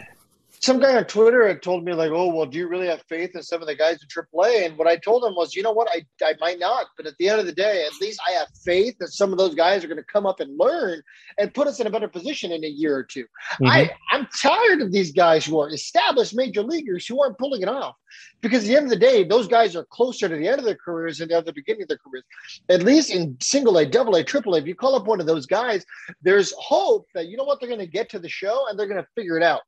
Some 0.68 0.82
guy 0.82 0.97
on 0.97 1.05
Twitter 1.05 1.47
had 1.47 1.61
told 1.61 1.86
me 1.86 1.93
like, 1.93 2.11
"Oh, 2.11 2.28
well, 2.28 2.45
do 2.45 2.57
you 2.57 2.68
really 2.68 2.88
have 2.88 3.01
faith 3.07 3.32
in 3.36 3.41
some 3.41 3.61
of 3.61 3.68
the 3.68 3.76
guys 3.76 3.99
in 4.01 4.07
AAA?" 4.09 4.65
And 4.65 4.78
what 4.78 4.86
I 4.86 4.97
told 4.97 5.24
him 5.24 5.34
was, 5.34 5.55
"You 5.55 5.63
know 5.63 5.72
what? 5.72 5.88
I 5.89 6.05
I 6.22 6.34
might 6.41 6.59
not, 6.59 6.88
but 6.97 7.05
at 7.05 7.13
the 7.18 7.30
end 7.30 7.39
of 7.39 7.45
the 7.45 7.53
day, 7.53 7.86
at 7.86 8.01
least 8.01 8.20
I 8.28 8.32
have 8.34 8.49
faith 8.65 8.97
that 8.99 9.13
some 9.13 9.32
of 9.32 9.38
those 9.38 9.55
guys 9.55 9.86
are 9.86 9.88
going 9.88 10.05
to 10.05 10.13
come 10.13 10.26
up 10.26 10.41
and 10.41 10.59
learn 10.59 11.01
and 11.38 11.53
put 11.53 11.68
us 11.68 11.80
in 11.80 11.88
a 11.88 11.89
better 11.89 12.09
position 12.09 12.51
in 12.51 12.65
a 12.65 12.68
year 12.68 12.97
or 12.97 13.03
2 13.03 13.24
mm-hmm. 13.24 13.65
I 13.65 13.89
I'm 14.11 14.28
tired 14.41 14.82
of 14.82 14.91
these 14.91 15.13
guys 15.13 15.45
who 15.45 15.57
are 15.57 15.70
established 15.70 16.36
major 16.36 16.63
leaguers 16.63 17.07
who 17.07 17.22
aren't 17.24 17.38
pulling 17.38 17.61
it 17.61 17.70
off, 17.70 17.95
because 18.41 18.63
at 18.63 18.68
the 18.68 18.76
end 18.76 18.88
of 18.88 18.89
the 18.89 19.05
day, 19.09 19.24
those 19.24 19.47
guys 19.47 19.74
are 19.74 19.86
closer 19.86 20.28
to 20.28 20.36
the 20.36 20.49
end 20.49 20.59
of 20.59 20.65
their 20.65 20.76
careers 20.84 21.20
than 21.20 21.32
at 21.32 21.45
the 21.45 21.53
beginning 21.53 21.84
of 21.84 21.88
their 21.88 22.03
careers. 22.05 22.26
At 22.68 22.84
least 22.84 23.09
in 23.11 23.38
single 23.39 23.78
A, 23.78 23.86
double 23.86 24.15
A, 24.15 24.24
triple 24.24 24.55
A, 24.55 24.57
if 24.57 24.68
you 24.68 24.76
call 24.76 24.95
up 24.95 25.07
one 25.07 25.22
of 25.22 25.28
those 25.28 25.45
guys, 25.45 25.86
there's 26.22 26.51
hope 26.59 27.07
that 27.15 27.28
you 27.28 27.38
know 27.38 27.45
what 27.45 27.61
they're 27.61 27.70
going 27.70 27.88
to 27.88 27.88
get 27.88 28.09
to 28.09 28.20
the 28.20 28.28
show 28.28 28.65
and 28.68 28.78
they're 28.78 28.93
going 28.93 29.01
to 29.01 29.07
figure 29.15 29.38
it 29.38 29.43
out 29.43 29.61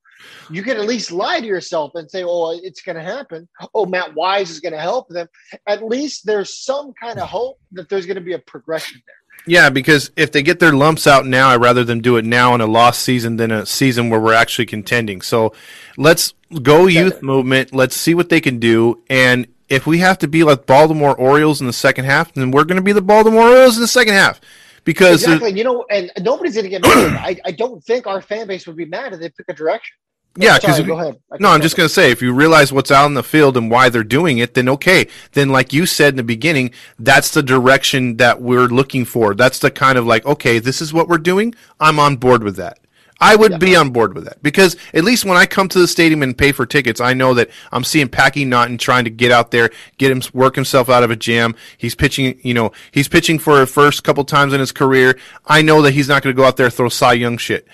you 0.49 0.63
can 0.63 0.78
at 0.78 0.86
least 0.86 1.11
lie 1.11 1.39
to 1.39 1.45
yourself 1.45 1.91
and 1.95 2.09
say, 2.09 2.24
"Oh, 2.24 2.59
it's 2.63 2.82
going 2.82 2.97
to 2.97 3.03
happen." 3.03 3.47
Oh, 3.74 3.86
Matt 3.86 4.15
Wise 4.15 4.49
is 4.49 4.59
going 4.59 4.74
to 4.74 4.80
help 4.80 5.09
them. 5.09 5.28
At 5.67 5.84
least 5.84 6.26
there's 6.26 6.63
some 6.63 6.93
kind 6.93 7.20
of 7.20 7.28
hope 7.28 7.59
that 7.74 7.89
there's 7.89 8.05
going 8.05 8.15
to 8.15 8.22
be 8.22 8.34
a 8.34 8.39
progression 8.39 9.01
there. 9.05 9.15
Yeah, 9.45 9.70
because 9.70 10.11
if 10.15 10.32
they 10.32 10.43
get 10.43 10.59
their 10.59 10.74
lumps 10.74 11.07
out 11.07 11.26
now, 11.26 11.49
I'd 11.49 11.61
rather 11.61 11.84
them 11.84 12.01
do 12.01 12.17
it 12.17 12.26
now 12.26 12.55
in 12.55 12.61
a 12.61 12.65
lost 12.65 13.01
season 13.01 13.38
than 13.38 13.51
a 13.51 13.65
season 13.65 14.09
where 14.09 14.20
we're 14.20 14.34
actually 14.34 14.65
contending. 14.65 15.22
So 15.22 15.53
let's 15.97 16.34
go 16.61 16.88
youth 16.88 17.22
movement. 17.22 17.74
Let's 17.74 17.95
see 17.95 18.13
what 18.13 18.30
they 18.30 18.41
can 18.41 18.59
do. 18.59 19.01
And 19.09 19.47
if 19.70 19.88
we 19.88 19.99
have 19.99 20.17
to 20.20 20.28
be 20.28 20.43
like 20.43 20.65
Baltimore 20.65 21.15
Orioles 21.15 21.61
in 21.61 21.67
the 21.67 21.74
second 21.74 22.05
half, 22.05 22.34
then 22.34 22.51
we're 22.51 22.63
going 22.63 22.78
to 22.78 22.84
be 22.84 22.91
the 22.91 23.01
Baltimore 23.01 23.49
Orioles 23.49 23.78
in 23.78 23.82
the 23.82 23.88
second 23.88 24.13
half. 24.13 24.41
Because 24.84 25.24
Exactly. 25.24 25.53
You 25.53 25.63
know, 25.63 25.86
and 25.89 26.11
nobody's 26.22 26.55
going 26.55 26.63
to 26.63 26.70
get 26.70 26.82
mad. 26.82 27.15
I, 27.15 27.38
I 27.45 27.51
don't 27.51 27.84
think 27.84 28.07
our 28.07 28.22
fan 28.22 28.47
base 28.47 28.65
would 28.65 28.78
be 28.78 28.86
mad 28.86 29.13
if 29.13 29.20
they 29.20 29.30
pick 29.30 29.45
a 29.47 29.53
direction. 29.53 29.95
Yeah, 30.38 30.58
because 30.58 30.80
ahead. 30.80 31.20
No, 31.40 31.50
I'm 31.50 31.62
just 31.62 31.76
going 31.76 31.88
to 31.88 31.94
say 31.94 32.12
if 32.12 32.22
you 32.22 32.34
realize 32.34 32.72
what's 32.72 32.92
out 32.92 33.08
in 33.08 33.14
the 33.14 33.24
field 33.24 33.58
and 33.58 33.70
why 33.70 33.90
they're 33.90 34.04
doing 34.04 34.38
it, 34.38 34.54
then 34.54 34.70
okay. 34.70 35.08
Then, 35.34 35.50
like 35.50 35.74
you 35.74 35.86
said 35.86 36.14
in 36.14 36.18
the 36.18 36.24
beginning, 36.24 36.72
that's 36.98 37.32
the 37.32 37.44
direction 37.44 38.18
that 38.18 38.42
we're 38.42 38.68
looking 38.68 39.06
for. 39.06 39.34
That's 39.34 39.60
the 39.60 39.72
kind 39.72 39.98
of 39.98 40.06
like, 40.06 40.26
okay, 40.26 40.60
this 40.60 40.82
is 40.82 40.94
what 40.94 41.08
we're 41.08 41.18
doing. 41.18 41.56
I'm 41.80 42.00
on 42.00 42.18
board 42.18 42.44
with 42.44 42.56
that. 42.58 42.80
I 43.22 43.36
would 43.36 43.60
be 43.60 43.76
on 43.76 43.90
board 43.90 44.14
with 44.14 44.24
that 44.26 44.42
because 44.42 44.78
at 44.94 45.04
least 45.04 45.26
when 45.26 45.36
I 45.36 45.46
come 45.46 45.68
to 45.70 45.80
the 45.80 45.90
stadium 45.90 46.24
and 46.24 46.38
pay 46.38 46.54
for 46.54 46.66
tickets, 46.66 47.02
I 47.02 47.14
know 47.14 47.34
that 47.34 47.50
I'm 47.72 47.84
seeing 47.84 48.08
Packy 48.08 48.46
Naughton 48.46 48.78
trying 48.78 49.04
to 49.04 49.10
get 49.10 49.30
out 49.30 49.52
there, 49.52 49.72
get 49.98 50.10
him 50.10 50.22
work 50.34 50.56
himself 50.56 50.90
out 50.90 51.04
of 51.04 51.12
a 51.12 51.18
jam. 51.18 51.54
He's 51.78 51.96
pitching, 51.96 52.40
you 52.44 52.54
know, 52.54 52.72
he's 52.92 53.10
pitching 53.10 53.38
for 53.38 53.62
a 53.62 53.68
first 53.68 54.06
couple 54.06 54.24
times 54.24 54.54
in 54.54 54.62
his 54.62 54.72
career. 54.72 55.20
I 55.46 55.62
know 55.62 55.82
that 55.82 55.92
he's 55.92 56.08
not 56.08 56.24
going 56.24 56.34
to 56.34 56.38
go 56.38 56.48
out 56.48 56.56
there 56.56 56.68
and 56.68 56.74
throw 56.74 56.88
Cy 56.88 57.14
Young 57.14 57.38
shit 57.38 57.68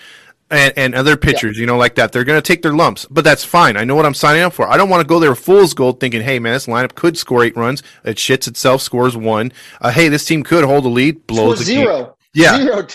and, 0.50 0.72
and 0.76 0.94
other 0.94 1.16
pitchers, 1.16 1.58
you 1.58 1.66
know, 1.66 1.76
like 1.76 1.96
that. 1.96 2.12
They're 2.12 2.24
going 2.24 2.40
to 2.40 2.46
take 2.46 2.62
their 2.62 2.74
lumps, 2.74 3.06
but 3.10 3.24
that's 3.24 3.44
fine. 3.44 3.76
I 3.76 3.84
know 3.84 3.94
what 3.94 4.06
I'm 4.06 4.14
signing 4.14 4.42
up 4.42 4.52
for. 4.52 4.68
I 4.68 4.76
don't 4.76 4.88
want 4.88 5.00
to 5.00 5.06
go 5.06 5.18
there 5.18 5.34
fool's 5.34 5.74
gold 5.74 6.00
thinking, 6.00 6.22
hey, 6.22 6.38
man, 6.38 6.52
this 6.52 6.66
lineup 6.66 6.94
could 6.94 7.18
score 7.18 7.44
eight 7.44 7.56
runs. 7.56 7.82
It 8.04 8.16
shits 8.16 8.46
itself, 8.46 8.82
scores 8.82 9.16
one. 9.16 9.52
Uh, 9.80 9.90
hey, 9.90 10.08
this 10.08 10.24
team 10.24 10.42
could 10.42 10.64
hold 10.64 10.84
a 10.84 10.88
lead, 10.88 11.26
blows 11.26 11.58
game. 11.66 11.84
zero. 11.84 12.16
Yeah. 12.32 12.58
Zero. 12.58 12.86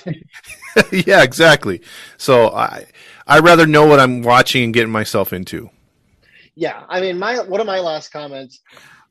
yeah, 0.92 1.24
exactly. 1.24 1.82
So 2.18 2.50
I 2.50 2.86
I 3.28 3.40
rather 3.40 3.66
know 3.66 3.86
what 3.86 4.00
I'm 4.00 4.22
watching 4.22 4.64
and 4.64 4.74
getting 4.74 4.92
myself 4.92 5.34
into. 5.34 5.70
Yeah, 6.56 6.84
I 6.90 7.02
mean, 7.02 7.18
my 7.18 7.40
one 7.40 7.60
of 7.60 7.68
my 7.68 7.80
last 7.80 8.10
comments 8.10 8.62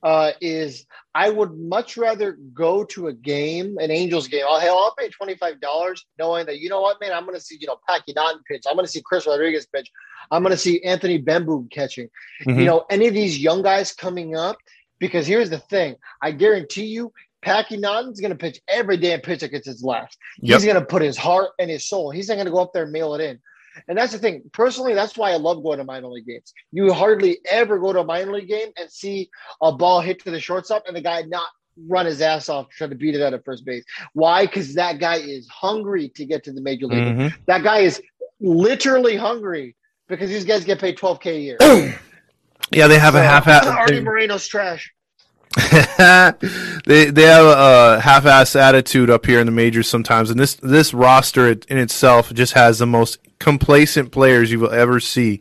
uh, 0.02 0.32
is 0.40 0.86
I 1.14 1.30
would 1.30 1.52
much 1.58 1.96
rather 1.96 2.38
go 2.54 2.84
to 2.84 3.08
a 3.08 3.12
game, 3.12 3.76
an 3.78 3.90
Angels 3.90 4.28
game. 4.28 4.44
Oh 4.46 4.58
hell, 4.58 4.78
I'll 4.78 4.94
pay 4.96 5.08
twenty 5.08 5.36
five 5.36 5.60
dollars, 5.60 6.06
knowing 6.18 6.46
that 6.46 6.58
you 6.58 6.68
know 6.68 6.80
what, 6.80 7.00
man, 7.00 7.12
I'm 7.12 7.24
going 7.24 7.36
to 7.36 7.40
see 7.40 7.58
you 7.60 7.66
know 7.66 7.76
Packy 7.88 8.12
Naughton 8.14 8.42
pitch. 8.48 8.62
I'm 8.68 8.74
going 8.74 8.86
to 8.86 8.92
see 8.92 9.02
Chris 9.04 9.26
Rodriguez 9.26 9.66
pitch. 9.66 9.90
I'm 10.30 10.42
going 10.42 10.52
to 10.52 10.56
see 10.58 10.82
Anthony 10.82 11.20
Bemboom 11.20 11.70
catching. 11.70 12.08
Mhm. 12.46 12.58
You 12.58 12.64
know, 12.64 12.84
any 12.90 13.06
of 13.08 13.14
these 13.14 13.38
young 13.38 13.62
guys 13.62 13.92
coming 13.92 14.36
up. 14.36 14.56
Because 14.98 15.26
here's 15.26 15.48
the 15.48 15.58
thing, 15.58 15.96
I 16.20 16.30
guarantee 16.30 16.84
you, 16.84 17.10
Packy 17.40 17.78
Naughton's 17.78 18.20
going 18.20 18.32
to 18.32 18.36
pitch 18.36 18.60
every 18.68 18.98
damn 18.98 19.20
pitch 19.20 19.40
that 19.40 19.48
gets 19.48 19.66
his 19.66 19.82
left. 19.82 20.18
Yep. 20.40 20.58
He's 20.58 20.66
going 20.66 20.78
to 20.78 20.84
put 20.84 21.00
his 21.00 21.16
heart 21.16 21.52
and 21.58 21.70
his 21.70 21.88
soul. 21.88 22.10
He's 22.10 22.28
not 22.28 22.34
going 22.34 22.44
to 22.44 22.52
go 22.52 22.58
up 22.58 22.74
there 22.74 22.82
and 22.82 22.92
mail 22.92 23.14
it 23.14 23.22
in. 23.22 23.40
And 23.88 23.96
that's 23.96 24.12
the 24.12 24.18
thing. 24.18 24.42
Personally, 24.52 24.94
that's 24.94 25.16
why 25.16 25.32
I 25.32 25.36
love 25.36 25.62
going 25.62 25.78
to 25.78 25.84
minor 25.84 26.08
league 26.08 26.26
games. 26.26 26.52
You 26.72 26.92
hardly 26.92 27.38
ever 27.48 27.78
go 27.78 27.92
to 27.92 28.00
a 28.00 28.04
minor 28.04 28.32
league 28.32 28.48
game 28.48 28.68
and 28.78 28.90
see 28.90 29.30
a 29.62 29.72
ball 29.72 30.00
hit 30.00 30.22
to 30.24 30.30
the 30.30 30.40
shortstop 30.40 30.84
and 30.86 30.96
the 30.96 31.00
guy 31.00 31.22
not 31.22 31.48
run 31.88 32.06
his 32.06 32.20
ass 32.20 32.48
off 32.48 32.68
trying 32.70 32.90
to 32.90 32.96
beat 32.96 33.14
it 33.14 33.22
out 33.22 33.32
of 33.32 33.44
first 33.44 33.64
base. 33.64 33.84
Why? 34.12 34.44
Because 34.46 34.74
that 34.74 34.98
guy 34.98 35.16
is 35.16 35.48
hungry 35.48 36.08
to 36.16 36.24
get 36.26 36.44
to 36.44 36.52
the 36.52 36.60
major 36.60 36.86
league. 36.86 37.16
Mhm. 37.16 37.34
That 37.46 37.62
guy 37.62 37.78
is 37.78 38.02
literally 38.40 39.16
hungry 39.16 39.76
because 40.08 40.28
these 40.30 40.44
guys 40.44 40.64
get 40.64 40.80
paid 40.80 40.96
12K 40.98 41.26
a 41.36 41.38
year. 41.40 41.58
Yeah, 42.72 42.86
they 42.86 43.00
have 43.00 43.16
a 43.16 43.18
So, 43.18 43.22
half 43.24 43.46
Artie 43.66 43.94
half. 43.96 44.04
Moreno's 44.04 44.46
trash. 44.46 44.92
they 46.86 47.06
they 47.10 47.22
have 47.22 47.44
a 47.46 48.00
half-ass 48.00 48.54
attitude 48.54 49.10
up 49.10 49.26
here 49.26 49.40
in 49.40 49.46
the 49.46 49.52
majors 49.52 49.88
sometimes, 49.88 50.30
and 50.30 50.38
this 50.38 50.54
this 50.54 50.94
roster 50.94 51.48
in 51.48 51.78
itself 51.78 52.32
just 52.32 52.52
has 52.52 52.78
the 52.78 52.86
most 52.86 53.18
complacent 53.40 54.12
players 54.12 54.52
you 54.52 54.60
will 54.60 54.70
ever 54.70 55.00
see. 55.00 55.40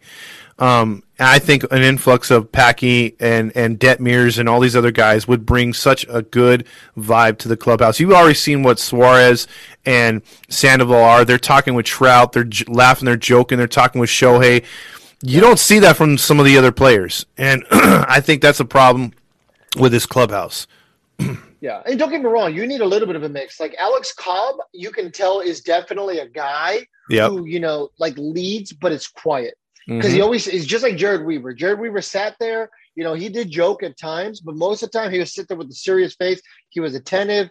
Um, 0.58 1.04
I 1.20 1.40
think 1.40 1.64
an 1.72 1.84
influx 1.84 2.32
of 2.32 2.52
Packy 2.52 3.16
and 3.20 3.56
and 3.56 3.80
Detmers 3.80 4.40
and 4.40 4.50
all 4.50 4.60
these 4.60 4.76
other 4.76 4.92
guys 4.92 5.28
would 5.28 5.46
bring 5.46 5.74
such 5.74 6.06
a 6.10 6.22
good 6.22 6.66
vibe 6.98 7.38
to 7.40 7.48
the 7.48 7.56
clubhouse. 7.56 8.00
You've 8.00 8.12
already 8.12 8.34
seen 8.34 8.64
what 8.64 8.80
Suarez 8.80 9.48
and 9.86 10.22
Sandoval 10.50 10.96
are. 10.96 11.24
They're 11.24 11.38
talking 11.38 11.76
with 11.76 11.86
Trout. 11.86 12.34
They're 12.34 12.44
j- 12.44 12.66
laughing. 12.68 13.06
They're 13.06 13.16
joking. 13.16 13.58
They're 13.58 13.68
talking 13.68 14.02
with 14.02 14.10
Shohei. 14.10 14.66
You 15.22 15.40
don't 15.40 15.60
see 15.60 15.80
that 15.80 15.96
from 15.98 16.18
some 16.18 16.40
of 16.40 16.46
the 16.46 16.58
other 16.58 16.72
players, 16.72 17.26
and 17.38 17.66
I 17.72 18.20
think 18.22 18.42
that's 18.42 18.60
a 18.60 18.66
problem 18.66 19.14
with 19.78 19.92
this 19.92 20.06
clubhouse. 20.06 20.68
Yeah, 21.62 21.82
and 21.86 22.00
don't 22.00 22.10
get 22.10 22.22
me 22.22 22.28
wrong, 22.28 22.54
you 22.56 22.66
need 22.66 22.82
a 22.82 22.86
little 22.86 23.06
bit 23.08 23.16
of 23.18 23.24
a 23.24 23.30
mix. 23.30 23.60
Like 23.60 23.76
Alex 23.78 24.14
Cobb, 24.14 24.56
you 24.74 24.92
can 24.92 25.12
tell 25.12 25.42
is 25.42 25.62
definitely 25.62 26.20
a 26.20 26.28
guy 26.28 26.86
Yep. 27.10 27.32
who 27.32 27.46
you 27.48 27.60
know 27.60 27.90
like 28.00 28.16
leads, 28.18 28.72
but 28.72 28.92
it's 28.92 29.08
quiet 29.08 29.56
because 29.88 30.12
Mhm. 30.12 30.16
he 30.16 30.22
always 30.22 30.48
is 30.48 30.66
just 30.66 30.84
like 30.84 30.96
Jered 30.96 31.26
Weaver. 31.26 31.54
Jered 31.54 31.80
Weaver 31.80 32.02
sat 32.02 32.36
there, 32.40 32.70
you 32.96 33.04
know, 33.04 33.14
he 33.14 33.30
did 33.30 33.50
joke 33.50 33.84
at 33.84 33.98
times, 33.98 34.40
but 34.40 34.56
most 34.56 34.84
of 34.84 34.92
the 34.92 34.98
time 35.00 35.12
he 35.12 35.18
would 35.18 35.28
sit 35.28 35.48
there 35.48 35.58
with 35.58 35.70
a 35.70 35.74
serious 35.74 36.16
face. 36.16 36.42
He 36.70 36.80
was 36.80 36.96
attentive. 36.96 37.50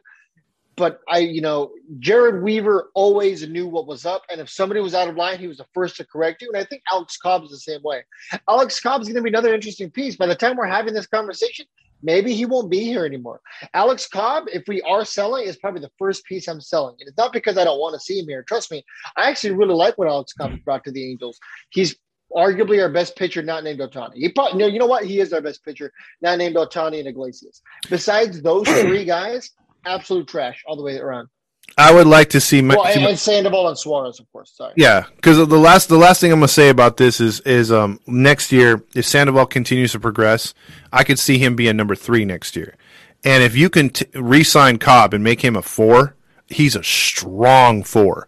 But 0.76 1.00
I, 1.08 1.18
you 1.18 1.40
know, 1.40 1.72
Jered 1.98 2.40
Weaver 2.40 2.90
always 2.94 3.46
knew 3.48 3.66
what 3.66 3.88
was 3.88 4.06
up, 4.06 4.22
and 4.30 4.40
if 4.40 4.48
somebody 4.48 4.80
was 4.80 4.94
out 4.94 5.08
of 5.08 5.16
line, 5.16 5.40
he 5.40 5.48
was 5.48 5.56
the 5.58 5.66
first 5.74 5.96
to 5.96 6.06
correct 6.06 6.40
you. 6.40 6.48
And 6.52 6.56
I 6.56 6.62
think 6.64 6.82
Alex 6.92 7.16
Cobb 7.16 7.42
is 7.42 7.50
the 7.50 7.58
same 7.58 7.80
way. 7.82 8.04
Alex 8.48 8.78
Cobb 8.78 9.00
is 9.02 9.08
going 9.08 9.16
to 9.16 9.22
be 9.22 9.28
another 9.28 9.52
interesting 9.52 9.90
piece. 9.90 10.14
By 10.14 10.26
the 10.26 10.36
time 10.36 10.56
we're 10.56 10.66
having 10.66 10.94
this 10.94 11.08
conversation, 11.08 11.66
maybe 12.02 12.34
he 12.34 12.46
won't 12.46 12.70
be 12.70 12.80
here 12.80 13.04
anymore. 13.04 13.40
Alex 13.74 14.06
Cobb, 14.06 14.44
if 14.52 14.64
we 14.68 14.80
are 14.82 15.04
selling, 15.04 15.46
is 15.46 15.56
probably 15.56 15.80
the 15.80 15.90
first 15.98 16.24
piece 16.24 16.48
I'm 16.48 16.60
selling. 16.60 16.96
And 17.00 17.08
it's 17.08 17.18
not 17.18 17.32
because 17.32 17.58
I 17.58 17.64
don't 17.64 17.80
want 17.80 17.94
to 17.94 18.00
see 18.00 18.18
him 18.18 18.26
here. 18.26 18.42
Trust 18.42 18.70
me, 18.70 18.84
I 19.16 19.28
actually 19.28 19.52
really 19.52 19.74
like 19.74 19.96
what 19.98 20.08
Alex 20.08 20.32
Cobb 20.32 20.50
has 20.50 20.60
brought 20.60 20.84
to 20.84 20.92
the 20.92 21.10
Angels. 21.10 21.38
He's 21.70 21.96
arguably 22.34 22.80
our 22.82 22.90
best 22.90 23.16
pitcher, 23.16 23.42
not 23.42 23.64
named 23.64 23.80
Ohtani. 23.80 24.14
He 24.14 24.28
probably, 24.30 24.58
no, 24.58 24.66
you 24.66 24.78
know 24.78 24.86
what? 24.86 25.04
He 25.04 25.20
is 25.20 25.32
our 25.32 25.40
best 25.40 25.64
pitcher, 25.64 25.92
not 26.20 26.38
named 26.38 26.56
Ohtani 26.56 26.98
and 26.98 27.08
Iglesias. 27.08 27.62
Besides 27.88 28.42
those 28.42 28.68
three 28.68 29.04
guys, 29.04 29.50
absolute 29.86 30.28
trash 30.28 30.62
all 30.66 30.76
the 30.76 30.82
way 30.82 30.98
around. 30.98 31.28
I 31.76 31.92
would 31.92 32.06
like 32.06 32.30
to 32.30 32.40
see. 32.40 32.60
Well, 32.60 32.84
and, 32.86 33.04
and 33.04 33.18
Sandoval 33.18 33.68
and 33.68 33.78
Suarez, 33.78 34.18
of 34.18 34.30
course. 34.32 34.50
Sorry. 34.50 34.72
yeah, 34.76 35.04
because 35.16 35.36
the 35.36 35.58
last 35.58 35.88
the 35.88 35.98
last 35.98 36.20
thing 36.20 36.32
I'm 36.32 36.38
gonna 36.38 36.48
say 36.48 36.70
about 36.70 36.96
this 36.96 37.20
is 37.20 37.40
is 37.40 37.70
um 37.70 38.00
next 38.06 38.50
year 38.50 38.84
if 38.94 39.04
Sandoval 39.04 39.46
continues 39.46 39.92
to 39.92 40.00
progress, 40.00 40.54
I 40.92 41.04
could 41.04 41.18
see 41.18 41.38
him 41.38 41.54
being 41.54 41.76
number 41.76 41.94
three 41.94 42.24
next 42.24 42.56
year, 42.56 42.76
and 43.24 43.42
if 43.42 43.54
you 43.54 43.70
can 43.70 43.90
t- 43.90 44.06
re-sign 44.14 44.78
Cobb 44.78 45.14
and 45.14 45.22
make 45.22 45.44
him 45.44 45.54
a 45.54 45.62
four, 45.62 46.16
he's 46.48 46.74
a 46.74 46.82
strong 46.82 47.84
four, 47.84 48.26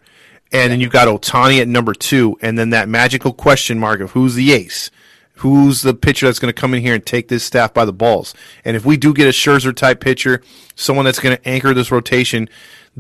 and 0.53 0.71
then 0.71 0.81
you've 0.81 0.93
got 0.93 1.09
Ohtani 1.09 1.61
at 1.61 1.67
number 1.69 1.93
two, 1.95 2.39
and 2.41 2.57
then 2.57 2.71
that 2.71 2.89
magical 2.89 3.33
question 3.33 3.79
mark 3.79 4.01
of 4.01 4.13
who's 4.13 4.35
the 4.35 4.53
ace. 4.53 4.91
Who's 5.37 5.81
the 5.81 5.95
pitcher 5.95 6.27
that's 6.27 6.39
going 6.39 6.53
to 6.53 6.61
come 6.61 6.75
in 6.75 6.83
here 6.83 6.95
and 6.95 7.07
take 7.07 7.29
this 7.29 7.43
staff 7.43 7.73
by 7.73 7.87
the 7.87 7.95
balls? 7.95 8.35
And 8.63 8.77
if 8.77 8.85
we 8.85 8.99
do 8.99 9.15
get 9.15 9.27
a 9.27 9.31
Scherzer 9.31 9.75
type 9.75 9.99
pitcher, 9.99 10.43
someone 10.75 11.07
that's 11.07 11.19
going 11.19 11.35
to 11.35 11.49
anchor 11.49 11.73
this 11.73 11.91
rotation, 11.91 12.47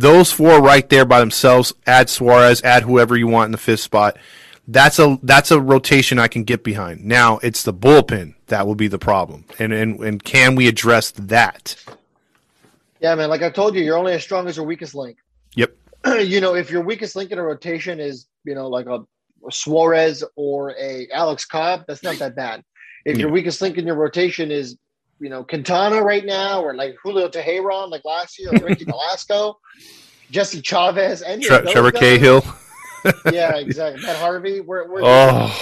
those 0.00 0.32
four 0.32 0.62
right 0.62 0.88
there 0.88 1.04
by 1.04 1.20
themselves, 1.20 1.74
add 1.86 2.08
Suarez, 2.08 2.62
add 2.62 2.82
whoever 2.84 3.16
you 3.16 3.26
want 3.26 3.46
in 3.46 3.52
the 3.52 3.58
fifth 3.58 3.80
spot. 3.80 4.16
That's 4.66 4.98
a 4.98 5.18
that's 5.22 5.50
a 5.50 5.60
rotation 5.60 6.18
I 6.18 6.28
can 6.28 6.44
get 6.44 6.62
behind. 6.62 7.04
Now 7.04 7.38
it's 7.38 7.64
the 7.64 7.74
bullpen 7.74 8.34
that 8.46 8.66
will 8.66 8.74
be 8.74 8.88
the 8.88 8.98
problem, 8.98 9.44
and 9.58 9.72
and 9.72 10.00
and 10.00 10.22
can 10.22 10.54
we 10.54 10.68
address 10.68 11.10
that? 11.12 11.76
Yeah, 13.00 13.14
man. 13.14 13.30
Like 13.30 13.42
I 13.42 13.50
told 13.50 13.74
you, 13.74 13.82
you're 13.82 13.98
only 13.98 14.12
as 14.12 14.22
strong 14.22 14.46
as 14.48 14.56
your 14.56 14.66
weakest 14.66 14.94
link. 14.94 15.18
Yep. 15.56 15.74
you 16.20 16.40
know, 16.40 16.54
if 16.54 16.70
your 16.70 16.82
weakest 16.82 17.16
link 17.16 17.30
in 17.30 17.38
a 17.38 17.42
rotation 17.42 17.98
is, 17.98 18.26
you 18.44 18.54
know, 18.54 18.68
like 18.68 18.86
a 18.86 19.00
Suarez 19.50 20.22
or 20.36 20.74
a 20.78 21.08
Alex 21.12 21.44
Cobb, 21.44 21.84
that's 21.88 22.02
not 22.02 22.16
that 22.18 22.36
bad. 22.36 22.62
If 23.04 23.18
your 23.18 23.30
weakest 23.30 23.60
link 23.62 23.78
in 23.78 23.86
your 23.86 23.96
rotation 23.96 24.50
is, 24.50 24.76
you 25.20 25.28
know, 25.28 25.44
Quintana 25.44 26.02
right 26.02 26.24
now, 26.24 26.62
or 26.62 26.74
like 26.74 26.96
Julio 27.02 27.28
Teheran 27.28 27.90
like 27.90 28.04
last 28.04 28.38
year, 28.38 28.50
or 28.52 28.66
Ricky 28.66 28.84
Nolasco, 28.86 29.54
Jesse 30.30 30.60
Chavez, 30.62 31.22
and 31.22 31.42
Tre- 31.42 31.70
Trevor 31.72 31.92
Cahill. 31.92 32.42
yeah, 33.32 33.56
exactly. 33.56 34.02
Matt 34.02 34.16
Harvey. 34.16 34.60
We're, 34.60 34.88
we're 34.90 35.00
Oh, 35.02 35.54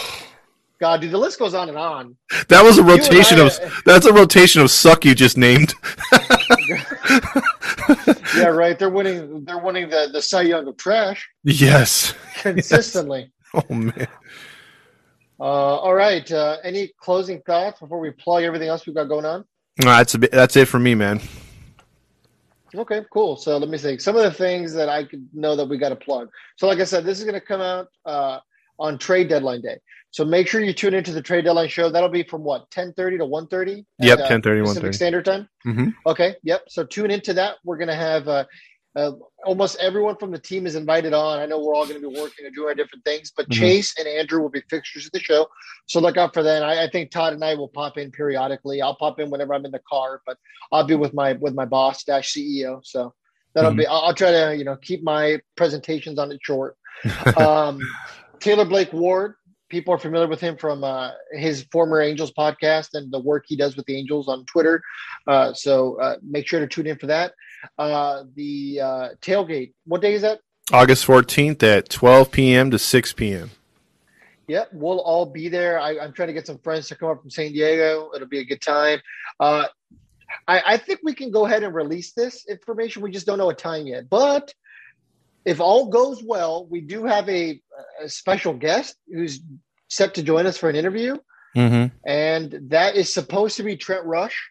God, 0.81 1.01
dude, 1.01 1.11
the 1.11 1.19
list 1.19 1.39
goes 1.39 1.55
on 1.55 1.69
and 1.69 1.79
on. 1.79 2.17
that 2.49 2.63
was 2.63 2.79
a 2.79 2.83
rotation 2.83 3.39
I- 3.41 3.47
of. 3.47 3.83
That's 3.85 4.07
a 4.07 4.13
rotation 4.13 4.63
of 4.63 4.71
suck 4.71 5.05
you 5.05 5.15
just 5.15 5.37
named. 5.37 5.75
yeah, 8.37 8.47
right. 8.47 8.79
They're 8.79 8.91
winning. 8.91 9.45
They're 9.45 9.59
winning 9.59 9.89
the 9.89 10.09
the 10.13 10.21
Cy 10.23 10.43
Young 10.43 10.67
of 10.69 10.77
trash 10.77 11.29
Yes. 11.45 12.15
consistently. 12.41 13.33
Oh 13.55 13.63
man. 13.75 14.07
Uh, 15.41 15.43
all 15.45 15.95
right. 15.95 16.31
Uh, 16.31 16.57
any 16.65 16.93
closing 17.01 17.41
thoughts 17.43 17.81
before 17.81 18.01
we 18.01 18.11
plug 18.11 18.43
everything 18.43 18.69
else 18.69 18.87
we've 18.87 18.97
got 18.97 19.05
going 19.05 19.25
on? 19.25 19.45
No, 19.83 19.91
that's 19.91 20.15
a 20.15 20.19
bit, 20.19 20.33
that's 20.33 20.57
it 20.57 20.67
for 20.67 20.79
me, 20.81 20.95
man. 20.95 21.21
Okay, 22.75 23.03
cool. 23.13 23.37
So 23.37 23.57
let 23.57 23.69
me 23.71 23.79
think. 23.79 24.01
Some 24.01 24.17
of 24.17 24.23
the 24.23 24.33
things 24.33 24.75
that 24.75 24.89
I 24.89 25.05
could 25.05 25.27
know 25.33 25.57
that 25.57 25.67
we 25.67 25.79
got 25.79 25.89
to 25.91 25.97
plug. 25.97 26.29
So, 26.57 26.67
like 26.67 26.81
I 26.81 26.85
said, 26.85 27.05
this 27.05 27.19
is 27.19 27.25
going 27.25 27.35
to 27.35 27.41
come 27.41 27.61
out 27.61 27.89
uh, 28.05 28.41
on 28.79 28.99
trade 28.99 29.29
deadline 29.29 29.63
day. 29.63 29.79
So 30.11 30.25
make 30.25 30.49
sure 30.49 30.61
you 30.61 30.73
tune 30.73 30.95
into 30.95 31.13
the 31.13 31.23
trade 31.23 31.45
deadline 31.45 31.69
show. 31.69 31.91
That'll 31.91 32.09
be 32.09 32.23
from 32.23 32.43
what 32.43 32.71
ten 32.71 32.93
thirty 32.95 33.19
to 33.19 33.27
one 33.27 33.47
thirty. 33.47 33.85
Yep, 34.01 34.21
10:30, 34.21 34.65
Pacific 34.65 34.91
1:30. 34.91 34.95
Standard 34.95 35.25
Time. 35.25 35.49
Mhm. 35.67 35.95
Okay. 36.07 36.35
Yep. 36.43 36.63
So 36.69 36.85
tune 36.85 37.11
into 37.11 37.33
that. 37.35 37.57
We're 37.65 37.77
going 37.77 37.89
to 37.89 37.95
have 37.95 38.27
uh, 38.29 38.45
uh, 38.99 39.13
almost 39.45 39.79
everyone 39.79 40.17
from 40.17 40.33
the 40.33 40.39
team 40.39 40.67
is 40.67 40.75
invited 40.75 41.15
on. 41.15 41.39
I 41.39 41.47
know 41.47 41.61
we're 41.61 41.75
all 41.75 41.87
going 41.87 42.01
to 42.01 42.09
be 42.09 42.21
working 42.21 42.47
and 42.47 42.55
doing 42.55 42.69
our 42.69 42.75
different 42.75 43.05
things, 43.05 43.33
but 43.37 43.49
Mhm. 43.49 43.53
Chase 43.55 43.95
and 43.99 44.09
Andrew 44.09 44.41
will 44.43 44.49
be 44.49 44.63
fixtures 44.69 45.07
of 45.07 45.13
the 45.13 45.21
show. 45.21 45.47
So 45.87 46.01
look 46.01 46.17
out 46.17 46.35
for 46.35 46.43
that. 46.43 46.65
I, 46.65 46.85
I 46.85 46.91
think 46.91 47.11
Todd 47.11 47.33
and 47.33 47.45
I 47.45 47.55
will 47.55 47.69
pop 47.69 47.97
in 47.97 48.11
periodically. 48.11 48.83
I'll 48.83 48.97
pop 48.97 49.21
in 49.21 49.31
whenever 49.31 49.55
I'm 49.55 49.65
in 49.65 49.71
the 49.71 49.83
car, 49.89 50.21
but 50.27 50.37
I'll 50.73 50.85
be 50.85 50.97
with 50.97 51.15
my 51.15 51.35
with 51.35 51.55
my 51.55 51.65
boss 51.65 52.03
dash 52.03 52.33
CEO. 52.35 52.81
So 52.85 53.15
that'll 53.55 53.73
be. 53.75 53.87
I'll, 53.87 54.03
I'll 54.07 54.15
try 54.15 54.33
to 54.33 54.57
you 54.57 54.65
know 54.65 54.77
keep 54.77 55.03
my 55.05 55.41
presentations 55.57 56.19
on 56.19 56.33
it 56.33 56.41
short. 56.43 56.77
Um, 57.37 57.79
Taylor 58.41 58.65
Blake 58.65 58.93
Ward. 58.93 59.35
People 59.69 59.93
are 59.93 59.99
familiar 59.99 60.27
with 60.27 60.41
him 60.41 60.57
from 60.57 60.83
uh, 60.83 61.11
his 61.33 61.67
former 61.71 62.01
Angels 62.01 62.33
podcast 62.33 62.95
and 62.95 63.13
the 63.13 63.19
work 63.19 63.45
he 63.47 63.55
does 63.55 63.77
with 63.77 63.85
the 63.87 63.97
Angels 63.97 64.27
on 64.27 64.47
Twitter. 64.47 64.83
Uh, 65.27 65.53
so 65.53 66.01
uh, 66.01 66.17
make 66.23 66.49
sure 66.49 66.59
to 66.59 66.67
tune 66.67 66.87
in 66.87 66.97
for 66.99 67.07
that. 67.07 67.35
Uh, 67.79 68.25
the 68.35 68.81
uh, 68.81 69.09
tailgate. 69.21 69.73
What 69.87 70.03
day 70.03 70.15
is 70.15 70.23
that? 70.23 70.41
August 70.73 71.07
14th 71.07 71.63
at 71.63 71.89
12 71.89 72.31
p.m. 72.31 72.71
to 72.71 72.79
6 72.79 73.13
p.m. 73.15 73.51
Yep, 74.49 74.71
we'll 74.73 75.01
all 75.01 75.27
be 75.27 75.49
there. 75.49 75.79
I, 75.79 75.99
I'm 75.99 76.13
trying 76.13 76.29
to 76.29 76.33
get 76.33 76.47
some 76.47 76.59
friends 76.59 76.89
to 76.89 76.95
come 76.95 77.11
up 77.11 77.21
from 77.21 77.31
San 77.31 77.53
Diego. 77.53 78.11
It'll 78.15 78.29
be 78.29 78.41
a 78.41 78.45
good 78.45 78.63
time. 78.63 79.01
Uh, 79.39 79.67
I, 80.47 80.63
I 80.67 80.77
think 80.79 81.01
we 81.03 81.15
can 81.15 81.31
go 81.31 81.47
ahead 81.47 81.63
and 81.63 81.75
release 81.75 82.13
this 82.13 82.47
information. 82.49 83.03
We 83.03 83.11
just 83.11 83.27
don't 83.27 83.39
know 83.39 83.51
a 83.51 83.55
time 83.55 83.87
yet. 83.87 84.09
But 84.09 84.53
if 85.45 85.61
all 85.61 85.87
goes 85.87 86.23
well, 86.23 86.67
we 86.67 86.81
do 86.81 87.05
have 87.05 87.29
a, 87.29 87.61
a 88.03 88.09
special 88.09 88.55
guest 88.55 88.97
who's 89.07 89.41
set 89.89 90.15
to 90.15 90.23
join 90.23 90.47
us 90.47 90.57
for 90.57 90.69
an 90.69 90.77
interview. 90.77 91.17
Mm-hmm. 91.57 91.97
and 92.07 92.71
that 92.71 92.95
is 92.95 93.13
supposed 93.13 93.57
to 93.57 93.63
be 93.63 93.77
Trent 93.77 94.05
Rush. 94.05 94.51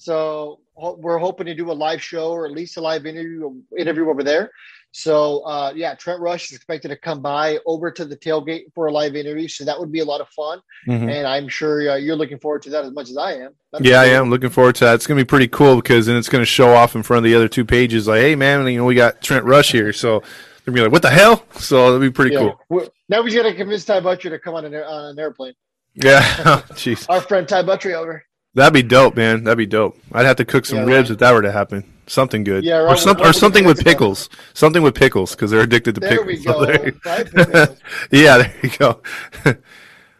So 0.00 0.60
we're 0.76 1.18
hoping 1.18 1.44
to 1.46 1.54
do 1.54 1.70
a 1.70 1.74
live 1.74 2.02
show 2.02 2.30
or 2.30 2.46
at 2.46 2.52
least 2.52 2.78
a 2.78 2.80
live 2.80 3.04
interview 3.04 3.52
interview 3.78 4.08
over 4.08 4.22
there. 4.24 4.50
So 4.92 5.40
uh, 5.44 5.72
yeah, 5.76 5.94
Trent 5.94 6.20
Rush 6.20 6.50
is 6.50 6.56
expected 6.56 6.88
to 6.88 6.96
come 6.96 7.20
by 7.20 7.58
over 7.66 7.90
to 7.92 8.04
the 8.06 8.16
tailgate 8.16 8.72
for 8.74 8.86
a 8.86 8.92
live 8.92 9.14
interview. 9.14 9.46
So 9.46 9.64
that 9.66 9.78
would 9.78 9.92
be 9.92 10.00
a 10.00 10.04
lot 10.04 10.20
of 10.22 10.28
fun, 10.30 10.60
Mm-hmm. 10.88 11.10
and 11.10 11.26
I'm 11.26 11.46
sure 11.48 11.90
uh, 11.90 11.96
you're 11.96 12.16
looking 12.16 12.38
forward 12.38 12.62
to 12.62 12.70
that 12.70 12.84
as 12.86 12.92
much 12.92 13.10
as 13.10 13.18
I 13.18 13.34
am. 13.34 13.54
That'd 13.72 13.86
Yeah, 13.86 14.00
I 14.00 14.06
am 14.06 14.30
looking 14.30 14.48
forward 14.48 14.74
to 14.76 14.86
that. 14.86 14.94
It's 14.94 15.06
gonna 15.06 15.20
be 15.20 15.26
pretty 15.26 15.48
cool 15.48 15.76
because 15.76 16.06
then 16.06 16.16
it's 16.16 16.30
gonna 16.30 16.46
show 16.46 16.72
off 16.74 16.96
in 16.96 17.02
front 17.02 17.18
of 17.18 17.24
the 17.24 17.36
other 17.36 17.46
two 17.48 17.64
pages. 17.66 18.08
Like, 18.08 18.22
hey, 18.22 18.34
man, 18.34 18.66
you 18.66 18.78
know, 18.78 18.86
we 18.86 18.94
got 18.94 19.20
Trent 19.20 19.44
Rush 19.44 19.70
here, 19.70 19.92
so 19.92 20.20
they're 20.20 20.72
gonna 20.72 20.76
be 20.76 20.82
like, 20.82 20.92
what 20.92 21.02
the 21.02 21.10
hell? 21.10 21.44
So 21.58 21.88
it'll 21.88 22.00
be 22.00 22.10
pretty 22.10 22.34
Yeah. 22.34 22.52
cool. 22.70 22.88
Now 23.10 23.20
we 23.22 23.34
got 23.34 23.42
to 23.42 23.54
convince 23.54 23.84
Ty 23.84 24.00
Butcher 24.00 24.30
to 24.30 24.38
come 24.38 24.54
on 24.54 24.64
an, 24.64 24.74
on 24.74 25.10
an 25.10 25.18
airplane. 25.18 25.52
Yeah, 25.94 26.22
jeez, 26.72 27.06
Our 27.10 27.20
friend 27.20 27.46
Ty 27.46 27.62
Butcher 27.64 27.94
over. 27.94 28.24
That'd 28.54 28.72
be 28.74 28.82
dope, 28.82 29.16
man. 29.16 29.44
That'd 29.44 29.58
be 29.58 29.66
dope. 29.66 29.98
I'd 30.12 30.26
have 30.26 30.36
to 30.36 30.44
cook 30.44 30.66
some 30.66 30.78
Yeah, 30.78 30.84
ribs 30.84 31.10
right. 31.10 31.14
if 31.14 31.18
that 31.18 31.32
were 31.32 31.42
to 31.42 31.52
happen. 31.52 31.84
Something 32.06 32.42
good, 32.42 32.64
Yeah, 32.64 32.78
or 32.78 32.86
right, 32.86 32.98
some, 32.98 33.20
or 33.20 33.32
something 33.32 33.64
with 33.64 33.84
pickles. 33.84 34.28
Something 34.52 34.82
with 34.82 34.96
pickles 34.96 35.30
because 35.36 35.52
they're 35.52 35.60
addicted 35.60 35.94
to 35.94 36.00
There 36.00 36.10
pickles. 36.10 36.26
we 36.26 36.36
So 36.42 36.64
go. 36.64 36.64
there- 37.44 37.76
yeah, 38.10 38.38
there 38.38 38.54
you 38.64 38.70
go. 38.78 39.00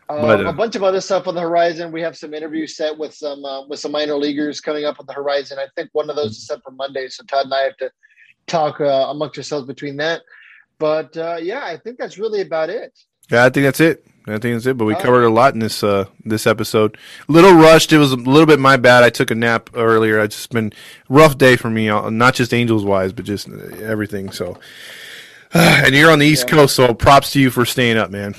Um, 0.08 0.22
But, 0.22 0.44
uh, 0.46 0.48
a 0.48 0.52
bunch 0.52 0.76
of 0.76 0.82
other 0.84 1.00
stuff 1.00 1.26
on 1.28 1.34
the 1.34 1.40
horizon. 1.40 1.90
We 1.92 2.00
have 2.02 2.16
some 2.16 2.32
interviews 2.34 2.76
set 2.76 2.96
with 2.96 3.14
some 3.14 3.44
uh, 3.44 3.66
with 3.66 3.78
some 3.80 3.92
minor 3.92 4.14
leaguers 4.16 4.60
coming 4.60 4.84
up 4.84 4.98
on 5.00 5.06
the 5.06 5.12
horizon. 5.12 5.58
I 5.58 5.66
think 5.76 5.90
one 5.92 6.10
of 6.10 6.16
those 6.16 6.32
is 6.32 6.46
set 6.46 6.62
for 6.64 6.70
Monday, 6.72 7.08
so 7.08 7.22
Todd 7.24 7.44
and 7.46 7.54
I 7.54 7.62
have 7.62 7.76
to 7.78 7.90
talk 8.46 8.80
uh, 8.80 8.84
amongst 9.10 9.38
ourselves 9.38 9.66
between 9.66 9.96
that. 9.98 10.22
But 10.78 11.16
uh, 11.16 11.38
yeah, 11.40 11.64
I 11.64 11.76
think 11.76 11.98
that's 11.98 12.18
really 12.18 12.40
about 12.40 12.70
it. 12.70 12.92
Yeah, 13.30 13.44
I 13.44 13.50
think 13.50 13.64
that's 13.66 13.80
it. 13.80 14.04
I 14.26 14.38
think 14.38 14.54
that's 14.54 14.66
it. 14.66 14.76
But 14.76 14.84
we 14.84 14.92
All 14.94 14.98
right. 14.98 15.04
covered 15.04 15.24
a 15.24 15.30
lot 15.30 15.54
in 15.54 15.60
this 15.60 15.82
uh 15.82 16.06
this 16.24 16.46
episode. 16.46 16.96
A 17.28 17.32
little 17.32 17.52
rushed. 17.54 17.92
It 17.92 17.98
was 17.98 18.12
a 18.12 18.16
little 18.16 18.46
bit 18.46 18.58
my 18.60 18.76
bad. 18.76 19.02
I 19.02 19.10
took 19.10 19.30
a 19.30 19.34
nap 19.34 19.70
earlier. 19.74 20.18
It's 20.20 20.36
just 20.36 20.50
been 20.50 20.72
rough 21.08 21.38
day 21.38 21.56
for 21.56 21.70
me, 21.70 21.88
uh, 21.88 22.10
not 22.10 22.34
just 22.34 22.52
Angels 22.54 22.84
wise, 22.84 23.12
but 23.12 23.24
just 23.24 23.48
everything. 23.48 24.30
So, 24.30 24.58
and 25.54 25.94
you're 25.94 26.10
on 26.10 26.18
the 26.18 26.26
East 26.26 26.46
Yeah. 26.48 26.54
Coast, 26.54 26.76
so 26.76 26.94
props 26.94 27.32
to 27.32 27.40
you 27.40 27.50
for 27.50 27.64
staying 27.64 27.96
up, 27.96 28.10
man. 28.10 28.34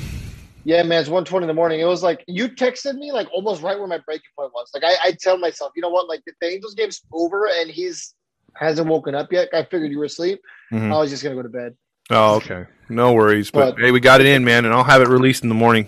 Yeah, 0.63 0.83
man, 0.83 1.01
it's 1.01 1.09
one 1.09 1.25
twenty 1.25 1.45
in 1.45 1.47
the 1.47 1.55
morning. 1.55 1.79
It 1.79 1.85
was 1.85 2.03
like 2.03 2.23
you 2.27 2.47
texted 2.47 2.95
me 2.95 3.11
like 3.11 3.27
almost 3.33 3.63
right 3.63 3.77
where 3.77 3.87
my 3.87 3.97
breaking 3.97 4.29
point 4.37 4.51
was. 4.53 4.69
Like 4.75 4.83
I, 4.83 4.95
I 5.07 5.11
tell 5.19 5.37
myself, 5.37 5.71
you 5.75 5.81
know 5.81 5.89
what? 5.89 6.07
Like 6.07 6.21
the 6.25 6.47
Angels 6.47 6.75
game's 6.75 7.01
over 7.11 7.47
and 7.47 7.69
he's 7.69 8.13
hasn't 8.55 8.87
woken 8.87 9.15
up 9.15 9.31
yet. 9.31 9.49
I 9.53 9.63
figured 9.63 9.91
you 9.91 9.97
were 9.97 10.05
asleep. 10.05 10.39
Mhm. 10.71 10.93
I 10.93 10.99
was 10.99 11.09
just 11.09 11.23
gonna 11.23 11.35
go 11.35 11.41
to 11.41 11.49
bed. 11.49 11.75
Oh, 12.11 12.35
okay. 12.35 12.65
No 12.89 13.13
worries. 13.13 13.49
But, 13.51 13.75
But- 13.75 13.81
hey, 13.83 13.91
we 13.91 13.99
got 13.99 14.19
it 14.21 14.27
in, 14.27 14.43
man, 14.43 14.65
and 14.65 14.73
I'll 14.73 14.83
have 14.83 15.01
it 15.01 15.07
released 15.07 15.43
in 15.43 15.49
the 15.49 15.55
morning. 15.55 15.87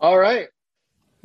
All 0.00 0.18
right, 0.18 0.48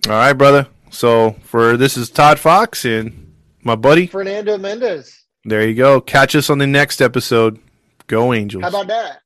All 0.07 0.13
right, 0.13 0.31
brother. 0.33 0.67
So 0.89 1.35
for 1.43 1.75
this 1.75 1.97
is 1.97 2.09
Todd 2.09 2.39
Fox 2.39 2.85
and 2.85 3.33
my 3.61 3.75
buddy. 3.75 4.07
Fernando 4.07 4.57
Mendez. 4.57 5.25
There 5.43 5.67
you 5.67 5.75
go. 5.75 5.99
Catch 5.99 6.35
us 6.35 6.49
on 6.49 6.59
the 6.59 6.67
next 6.67 7.01
episode. 7.01 7.59
Go 8.07 8.33
Angels. 8.33 8.63
How 8.63 8.69
about 8.69 8.87
that? 8.87 9.21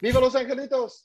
Viva 0.00 0.18
los 0.20 0.34
Angelitos! 0.34 1.02